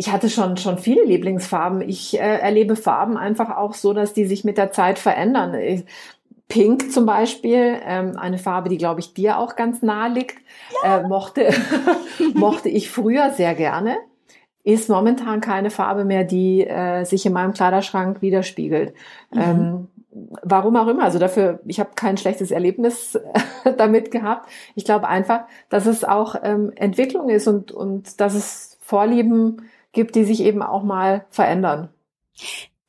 ich 0.02 0.12
hatte 0.12 0.32
schon, 0.32 0.58
schon 0.58 0.80
viele 0.80 1.04
Lieblingsfarben. 1.04 1.88
Ich 1.88 2.20
äh, 2.20 2.40
erlebe 2.40 2.76
Farben 2.76 3.18
einfach 3.18 3.56
auch 3.56 3.76
so, 3.76 3.94
dass 3.94 4.14
die 4.14 4.26
sich 4.26 4.44
mit 4.44 4.58
der 4.58 4.72
Zeit 4.72 4.98
verändern. 4.98 5.56
Pink 6.48 6.92
zum 6.92 7.06
Beispiel, 7.06 7.76
ähm, 7.86 8.18
eine 8.18 8.40
Farbe, 8.40 8.70
die, 8.70 8.80
glaube 8.80 9.00
ich, 9.00 9.14
dir 9.14 9.38
auch 9.38 9.56
ganz 9.56 9.84
nahe 9.84 10.12
liegt, 10.12 10.40
ja. 10.84 11.02
äh, 11.02 11.08
mochte, 11.08 11.54
mochte 12.34 12.68
ich 12.68 12.90
früher 12.90 13.30
sehr 13.30 13.54
gerne. 13.54 13.98
Ist 14.64 14.90
momentan 14.90 15.40
keine 15.40 15.70
Farbe 15.70 16.04
mehr, 16.04 16.24
die 16.24 16.66
äh, 16.66 17.04
sich 17.04 17.24
in 17.28 17.34
meinem 17.34 17.54
Kleiderschrank 17.54 18.24
widerspiegelt. 18.24 18.96
Mhm. 19.32 19.40
Ähm, 19.40 19.88
warum 20.42 20.78
auch 20.78 20.88
immer. 20.88 21.04
Also 21.04 21.20
dafür, 21.20 21.60
ich 21.68 21.80
habe 21.80 21.92
kein 21.94 22.18
schlechtes 22.18 22.50
Erlebnis 22.50 23.20
damit 23.78 24.10
gehabt. 24.10 24.50
Ich 24.74 24.84
glaube 24.84 25.08
einfach, 25.08 25.42
dass 25.70 25.86
es 25.86 26.04
auch 26.04 26.34
ähm, 26.42 26.72
Entwicklung 26.76 27.30
ist 27.30 27.48
und, 27.48 27.72
und 27.72 28.20
dass 28.20 28.34
es 28.34 28.72
Vorlieben 28.82 29.62
gibt, 29.92 30.16
die 30.16 30.24
sich 30.24 30.42
eben 30.42 30.62
auch 30.62 30.84
mal 30.84 31.26
verändern. 31.30 31.90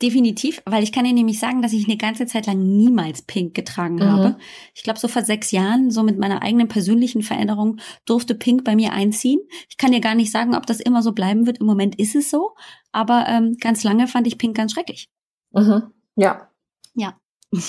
Definitiv, 0.03 0.61
weil 0.65 0.83
ich 0.83 0.91
kann 0.91 1.05
dir 1.05 1.12
nämlich 1.12 1.38
sagen, 1.38 1.62
dass 1.62 1.73
ich 1.73 1.87
eine 1.87 1.97
ganze 1.97 2.27
Zeit 2.27 2.47
lang 2.49 2.59
niemals 2.59 3.23
Pink 3.23 3.55
getragen 3.55 3.97
mhm. 3.97 4.03
habe. 4.03 4.37
Ich 4.75 4.83
glaube, 4.83 4.99
so 4.99 5.07
vor 5.07 5.23
sechs 5.23 5.53
Jahren, 5.53 5.93
so 5.93 6.03
mit 6.03 6.18
meiner 6.18 6.43
eigenen 6.43 6.66
persönlichen 6.66 7.22
Veränderung, 7.22 7.79
durfte 8.05 8.35
Pink 8.35 8.64
bei 8.64 8.74
mir 8.74 8.93
einziehen. 8.93 9.39
Ich 9.68 9.76
kann 9.76 9.93
dir 9.93 10.01
gar 10.01 10.16
nicht 10.16 10.33
sagen, 10.33 10.57
ob 10.57 10.66
das 10.66 10.81
immer 10.81 11.03
so 11.03 11.12
bleiben 11.12 11.47
wird. 11.47 11.59
Im 11.59 11.66
Moment 11.66 12.01
ist 12.01 12.16
es 12.16 12.31
so, 12.31 12.57
aber 12.91 13.26
ähm, 13.29 13.57
ganz 13.61 13.85
lange 13.85 14.09
fand 14.09 14.26
ich 14.26 14.39
Pink 14.39 14.57
ganz 14.57 14.72
schrecklich. 14.72 15.09
Mhm. 15.53 15.93
Ja. 16.16 16.49
Ja. 16.95 17.16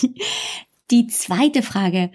Die 0.91 1.07
zweite 1.07 1.61
Frage. 1.61 2.09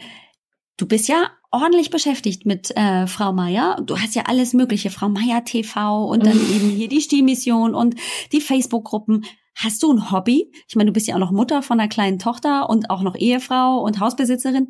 Du 0.76 0.86
bist 0.86 1.07
ja 1.07 1.30
ordentlich 1.51 1.90
beschäftigt 1.90 2.46
mit 2.46 2.76
äh, 2.76 3.07
Frau 3.07 3.32
Meier. 3.32 3.76
Du 3.82 3.99
hast 3.99 4.14
ja 4.14 4.24
alles 4.26 4.53
Mögliche, 4.53 4.90
Frau 4.90 5.09
Meier 5.09 5.44
TV 5.44 6.05
und 6.07 6.26
dann 6.26 6.36
eben 6.36 6.70
hier 6.70 6.88
die 6.88 7.01
Stilmission 7.01 7.74
und 7.74 7.94
die 8.32 8.40
Facebook-Gruppen. 8.40 9.24
Hast 9.55 9.82
du 9.82 9.92
ein 9.92 10.12
Hobby? 10.12 10.53
Ich 10.68 10.76
meine, 10.76 10.88
du 10.88 10.92
bist 10.92 11.09
ja 11.09 11.14
auch 11.14 11.20
noch 11.20 11.32
Mutter 11.32 11.62
von 11.62 11.80
einer 11.80 11.88
kleinen 11.88 12.18
Tochter 12.18 12.70
und 12.70 12.90
auch 12.90 13.03
noch 13.03 13.16
Ehefrau 13.16 13.80
und 13.80 13.99
Hausbesitzerin. 13.99 14.68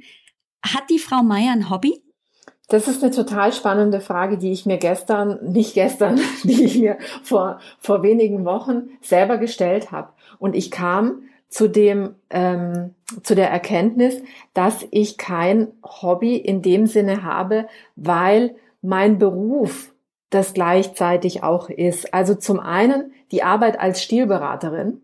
Hat 0.62 0.88
die 0.90 0.98
Frau 0.98 1.22
Meier 1.22 1.52
ein 1.52 1.68
Hobby? 1.68 2.02
Das 2.68 2.86
ist 2.86 3.02
eine 3.02 3.12
total 3.12 3.52
spannende 3.52 4.00
Frage, 4.00 4.36
die 4.36 4.52
ich 4.52 4.66
mir 4.66 4.76
gestern, 4.76 5.38
nicht 5.42 5.74
gestern, 5.74 6.20
die 6.44 6.64
ich 6.64 6.78
mir 6.78 6.98
vor, 7.22 7.60
vor 7.78 8.02
wenigen 8.02 8.44
Wochen 8.44 8.90
selber 9.00 9.38
gestellt 9.38 9.90
habe. 9.90 10.12
Und 10.38 10.54
ich 10.54 10.70
kam 10.70 11.22
zu 11.48 11.68
dem, 11.68 12.14
ähm, 12.30 12.94
zu 13.22 13.34
der 13.34 13.50
Erkenntnis, 13.50 14.22
dass 14.54 14.86
ich 14.90 15.16
kein 15.16 15.68
Hobby 15.82 16.36
in 16.36 16.62
dem 16.62 16.86
Sinne 16.86 17.22
habe, 17.22 17.68
weil 17.96 18.54
mein 18.82 19.18
Beruf 19.18 19.92
das 20.30 20.52
gleichzeitig 20.52 21.42
auch 21.42 21.70
ist. 21.70 22.12
Also 22.12 22.34
zum 22.34 22.60
einen 22.60 23.12
die 23.32 23.42
Arbeit 23.42 23.80
als 23.80 24.02
Stilberaterin 24.02 25.00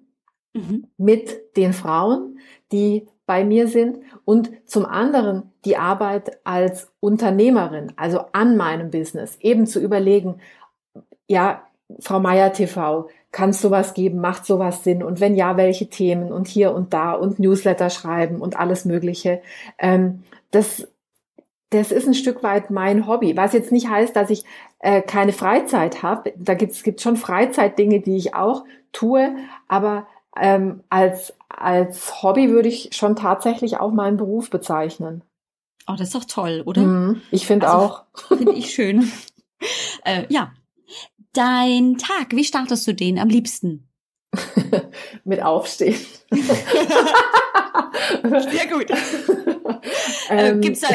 mhm. 0.52 0.86
mit 0.98 1.56
den 1.56 1.72
Frauen, 1.72 2.38
die 2.72 3.06
bei 3.26 3.44
mir 3.44 3.68
sind 3.68 3.98
und 4.24 4.50
zum 4.66 4.84
anderen 4.84 5.50
die 5.64 5.78
Arbeit 5.78 6.38
als 6.44 6.92
Unternehmerin, 7.00 7.92
also 7.96 8.20
an 8.32 8.56
meinem 8.56 8.90
Business, 8.90 9.38
eben 9.40 9.66
zu 9.66 9.80
überlegen, 9.80 10.40
ja, 11.26 11.62
Frau 12.00 12.20
Meier 12.20 12.52
TV, 12.52 13.08
kann 13.34 13.50
es 13.50 13.60
sowas 13.60 13.94
geben, 13.94 14.20
macht 14.20 14.46
sowas 14.46 14.84
Sinn 14.84 15.02
und 15.02 15.20
wenn 15.20 15.34
ja, 15.34 15.56
welche 15.56 15.90
Themen 15.90 16.32
und 16.32 16.46
hier 16.46 16.72
und 16.72 16.94
da 16.94 17.12
und 17.12 17.40
Newsletter 17.40 17.90
schreiben 17.90 18.40
und 18.40 18.56
alles 18.56 18.84
Mögliche. 18.84 19.42
Ähm, 19.76 20.22
das, 20.52 20.86
das 21.70 21.90
ist 21.90 22.06
ein 22.06 22.14
Stück 22.14 22.44
weit 22.44 22.70
mein 22.70 23.08
Hobby, 23.08 23.36
was 23.36 23.52
jetzt 23.52 23.72
nicht 23.72 23.90
heißt, 23.90 24.14
dass 24.14 24.30
ich 24.30 24.44
äh, 24.78 25.02
keine 25.02 25.32
Freizeit 25.32 26.04
habe. 26.04 26.32
Da 26.36 26.54
gibt 26.54 26.72
es 26.72 26.84
gibt 26.84 27.00
schon 27.00 27.16
Freizeitdinge, 27.16 28.00
die 28.00 28.16
ich 28.16 28.36
auch 28.36 28.64
tue, 28.92 29.34
aber 29.66 30.06
ähm, 30.40 30.84
als, 30.88 31.34
als 31.48 32.22
Hobby 32.22 32.50
würde 32.50 32.68
ich 32.68 32.90
schon 32.92 33.16
tatsächlich 33.16 33.78
auch 33.78 33.90
meinen 33.90 34.16
Beruf 34.16 34.48
bezeichnen. 34.48 35.22
Oh, 35.88 35.94
das 35.98 36.08
ist 36.08 36.14
doch 36.14 36.24
toll, 36.24 36.62
oder? 36.66 36.82
Mm, 36.82 37.20
ich 37.32 37.48
finde 37.48 37.66
also, 37.66 37.78
auch. 37.78 38.04
Finde 38.28 38.52
ich 38.52 38.72
schön. 38.72 39.10
äh, 40.04 40.24
ja. 40.28 40.52
Dein 41.34 41.98
Tag, 41.98 42.28
wie 42.30 42.44
startest 42.44 42.86
du 42.86 42.94
den 42.94 43.18
am 43.18 43.28
liebsten? 43.28 43.88
Mit 45.24 45.42
Aufstehen. 45.42 45.96
Sehr 48.22 48.68
gut. 48.68 48.88
Äh, 50.30 50.50
ähm, 50.50 50.60
Gibt 50.60 50.76
es 50.76 50.82
da 50.82 50.88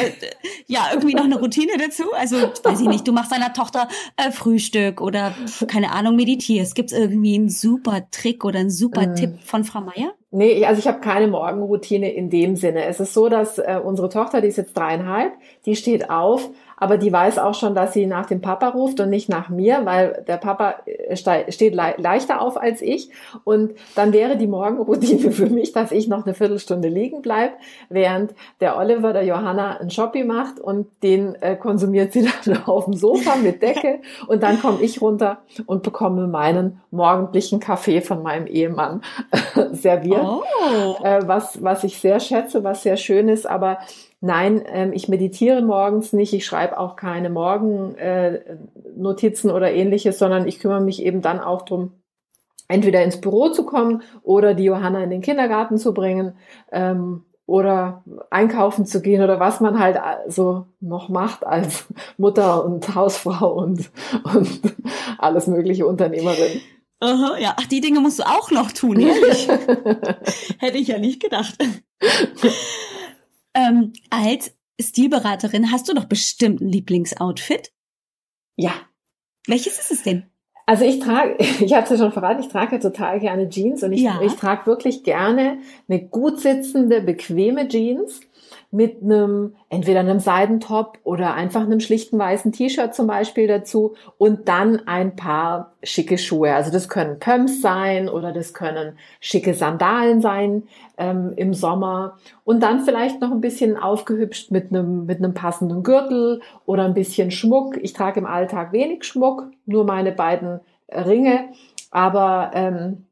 ja 0.67 0.87
irgendwie 0.93 1.13
noch 1.13 1.25
eine 1.25 1.37
Routine 1.39 1.73
dazu? 1.77 2.03
Also, 2.13 2.37
weiß 2.37 2.79
ich 2.81 2.87
nicht, 2.87 3.07
du 3.07 3.11
machst 3.11 3.31
deiner 3.31 3.53
Tochter 3.53 3.89
äh, 4.15 4.31
Frühstück 4.31 5.01
oder 5.01 5.33
keine 5.67 5.91
Ahnung, 5.91 6.15
meditierst. 6.15 6.73
Gibt 6.73 6.91
es 6.91 6.97
irgendwie 6.97 7.35
einen 7.35 7.49
super 7.49 8.09
Trick 8.09 8.45
oder 8.45 8.59
einen 8.59 8.69
super 8.69 9.03
äh, 9.03 9.13
Tipp 9.13 9.39
von 9.43 9.65
Frau 9.65 9.81
Meier? 9.81 10.13
Nee, 10.31 10.63
also 10.65 10.79
ich 10.79 10.87
habe 10.87 10.99
keine 10.99 11.27
Morgenroutine 11.27 12.13
in 12.13 12.29
dem 12.29 12.55
Sinne. 12.55 12.85
Es 12.85 12.99
ist 12.99 13.13
so, 13.13 13.29
dass 13.29 13.57
äh, 13.57 13.79
unsere 13.83 14.09
Tochter, 14.09 14.41
die 14.41 14.47
ist 14.47 14.57
jetzt 14.57 14.77
dreieinhalb, 14.77 15.33
die 15.65 15.75
steht 15.75 16.09
auf, 16.09 16.51
aber 16.80 16.97
die 16.97 17.11
weiß 17.11 17.39
auch 17.39 17.53
schon, 17.53 17.75
dass 17.75 17.93
sie 17.93 18.05
nach 18.05 18.25
dem 18.25 18.41
Papa 18.41 18.69
ruft 18.69 18.99
und 18.99 19.09
nicht 19.09 19.30
nach 19.30 19.49
mir, 19.49 19.82
weil 19.86 20.23
der 20.27 20.38
Papa 20.38 20.75
äh, 20.86 21.15
steht 21.15 21.75
le 21.75 21.95
leichter 21.97 22.41
auf 22.41 22.57
als 22.57 22.82
ich. 22.82 23.09
Und 23.43 23.73
dann 23.95 24.13
wäre 24.13 24.38
die 24.38 24.47
Morgenroutine 24.47 25.32
für 25.32 25.47
mich, 25.47 25.71
dass 25.71 25.91
ich 25.91 26.07
noch 26.07 26.25
eine 26.25 26.34
Viertelstunde 26.34 26.88
liegen 26.88 27.21
bleib, 27.21 27.53
während 27.89 28.34
der 28.61 28.77
Oliver, 28.77 29.13
der 29.13 29.23
Johanna, 29.23 29.77
einen 29.77 29.89
Shopping 29.89 30.27
macht 30.27 30.59
und 30.59 30.88
den 31.03 31.36
äh, 31.36 31.55
konsumiert 31.55 32.13
sie 32.13 32.27
dann 32.45 32.63
auf 32.65 32.86
dem 32.86 32.93
Sofa 32.93 33.36
mit 33.36 33.61
Decke. 33.61 33.99
Und 34.27 34.43
dann 34.43 34.61
komme 34.61 34.82
ich 34.82 35.01
runter 35.01 35.39
und 35.65 35.84
bekomme 35.84 36.27
meinen 36.27 36.82
morgendlichen 36.91 37.59
Kaffee 37.59 38.01
von 38.01 38.23
meinem 38.23 38.47
Ehemann 38.47 39.01
serviert, 39.71 40.25
oh. 40.25 41.03
äh, 41.03 41.27
was, 41.27 41.61
was 41.63 41.84
ich 41.84 41.99
sehr 41.99 42.19
schätze, 42.19 42.63
was 42.63 42.84
sehr 42.84 42.97
schön 42.97 43.30
ist. 43.30 43.45
Aber 43.45 43.80
Nein, 44.22 44.61
ähm, 44.65 44.91
ich 44.93 45.07
meditiere 45.07 45.61
morgens 45.61 46.11
nicht, 46.11 46.34
ich 46.34 46.45
schreibe 46.45 46.78
auch 46.78 46.97
keine 46.97 47.30
Morgennotizen 47.30 49.49
äh, 49.49 49.53
oder 49.53 49.72
ähnliches, 49.72 50.20
sondern 50.20 50.45
ich 50.47 50.59
kümmere 50.59 50.82
mich 50.82 51.01
eben 51.03 51.22
dann 51.22 51.39
auch 51.39 51.61
drum, 51.61 51.93
entweder 52.67 53.01
ins 53.03 53.22
Büro 53.22 53.47
zu 53.49 53.65
kommen 53.65 54.01
oder 54.22 54.53
die 54.53 54.65
Johanna 54.65 55.01
in 55.03 55.09
den 55.09 55.22
Kindergarten 55.22 55.78
zu 55.78 55.93
bringen 55.93 56.34
ähm, 56.72 57.24
oder 57.45 58.03
einkaufen 58.30 58.86
zu 58.86 59.01
gehen 59.01 59.24
oder 59.24 59.39
was 59.39 59.61
man 59.61 59.80
halt 59.80 59.97
so 60.28 60.65
noch 60.82 61.07
macht 61.07 61.47
als 61.47 61.86
Mutter 62.17 62.65
und 62.65 62.93
Hausfrau 62.95 63.53
und, 63.53 63.89
und 64.36 64.59
alles 65.17 65.47
mögliche 65.47 65.88
Unternehmerin. 65.88 66.59
Aha, 67.01 67.38
ja, 67.39 67.55
ach, 67.57 67.65
die 67.67 67.80
Dinge 67.80 68.01
musst 68.01 68.20
du 68.20 68.24
auch 68.24 68.51
noch 68.51 68.74
tun, 68.74 68.99
ehrlich. 68.99 69.47
Hätte 70.59 70.78
ich 70.78 70.89
ja 70.89 70.97
nicht 70.97 71.22
gedacht. 71.22 71.55
Ähm, 73.60 73.93
als 74.10 74.55
Stilberaterin 74.80 75.72
hast 75.72 75.89
du 75.89 75.93
doch 75.93 76.05
bestimmt 76.05 76.62
ein 76.62 76.70
Lieblingsoutfit. 76.70 77.72
Ja. 78.55 78.72
Welches 79.47 79.80
ist 79.80 79.91
es 79.91 80.03
denn? 80.03 80.30
Also 80.66 80.86
ich 80.86 80.99
trage, 80.99 81.36
ich 81.39 81.74
habe 81.74 81.84
es 81.84 81.89
ja 81.89 81.97
schon 81.97 82.12
verraten, 82.12 82.41
ich 82.41 82.49
trage 82.49 82.76
ja 82.76 82.82
total 82.82 83.20
gerne 83.20 83.49
Jeans 83.49 83.84
und 83.84 83.91
ich, 83.91 84.01
ja. 84.01 84.22
ich 84.22 84.34
trage 84.34 84.68
wirklich 84.68 85.03
gerne 85.03 85.60
eine 85.88 86.05
gut 86.05 86.39
sitzende, 86.39 87.01
bequeme 87.01 87.68
Jeans 87.68 88.22
mit 88.72 89.01
einem, 89.01 89.55
entweder 89.70 90.01
einem 90.01 90.20
Seidentop 90.20 90.99
oder 91.03 91.34
einfach 91.34 91.61
einem 91.61 91.80
schlichten 91.80 92.20
weißen 92.20 92.51
T-Shirt 92.51 92.93
zum 92.93 93.07
Beispiel 93.07 93.47
dazu 93.47 93.95
und 94.20 94.47
dann 94.47 94.88
ein 94.88 95.15
paar 95.15 95.72
schicke 95.82 96.20
Schuhe. 96.20 96.53
Also 96.53 96.72
das 96.72 96.88
können 96.88 97.17
Pumps 97.20 97.61
sein 97.61 98.07
oder 98.07 98.32
das 98.32 98.53
können 98.53 98.97
schicke 99.20 99.55
Sandalen 99.55 100.22
sein 100.22 100.63
ähm, 100.97 101.34
im 101.36 101.55
Sommer 101.55 102.17
und 102.43 102.61
dann 102.61 102.82
vielleicht 102.82 103.22
noch 103.22 103.32
ein 103.32 103.41
bisschen 103.41 103.76
aufgehübscht 103.76 104.51
mit 104.51 104.72
einem, 104.72 105.07
mit 105.07 105.17
einem 105.17 105.34
passenden 105.34 105.82
Gürtel 105.82 106.41
oder 106.65 106.86
ein 106.86 106.93
bisschen 106.93 107.32
Schmuck. 107.32 107.76
Ich 107.82 107.93
trage 107.93 108.20
im 108.20 108.28
Alltag 108.28 108.72
wenig 108.72 109.03
Schmuck, 109.03 109.47
nur 109.65 109.84
meine 109.84 110.11
beiden 110.11 110.59
Ringe, 110.91 111.49
aber 111.89 112.51
ähm, 112.53 113.05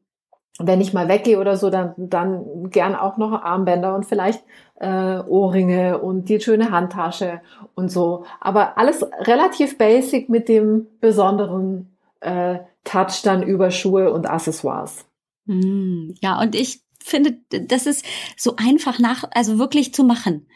wenn 0.58 0.80
ich 0.80 0.92
mal 0.92 1.08
weggehe 1.08 1.38
oder 1.38 1.56
so, 1.56 1.70
dann, 1.70 1.94
dann 1.96 2.70
gern 2.70 2.94
auch 2.96 3.16
noch 3.16 3.32
Armbänder 3.42 3.94
und 3.94 4.06
vielleicht 4.06 4.42
äh, 4.80 5.18
Ohrringe 5.18 5.98
und 5.98 6.28
die 6.28 6.40
schöne 6.40 6.70
Handtasche 6.70 7.40
und 7.74 7.90
so. 7.90 8.24
Aber 8.40 8.78
alles 8.78 9.04
relativ 9.20 9.78
basic 9.78 10.28
mit 10.28 10.48
dem 10.48 10.86
besonderen 11.00 11.96
äh, 12.20 12.58
Touch 12.84 13.22
dann 13.22 13.42
über 13.42 13.70
Schuhe 13.70 14.12
und 14.12 14.28
Accessoires. 14.28 15.04
Mm, 15.46 16.10
ja, 16.20 16.40
und 16.40 16.54
ich 16.54 16.82
finde, 17.00 17.38
das 17.50 17.86
ist 17.86 18.04
so 18.36 18.56
einfach 18.56 18.98
nach, 18.98 19.24
also 19.32 19.58
wirklich 19.58 19.94
zu 19.94 20.04
machen. 20.04 20.48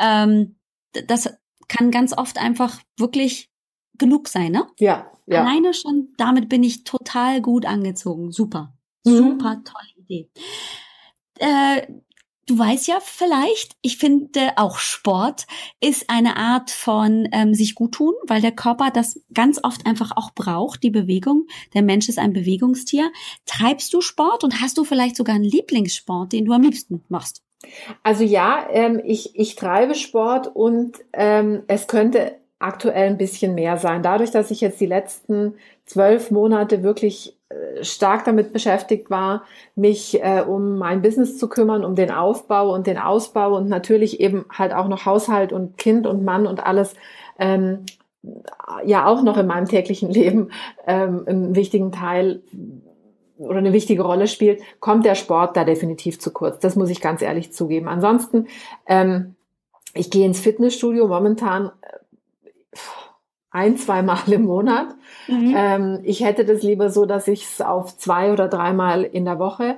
Ähm, 0.00 0.56
das 1.06 1.34
kann 1.68 1.90
ganz 1.90 2.16
oft 2.16 2.38
einfach 2.38 2.80
wirklich 2.98 3.50
genug 3.98 4.28
sein, 4.28 4.52
ne? 4.52 4.66
Ja, 4.78 5.10
ja. 5.26 5.42
Alleine 5.42 5.72
schon, 5.72 6.08
damit 6.16 6.48
bin 6.48 6.62
ich 6.62 6.84
total 6.84 7.40
gut 7.40 7.64
angezogen. 7.64 8.30
Super. 8.30 8.74
Mhm. 9.04 9.16
Super 9.16 9.62
tolle 9.64 9.88
Idee. 9.96 10.30
Äh, 11.38 11.86
du 12.46 12.58
weißt 12.58 12.86
ja 12.88 12.98
vielleicht, 13.02 13.76
ich 13.82 13.98
finde 13.98 14.52
auch 14.56 14.78
Sport 14.78 15.46
ist 15.80 16.10
eine 16.10 16.36
Art 16.36 16.70
von 16.70 17.28
ähm, 17.32 17.54
sich 17.54 17.74
gut 17.74 17.92
tun, 17.92 18.14
weil 18.26 18.40
der 18.40 18.52
Körper 18.52 18.90
das 18.92 19.20
ganz 19.32 19.60
oft 19.62 19.86
einfach 19.86 20.12
auch 20.16 20.32
braucht, 20.32 20.82
die 20.82 20.90
Bewegung. 20.90 21.46
Der 21.74 21.82
Mensch 21.82 22.08
ist 22.08 22.18
ein 22.18 22.32
Bewegungstier. 22.32 23.10
Treibst 23.46 23.92
du 23.94 24.00
Sport 24.00 24.44
und 24.44 24.60
hast 24.60 24.78
du 24.78 24.84
vielleicht 24.84 25.16
sogar 25.16 25.34
einen 25.34 25.44
Lieblingssport, 25.44 26.32
den 26.32 26.44
du 26.44 26.52
am 26.52 26.62
liebsten 26.62 27.04
machst? 27.08 27.42
Also 28.02 28.24
ja, 28.24 28.66
ähm, 28.70 29.00
ich, 29.04 29.38
ich 29.38 29.56
treibe 29.56 29.94
Sport 29.94 30.54
und 30.54 30.98
ähm, 31.12 31.62
es 31.66 31.86
könnte 31.86 32.36
aktuell 32.58 33.08
ein 33.08 33.18
bisschen 33.18 33.54
mehr 33.54 33.76
sein. 33.76 34.02
Dadurch, 34.02 34.30
dass 34.30 34.50
ich 34.50 34.60
jetzt 34.60 34.80
die 34.80 34.86
letzten 34.86 35.54
zwölf 35.86 36.30
Monate 36.30 36.82
wirklich 36.82 37.36
äh, 37.48 37.84
stark 37.84 38.24
damit 38.24 38.52
beschäftigt 38.52 39.10
war, 39.10 39.44
mich 39.74 40.22
äh, 40.22 40.42
um 40.46 40.78
mein 40.78 41.02
Business 41.02 41.38
zu 41.38 41.48
kümmern, 41.48 41.84
um 41.84 41.94
den 41.94 42.10
Aufbau 42.10 42.72
und 42.72 42.86
den 42.86 42.98
Ausbau 42.98 43.56
und 43.56 43.68
natürlich 43.68 44.20
eben 44.20 44.46
halt 44.50 44.72
auch 44.72 44.88
noch 44.88 45.06
Haushalt 45.06 45.52
und 45.52 45.76
Kind 45.76 46.06
und 46.06 46.24
Mann 46.24 46.46
und 46.46 46.64
alles 46.64 46.94
ähm, 47.38 47.84
ja 48.84 49.06
auch 49.06 49.22
noch 49.22 49.36
in 49.36 49.46
meinem 49.46 49.68
täglichen 49.68 50.10
Leben 50.10 50.50
ähm, 50.86 51.24
einen 51.26 51.54
wichtigen 51.54 51.92
Teil 51.92 52.42
oder 53.36 53.58
eine 53.58 53.72
wichtige 53.72 54.02
Rolle 54.02 54.28
spielt, 54.28 54.62
kommt 54.80 55.04
der 55.04 55.14
Sport 55.14 55.56
da 55.56 55.64
definitiv 55.64 56.20
zu 56.20 56.32
kurz. 56.32 56.60
Das 56.60 56.76
muss 56.76 56.90
ich 56.90 57.00
ganz 57.00 57.20
ehrlich 57.20 57.52
zugeben. 57.52 57.88
Ansonsten, 57.88 58.46
ähm, 58.86 59.34
ich 59.92 60.10
gehe 60.10 60.24
ins 60.24 60.40
Fitnessstudio 60.40 61.06
momentan 61.08 61.70
ein, 63.50 63.76
zwei 63.76 64.02
Mal 64.02 64.32
im 64.32 64.44
Monat. 64.44 64.88
Mhm. 65.28 65.54
Ähm, 65.56 66.00
ich 66.02 66.24
hätte 66.24 66.44
das 66.44 66.62
lieber 66.62 66.90
so, 66.90 67.06
dass 67.06 67.28
ich 67.28 67.44
es 67.44 67.60
auf 67.60 67.96
zwei 67.96 68.32
oder 68.32 68.48
dreimal 68.48 69.04
in 69.04 69.24
der 69.24 69.38
Woche 69.38 69.76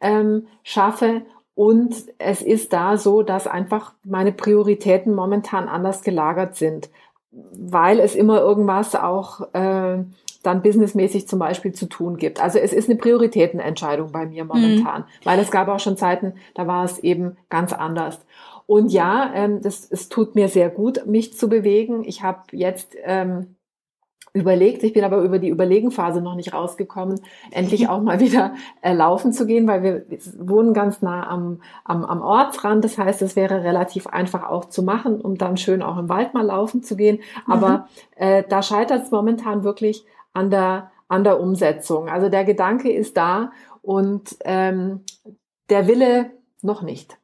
ähm, 0.00 0.46
schaffe. 0.62 1.22
Und 1.54 1.94
es 2.18 2.40
ist 2.40 2.72
da 2.72 2.96
so, 2.96 3.22
dass 3.22 3.46
einfach 3.46 3.92
meine 4.04 4.32
Prioritäten 4.32 5.14
momentan 5.14 5.68
anders 5.68 6.02
gelagert 6.02 6.54
sind, 6.54 6.88
weil 7.32 7.98
es 7.98 8.14
immer 8.14 8.40
irgendwas 8.40 8.94
auch 8.94 9.52
äh, 9.54 10.04
dann 10.42 10.62
businessmäßig 10.62 11.26
zum 11.26 11.40
Beispiel 11.40 11.72
zu 11.72 11.86
tun 11.86 12.16
gibt. 12.16 12.40
Also 12.40 12.58
es 12.58 12.72
ist 12.72 12.88
eine 12.88 12.98
Prioritätenentscheidung 12.98 14.12
bei 14.12 14.26
mir 14.26 14.44
momentan, 14.44 15.02
mhm. 15.02 15.24
weil 15.24 15.40
es 15.40 15.50
gab 15.50 15.68
auch 15.68 15.80
schon 15.80 15.96
Zeiten, 15.96 16.34
da 16.54 16.66
war 16.66 16.84
es 16.84 17.00
eben 17.00 17.36
ganz 17.48 17.72
anders. 17.72 18.20
Und 18.66 18.92
ja, 18.92 19.32
ähm, 19.34 19.60
das, 19.62 19.90
es 19.90 20.08
tut 20.08 20.34
mir 20.34 20.48
sehr 20.48 20.70
gut, 20.70 21.06
mich 21.06 21.36
zu 21.36 21.48
bewegen. 21.48 22.04
Ich 22.04 22.22
habe 22.22 22.42
jetzt 22.52 22.94
ähm, 23.02 23.56
überlegt. 24.38 24.82
Ich 24.82 24.92
bin 24.92 25.04
aber 25.04 25.18
über 25.18 25.38
die 25.38 25.50
Überlegenphase 25.50 26.20
noch 26.20 26.34
nicht 26.34 26.54
rausgekommen, 26.54 27.20
endlich 27.50 27.88
auch 27.90 28.00
mal 28.00 28.20
wieder 28.20 28.54
äh, 28.80 28.92
laufen 28.92 29.32
zu 29.32 29.46
gehen, 29.46 29.66
weil 29.66 29.82
wir, 29.82 30.06
wohnen 30.38 30.72
ganz 30.74 31.02
nah 31.02 31.28
am, 31.28 31.60
am, 31.84 32.04
am 32.04 32.22
Ortsrand. 32.22 32.84
Das 32.84 32.96
heißt, 32.96 33.22
es 33.22 33.36
wäre 33.36 33.62
relativ 33.62 34.06
einfach 34.06 34.48
auch 34.48 34.66
zu 34.66 34.82
machen, 34.82 35.20
um 35.20 35.36
dann 35.36 35.56
schön 35.56 35.82
auch 35.82 35.98
im 35.98 36.08
Wald 36.08 36.34
mal 36.34 36.46
laufen 36.46 36.82
zu 36.82 36.96
gehen. 36.96 37.20
Aber 37.46 37.70
mhm. 37.70 37.84
äh, 38.16 38.44
da 38.48 38.62
scheitert 38.62 39.04
es 39.04 39.10
momentan 39.10 39.64
wirklich 39.64 40.04
an 40.32 40.50
der, 40.50 40.90
an 41.08 41.24
der 41.24 41.40
Umsetzung. 41.40 42.08
Also 42.08 42.28
der 42.28 42.44
Gedanke 42.44 42.92
ist 42.92 43.16
da 43.16 43.52
und 43.82 44.36
ähm, 44.44 45.00
der 45.70 45.86
Wille 45.86 46.30
noch 46.62 46.82
nicht. 46.82 47.18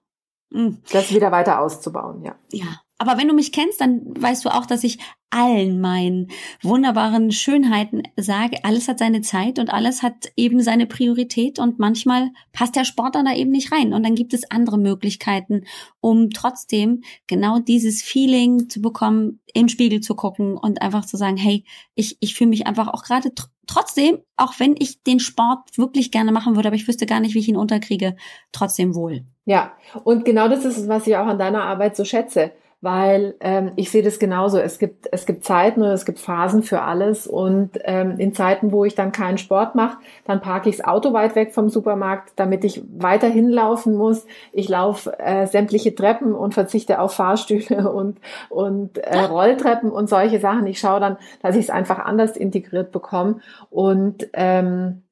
Mhm. 0.50 0.78
Das 0.92 1.12
wieder 1.12 1.32
weiter 1.32 1.60
auszubauen, 1.60 2.22
ja. 2.22 2.34
Ja, 2.52 2.80
aber 2.98 3.18
wenn 3.18 3.28
du 3.28 3.34
mich 3.34 3.52
kennst, 3.52 3.80
dann 3.80 4.02
weißt 4.04 4.44
du 4.44 4.50
auch, 4.50 4.66
dass 4.66 4.84
ich 4.84 4.98
allen 5.30 5.80
meinen 5.80 6.28
wunderbaren 6.62 7.32
Schönheiten 7.32 8.04
sage, 8.16 8.64
alles 8.64 8.86
hat 8.86 9.00
seine 9.00 9.20
Zeit 9.20 9.58
und 9.58 9.68
alles 9.68 10.04
hat 10.04 10.32
eben 10.36 10.60
seine 10.60 10.86
Priorität 10.86 11.58
und 11.58 11.80
manchmal 11.80 12.30
passt 12.52 12.76
der 12.76 12.84
Sport 12.84 13.16
dann 13.16 13.24
da 13.24 13.34
eben 13.34 13.50
nicht 13.50 13.72
rein. 13.72 13.92
Und 13.92 14.04
dann 14.04 14.14
gibt 14.14 14.32
es 14.32 14.48
andere 14.48 14.78
Möglichkeiten, 14.78 15.64
um 16.00 16.30
trotzdem 16.30 17.02
genau 17.26 17.58
dieses 17.58 18.00
Feeling 18.00 18.68
zu 18.68 18.80
bekommen, 18.80 19.40
im 19.54 19.68
Spiegel 19.68 20.00
zu 20.00 20.14
gucken 20.14 20.56
und 20.56 20.80
einfach 20.80 21.04
zu 21.04 21.16
sagen, 21.16 21.36
hey, 21.36 21.64
ich, 21.96 22.16
ich 22.20 22.34
fühle 22.36 22.50
mich 22.50 22.68
einfach 22.68 22.88
auch 22.88 23.02
gerade 23.02 23.34
tr 23.34 23.48
trotzdem, 23.66 24.18
auch 24.36 24.52
wenn 24.58 24.74
ich 24.78 25.02
den 25.04 25.20
Sport 25.20 25.78
wirklich 25.78 26.10
gerne 26.10 26.32
machen 26.32 26.54
würde, 26.54 26.68
aber 26.68 26.76
ich 26.76 26.86
wüsste 26.86 27.06
gar 27.06 27.20
nicht, 27.20 27.34
wie 27.34 27.38
ich 27.38 27.48
ihn 27.48 27.56
unterkriege, 27.56 28.14
trotzdem 28.52 28.94
wohl. 28.94 29.24
Ja, 29.46 29.72
und 30.04 30.26
genau 30.26 30.48
das 30.48 30.66
ist 30.66 30.76
es, 30.76 30.86
was 30.86 31.06
ich 31.06 31.16
auch 31.16 31.26
an 31.26 31.38
deiner 31.38 31.64
Arbeit 31.64 31.96
so 31.96 32.04
schätze 32.04 32.52
weil 32.84 33.34
ähm, 33.40 33.72
ich 33.76 33.90
sehe 33.90 34.02
das 34.02 34.18
genauso. 34.18 34.58
Es 34.58 34.78
gibt, 34.78 35.08
es 35.10 35.24
gibt 35.24 35.42
Zeiten 35.42 35.80
oder 35.80 35.94
es 35.94 36.04
gibt 36.04 36.18
Phasen 36.18 36.62
für 36.62 36.82
alles 36.82 37.26
und 37.26 37.70
ähm, 37.84 38.18
in 38.18 38.34
Zeiten, 38.34 38.72
wo 38.72 38.84
ich 38.84 38.94
dann 38.94 39.10
keinen 39.10 39.38
Sport 39.38 39.74
mache, 39.74 39.96
dann 40.26 40.42
parke 40.42 40.68
ich 40.68 40.76
das 40.76 40.86
Auto 40.86 41.14
weit 41.14 41.34
weg 41.34 41.54
vom 41.54 41.70
Supermarkt, 41.70 42.34
damit 42.36 42.62
ich 42.62 42.82
weiterhin 42.94 43.48
laufen 43.48 43.94
muss. 43.94 44.26
Ich 44.52 44.68
laufe 44.68 45.18
äh, 45.18 45.46
sämtliche 45.46 45.94
Treppen 45.94 46.34
und 46.34 46.52
verzichte 46.52 47.00
auf 47.00 47.14
Fahrstühle 47.14 47.90
und, 47.92 48.20
und 48.50 48.98
äh, 48.98 49.18
Rolltreppen 49.18 49.90
und 49.90 50.10
solche 50.10 50.38
Sachen. 50.38 50.66
Ich 50.66 50.78
schaue 50.78 51.00
dann, 51.00 51.16
dass 51.42 51.56
ich 51.56 51.62
es 51.62 51.70
einfach 51.70 51.98
anders 51.98 52.36
integriert 52.36 52.92
bekomme 52.92 53.40
und 53.70 54.28
ähm, 54.34 55.04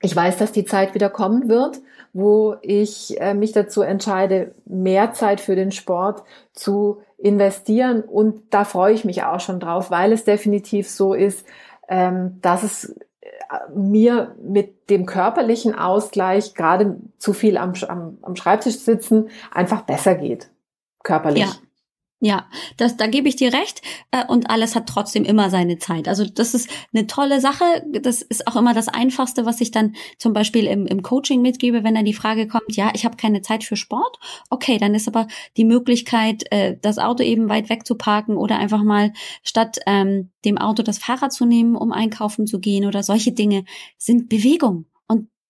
ich 0.00 0.14
weiß, 0.14 0.36
dass 0.36 0.52
die 0.52 0.64
Zeit 0.64 0.94
wieder 0.94 1.10
kommen 1.10 1.48
wird, 1.48 1.80
wo 2.12 2.54
ich 2.62 3.20
äh, 3.20 3.34
mich 3.34 3.52
dazu 3.52 3.82
entscheide, 3.82 4.54
mehr 4.64 5.12
Zeit 5.12 5.40
für 5.40 5.56
den 5.56 5.72
Sport 5.72 6.22
zu 6.52 7.02
investieren. 7.18 8.02
Und 8.02 8.42
da 8.52 8.64
freue 8.64 8.94
ich 8.94 9.04
mich 9.04 9.22
auch 9.24 9.40
schon 9.40 9.60
drauf, 9.60 9.90
weil 9.90 10.12
es 10.12 10.24
definitiv 10.24 10.88
so 10.88 11.14
ist, 11.14 11.46
ähm, 11.88 12.38
dass 12.42 12.62
es 12.62 12.96
äh, 13.20 13.28
mir 13.74 14.34
mit 14.42 14.90
dem 14.90 15.06
körperlichen 15.06 15.74
Ausgleich, 15.74 16.54
gerade 16.54 16.96
zu 17.18 17.32
viel 17.32 17.56
am, 17.56 17.72
am, 17.88 18.18
am 18.22 18.36
Schreibtisch 18.36 18.78
sitzen, 18.78 19.28
einfach 19.50 19.82
besser 19.82 20.14
geht. 20.14 20.50
Körperlich. 21.02 21.44
Ja. 21.44 21.52
Ja, 22.20 22.46
das, 22.78 22.96
da 22.96 23.08
gebe 23.08 23.28
ich 23.28 23.36
dir 23.36 23.52
recht. 23.52 23.82
Äh, 24.10 24.24
und 24.26 24.48
alles 24.48 24.74
hat 24.74 24.86
trotzdem 24.88 25.24
immer 25.24 25.50
seine 25.50 25.78
Zeit. 25.78 26.08
Also 26.08 26.24
das 26.24 26.54
ist 26.54 26.70
eine 26.94 27.06
tolle 27.06 27.42
Sache. 27.42 27.64
Das 27.90 28.22
ist 28.22 28.46
auch 28.46 28.56
immer 28.56 28.72
das 28.72 28.88
Einfachste, 28.88 29.44
was 29.44 29.60
ich 29.60 29.70
dann 29.70 29.94
zum 30.16 30.32
Beispiel 30.32 30.66
im, 30.66 30.86
im 30.86 31.02
Coaching 31.02 31.42
mitgebe, 31.42 31.84
wenn 31.84 31.94
dann 31.94 32.06
die 32.06 32.14
Frage 32.14 32.48
kommt, 32.48 32.74
ja, 32.74 32.90
ich 32.94 33.04
habe 33.04 33.18
keine 33.18 33.42
Zeit 33.42 33.64
für 33.64 33.76
Sport. 33.76 34.18
Okay, 34.48 34.78
dann 34.78 34.94
ist 34.94 35.08
aber 35.08 35.26
die 35.58 35.66
Möglichkeit, 35.66 36.50
äh, 36.50 36.78
das 36.80 36.98
Auto 36.98 37.22
eben 37.22 37.50
weit 37.50 37.68
weg 37.68 37.86
zu 37.86 37.96
parken 37.96 38.38
oder 38.38 38.58
einfach 38.58 38.82
mal 38.82 39.12
statt 39.42 39.78
ähm, 39.86 40.30
dem 40.46 40.56
Auto 40.56 40.82
das 40.82 40.98
Fahrrad 40.98 41.34
zu 41.34 41.44
nehmen, 41.44 41.76
um 41.76 41.92
einkaufen 41.92 42.46
zu 42.46 42.60
gehen 42.60 42.86
oder 42.86 43.02
solche 43.02 43.32
Dinge, 43.32 43.64
sind 43.98 44.30
Bewegung. 44.30 44.86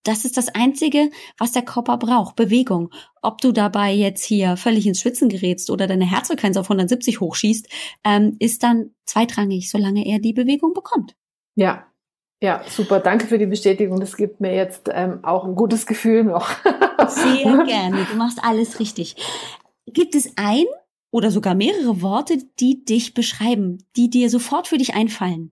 Das 0.07 0.25
ist 0.25 0.37
das 0.37 0.49
Einzige, 0.55 1.11
was 1.37 1.51
der 1.51 1.63
Körper 1.63 1.97
braucht, 1.97 2.37
Bewegung. 2.37 2.91
Ob 3.23 3.41
du 3.41 3.51
dabei 3.51 3.93
jetzt 3.93 4.25
hier 4.25 4.57
völlig 4.57 4.87
ins 4.87 5.01
Schwitzen 5.01 5.29
gerätst 5.29 5.69
oder 5.69 5.89
deine 5.89 6.09
Herzfrequenz 6.09 6.57
auf 6.57 6.67
170 6.67 7.21
hochschießt, 7.21 7.69
ähm, 8.05 8.37
ist 8.39 8.63
dann 8.63 8.95
zweitrangig, 9.05 9.69
solange 9.69 10.07
er 10.07 10.21
die 10.21 10.33
Bewegung 10.33 10.75
bekommt. 10.75 11.17
Ja, 11.57 11.87
ja, 12.41 12.63
super. 12.69 13.01
Danke 13.01 13.27
für 13.27 13.39
die 13.39 13.47
Bestätigung. 13.47 13.99
Das 13.99 14.17
gibt 14.17 14.41
mir 14.41 14.55
jetzt 14.55 14.89
ähm, 14.93 15.25
auch 15.25 15.45
ein 15.45 15.57
gutes 15.57 15.87
Gefühl 15.87 16.23
noch. 16.23 16.51
Sehr 17.09 17.65
gerne. 17.67 18.07
Du 18.09 18.17
machst 18.17 18.39
alles 18.45 18.79
richtig. 18.79 19.17
Gibt 19.87 20.15
es 20.15 20.35
ein 20.37 20.67
oder 21.11 21.33
sogar 21.33 21.57
mehrere 21.57 22.01
Worte, 22.01 22.39
die 22.61 22.85
dich 22.85 23.13
beschreiben, 23.15 23.79
die 23.97 24.09
dir 24.09 24.31
sofort 24.31 24.69
für 24.69 24.79
dich 24.79 24.95
einfallen? 24.95 25.51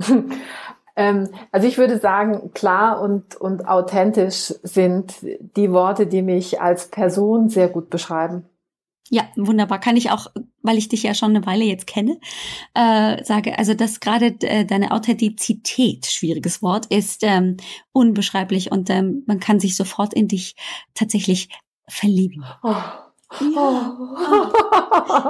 Ähm, 0.96 1.28
also 1.50 1.66
ich 1.66 1.78
würde 1.78 1.98
sagen, 1.98 2.52
klar 2.54 3.00
und, 3.00 3.36
und 3.36 3.66
authentisch 3.66 4.54
sind 4.62 5.14
die 5.56 5.72
Worte, 5.72 6.06
die 6.06 6.22
mich 6.22 6.60
als 6.60 6.88
Person 6.88 7.48
sehr 7.48 7.68
gut 7.68 7.90
beschreiben. 7.90 8.46
Ja, 9.10 9.24
wunderbar. 9.36 9.80
Kann 9.80 9.96
ich 9.96 10.10
auch, 10.10 10.28
weil 10.62 10.78
ich 10.78 10.88
dich 10.88 11.02
ja 11.02 11.14
schon 11.14 11.36
eine 11.36 11.44
Weile 11.44 11.64
jetzt 11.64 11.86
kenne, 11.86 12.18
äh, 12.72 13.22
sage, 13.22 13.58
also 13.58 13.74
dass 13.74 14.00
gerade 14.00 14.34
äh, 14.40 14.64
deine 14.64 14.92
Authentizität, 14.92 16.06
schwieriges 16.06 16.62
Wort, 16.62 16.86
ist 16.86 17.22
ähm, 17.22 17.58
unbeschreiblich 17.92 18.72
und 18.72 18.88
ähm, 18.88 19.22
man 19.26 19.40
kann 19.40 19.60
sich 19.60 19.76
sofort 19.76 20.14
in 20.14 20.28
dich 20.28 20.56
tatsächlich 20.94 21.50
verlieben. 21.86 22.44
Oh. 22.62 22.74
Ja. 23.40 23.96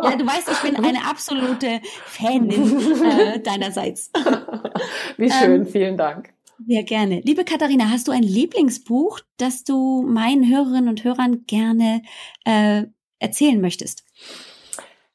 ja, 0.02 0.16
du 0.16 0.26
weißt, 0.26 0.50
ich 0.50 0.60
bin 0.60 0.76
eine 0.76 1.04
absolute 1.08 1.80
Fanin 2.06 3.02
äh, 3.02 3.40
deinerseits. 3.40 4.10
Wie 5.16 5.30
schön, 5.30 5.62
ähm, 5.62 5.66
vielen 5.66 5.96
Dank. 5.96 6.34
Sehr 6.66 6.82
gerne. 6.84 7.20
Liebe 7.24 7.44
Katharina, 7.44 7.90
hast 7.90 8.08
du 8.08 8.12
ein 8.12 8.22
Lieblingsbuch, 8.22 9.20
das 9.36 9.64
du 9.64 10.02
meinen 10.02 10.48
Hörerinnen 10.48 10.88
und 10.88 11.04
Hörern 11.04 11.44
gerne 11.46 12.02
äh, 12.44 12.84
erzählen 13.18 13.60
möchtest? 13.60 14.04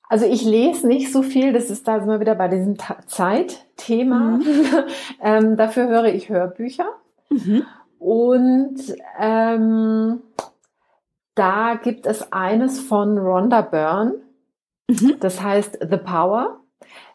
Also 0.09 0.25
ich 0.25 0.43
lese 0.43 0.87
nicht 0.87 1.11
so 1.11 1.21
viel, 1.21 1.53
das 1.53 1.69
ist 1.69 1.87
da 1.87 2.05
wir 2.05 2.19
wieder 2.19 2.35
bei 2.35 2.47
diesem 2.47 2.77
Zeitthema. 3.07 4.37
Mhm. 4.37 4.65
ähm, 5.21 5.55
dafür 5.55 5.87
höre 5.87 6.13
ich 6.13 6.29
Hörbücher. 6.29 6.89
Mhm. 7.29 7.63
Und 7.99 8.77
ähm, 9.19 10.21
da 11.39 11.79
gibt 11.81 12.05
es 12.05 12.33
eines 12.33 12.81
von 12.81 13.17
Rhonda 13.17 13.61
Byrne. 13.61 14.15
Mhm. 14.89 15.15
Das 15.21 15.41
heißt 15.41 15.79
The 15.89 15.97
Power. 15.97 16.59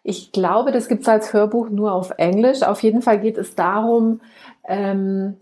Ich 0.02 0.32
glaube, 0.32 0.72
das 0.72 0.88
gibt 0.88 1.02
es 1.02 1.08
als 1.08 1.34
Hörbuch 1.34 1.68
nur 1.68 1.92
auf 1.92 2.12
Englisch. 2.16 2.62
Auf 2.62 2.82
jeden 2.82 3.02
Fall 3.02 3.20
geht 3.20 3.36
es 3.36 3.54
darum, 3.54 4.20
ähm, 4.66 5.36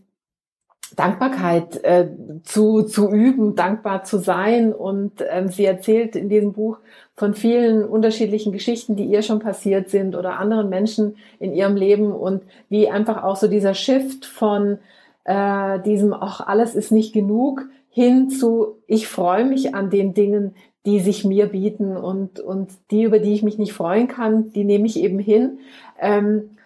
Dankbarkeit 0.97 1.83
äh, 1.85 2.09
zu, 2.43 2.83
zu 2.83 3.09
üben, 3.09 3.55
dankbar 3.55 4.03
zu 4.03 4.19
sein. 4.19 4.73
Und 4.73 5.25
ähm, 5.31 5.49
sie 5.49 5.65
erzählt 5.65 6.17
in 6.17 6.29
diesem 6.29 6.53
Buch 6.53 6.79
von 7.15 7.35
vielen 7.35 7.85
unterschiedlichen 7.85 8.53
Geschichten, 8.53 8.97
die 8.97 9.05
ihr 9.05 9.23
schon 9.23 9.39
passiert 9.39 9.91
sind 9.91 10.17
oder 10.17 10.41
anderen 10.41 10.69
Menschen 10.69 11.17
in 11.39 11.53
ihrem 11.53 11.77
Leben 11.77 12.13
und 12.13 12.43
wie 12.69 12.89
einfach 12.89 13.23
auch 13.23 13.37
so 13.37 13.47
dieser 13.47 13.75
Shift 13.75 14.27
von 14.27 14.79
äh, 15.25 15.79
diesem, 15.81 16.13
ach, 16.13 16.41
alles 16.41 16.75
ist 16.75 16.91
nicht 16.91 17.13
genug, 17.13 17.63
hin 17.93 18.31
zu, 18.31 18.79
ich 18.87 19.07
freue 19.07 19.45
mich 19.45 19.75
an 19.75 19.91
den 19.91 20.15
Dingen, 20.15 20.55
die 20.87 20.99
sich 20.99 21.25
mir 21.25 21.47
bieten 21.47 21.97
und, 21.97 22.41
und 22.41 22.73
die, 22.91 23.03
über 23.03 23.19
die 23.19 23.35
ich 23.35 23.43
mich 23.43 23.59
nicht 23.59 23.75
freuen 23.75 24.09
kann, 24.09 24.51
die 24.53 24.65
nehme 24.65 24.87
ich 24.87 24.99
eben 24.99 25.19
hin. 25.19 25.59
Ähm, 26.01 26.57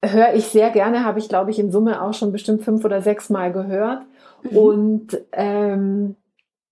äh, 0.00 0.08
höre 0.08 0.34
ich 0.34 0.46
sehr 0.46 0.70
gerne, 0.70 1.04
habe 1.04 1.20
ich, 1.20 1.28
glaube 1.28 1.52
ich, 1.52 1.58
in 1.60 1.70
Summe 1.70 2.02
auch 2.02 2.12
schon 2.14 2.32
bestimmt 2.32 2.62
fünf 2.62 2.84
oder 2.84 3.00
sechs 3.00 3.30
Mal 3.30 3.52
gehört. 3.52 4.02
Mhm. 4.42 4.58
Und 4.58 5.18
ähm, 5.32 6.16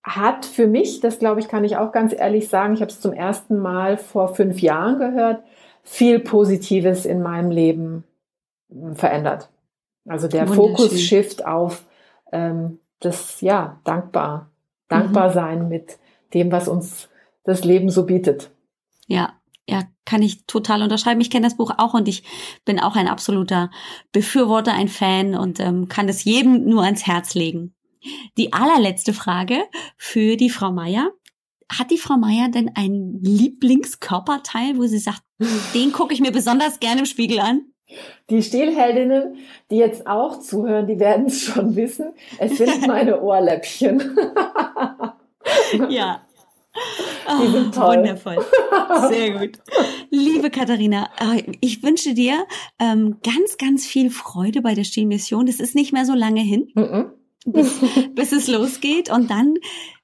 hat 0.02 0.44
für 0.44 0.66
mich, 0.66 0.98
das 0.98 1.20
glaube 1.20 1.38
ich, 1.38 1.46
kann 1.46 1.62
ich 1.62 1.76
auch 1.76 1.92
ganz 1.92 2.12
ehrlich 2.12 2.48
sagen, 2.48 2.74
ich 2.74 2.80
habe 2.80 2.90
es 2.90 3.00
zum 3.00 3.12
ersten 3.12 3.58
Mal 3.58 3.96
vor 3.96 4.34
fünf 4.34 4.60
Jahren 4.60 4.98
gehört, 4.98 5.44
viel 5.84 6.18
Positives 6.18 7.06
in 7.06 7.22
meinem 7.22 7.52
Leben 7.52 8.02
verändert. 8.94 9.48
Also 10.08 10.26
der 10.26 10.48
Fokus-Shift 10.48 11.46
auf 11.46 11.84
ähm, 12.32 12.80
das, 13.04 13.40
ja, 13.40 13.80
dankbar, 13.84 14.50
dankbar 14.88 15.28
mhm. 15.28 15.34
sein 15.34 15.68
mit 15.68 15.98
dem, 16.34 16.50
was 16.52 16.68
uns 16.68 17.08
das 17.44 17.64
Leben 17.64 17.90
so 17.90 18.06
bietet. 18.06 18.50
Ja, 19.06 19.34
ja, 19.68 19.82
kann 20.04 20.22
ich 20.22 20.46
total 20.46 20.82
unterschreiben. 20.82 21.20
Ich 21.20 21.30
kenne 21.30 21.46
das 21.46 21.56
Buch 21.56 21.72
auch 21.78 21.94
und 21.94 22.08
ich 22.08 22.24
bin 22.64 22.80
auch 22.80 22.96
ein 22.96 23.08
absoluter 23.08 23.70
Befürworter, 24.12 24.72
ein 24.72 24.88
Fan 24.88 25.34
und 25.34 25.60
ähm, 25.60 25.88
kann 25.88 26.08
es 26.08 26.24
jedem 26.24 26.64
nur 26.64 26.82
ans 26.82 27.06
Herz 27.06 27.34
legen. 27.34 27.74
Die 28.36 28.52
allerletzte 28.52 29.12
Frage 29.12 29.62
für 29.96 30.36
die 30.36 30.50
Frau 30.50 30.72
Meier. 30.72 31.10
Hat 31.70 31.90
die 31.90 31.98
Frau 31.98 32.16
Meier 32.16 32.48
denn 32.48 32.72
ein 32.74 33.20
Lieblingskörperteil, 33.22 34.76
wo 34.76 34.86
sie 34.86 34.98
sagt, 34.98 35.22
den 35.74 35.92
gucke 35.92 36.12
ich 36.12 36.20
mir 36.20 36.32
besonders 36.32 36.80
gerne 36.80 37.00
im 37.00 37.06
Spiegel 37.06 37.38
an? 37.38 37.71
Die 38.30 38.42
Stilheldinnen, 38.42 39.36
die 39.70 39.76
jetzt 39.76 40.06
auch 40.06 40.40
zuhören, 40.40 40.86
die 40.86 40.98
werden 40.98 41.26
es 41.26 41.42
schon 41.42 41.76
wissen. 41.76 42.12
Es 42.38 42.58
sind 42.58 42.86
meine 42.86 43.20
Ohrläppchen. 43.20 44.16
ja. 45.88 46.22
Die 47.42 47.48
sind 47.48 47.74
toll. 47.74 47.98
Wundervoll. 47.98 48.38
Sehr 49.10 49.38
gut. 49.38 49.58
Liebe 50.10 50.50
Katharina, 50.50 51.10
äh, 51.20 51.42
ich 51.60 51.82
wünsche 51.82 52.14
dir 52.14 52.46
ähm, 52.78 53.18
ganz, 53.22 53.58
ganz 53.58 53.86
viel 53.86 54.10
Freude 54.10 54.62
bei 54.62 54.74
der 54.74 54.84
Stilmission. 54.84 55.46
Das 55.46 55.60
ist 55.60 55.74
nicht 55.74 55.92
mehr 55.92 56.06
so 56.06 56.14
lange 56.14 56.40
hin. 56.40 56.70
Mm 56.74 56.80
-mm. 56.80 57.10
Bis, 57.44 57.80
bis 58.14 58.32
es 58.32 58.48
losgeht. 58.48 59.10
Und 59.10 59.30
dann 59.30 59.54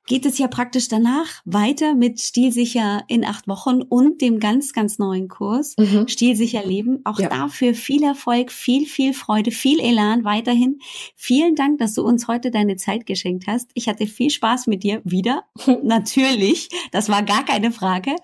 geht 0.09 0.26
es 0.26 0.38
ja 0.38 0.48
praktisch 0.48 0.88
danach 0.88 1.42
weiter 1.44 1.94
mit 1.94 2.20
Stilsicher 2.20 3.04
in 3.06 3.24
acht 3.24 3.46
Wochen 3.46 3.82
und 3.82 4.20
dem 4.20 4.40
ganz, 4.40 4.72
ganz 4.72 4.98
neuen 4.98 5.28
Kurs 5.28 5.76
mhm. 5.78 6.09
Stilsicher 6.09 6.64
Leben. 6.64 7.02
Auch 7.04 7.20
ja. 7.20 7.28
dafür 7.28 7.74
viel 7.74 8.02
Erfolg, 8.02 8.50
viel, 8.50 8.86
viel 8.86 9.12
Freude, 9.12 9.50
viel 9.50 9.78
Elan 9.78 10.24
weiterhin. 10.24 10.80
Vielen 11.14 11.54
Dank, 11.54 11.78
dass 11.78 11.94
du 11.94 12.02
uns 12.02 12.26
heute 12.26 12.50
deine 12.50 12.76
Zeit 12.76 13.06
geschenkt 13.06 13.46
hast. 13.46 13.70
Ich 13.74 13.88
hatte 13.88 14.06
viel 14.06 14.30
Spaß 14.30 14.66
mit 14.66 14.82
dir 14.82 15.02
wieder. 15.04 15.44
Natürlich, 15.82 16.70
das 16.90 17.09
war 17.09 17.22
gar 17.22 17.44
keine 17.44 17.70
Frage. 17.70 18.16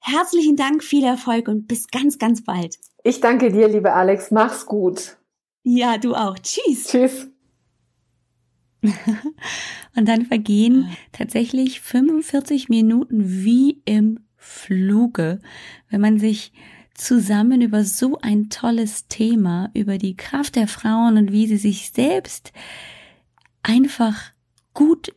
Herzlichen 0.00 0.56
Dank, 0.56 0.84
viel 0.84 1.04
Erfolg 1.04 1.48
und 1.48 1.66
bis 1.66 1.88
ganz, 1.88 2.18
ganz 2.18 2.44
bald. 2.44 2.76
Ich 3.02 3.20
danke 3.20 3.50
dir, 3.50 3.68
liebe 3.68 3.94
Alex. 3.94 4.30
Mach's 4.30 4.66
gut. 4.66 5.16
Ja, 5.62 5.96
du 5.96 6.14
auch. 6.14 6.38
Tschüss. 6.38 6.88
Tschüss. 6.88 7.26
Und 9.96 10.08
dann 10.08 10.26
vergehen 10.26 10.88
tatsächlich 11.12 11.80
45 11.80 12.68
Minuten 12.68 13.42
wie 13.44 13.82
im 13.84 14.20
Fluge, 14.36 15.40
wenn 15.90 16.00
man 16.00 16.18
sich 16.18 16.52
zusammen 16.94 17.62
über 17.62 17.84
so 17.84 18.18
ein 18.20 18.50
tolles 18.50 19.08
Thema, 19.08 19.70
über 19.74 19.98
die 19.98 20.16
Kraft 20.16 20.56
der 20.56 20.68
Frauen 20.68 21.16
und 21.16 21.32
wie 21.32 21.46
sie 21.46 21.56
sich 21.56 21.90
selbst 21.90 22.52
einfach 23.62 24.32
gut 24.74 25.12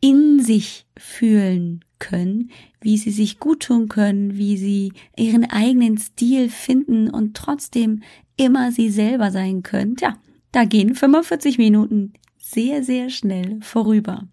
in 0.00 0.40
sich 0.40 0.86
fühlen 0.96 1.84
können, 1.98 2.50
wie 2.80 2.96
sie 2.96 3.10
sich 3.10 3.38
gut 3.38 3.64
tun 3.64 3.88
können, 3.88 4.36
wie 4.36 4.56
sie 4.56 4.92
ihren 5.16 5.50
eigenen 5.50 5.98
Stil 5.98 6.48
finden 6.48 7.10
und 7.10 7.36
trotzdem 7.36 8.02
immer 8.36 8.70
sie 8.70 8.90
selber 8.90 9.30
sein 9.30 9.62
können. 9.62 9.96
Ja, 10.00 10.16
da 10.52 10.64
gehen 10.64 10.94
45 10.94 11.58
Minuten 11.58 12.12
sehr, 12.50 12.82
sehr 12.82 13.10
schnell 13.10 13.58
vorüber. 13.60 14.26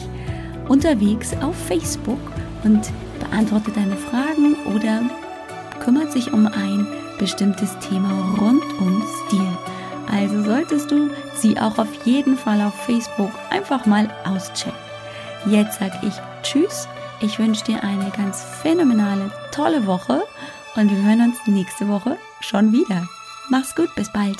unterwegs 0.69 1.33
auf 1.41 1.55
Facebook 1.55 2.19
und 2.63 2.89
beantwortet 3.19 3.75
deine 3.75 3.97
Fragen 3.97 4.55
oder 4.75 5.01
kümmert 5.83 6.11
sich 6.13 6.31
um 6.31 6.47
ein 6.47 6.87
bestimmtes 7.19 7.77
Thema 7.79 8.11
rund 8.39 8.63
um 8.79 9.03
Stil. 9.27 9.57
Also 10.09 10.43
solltest 10.43 10.89
du 10.89 11.09
sie 11.35 11.59
auch 11.59 11.77
auf 11.77 12.05
jeden 12.05 12.37
Fall 12.37 12.61
auf 12.61 12.73
Facebook 12.85 13.31
einfach 13.49 13.85
mal 13.85 14.09
auschecken. 14.23 14.88
Jetzt 15.45 15.79
sag 15.79 16.03
ich 16.03 16.13
Tschüss 16.43 16.87
ich 17.21 17.37
wünsche 17.37 17.65
dir 17.65 17.83
eine 17.83 18.11
ganz 18.11 18.43
phänomenale, 18.61 19.29
tolle 19.51 19.85
Woche 19.85 20.23
und 20.75 20.89
wir 20.89 21.03
hören 21.03 21.21
uns 21.21 21.37
nächste 21.47 21.89
Woche 21.89 22.17
schon 22.39 22.71
wieder. 22.71 23.07
Mach's 23.49 23.75
gut, 23.75 23.93
bis 23.95 24.11
bald. 24.11 24.37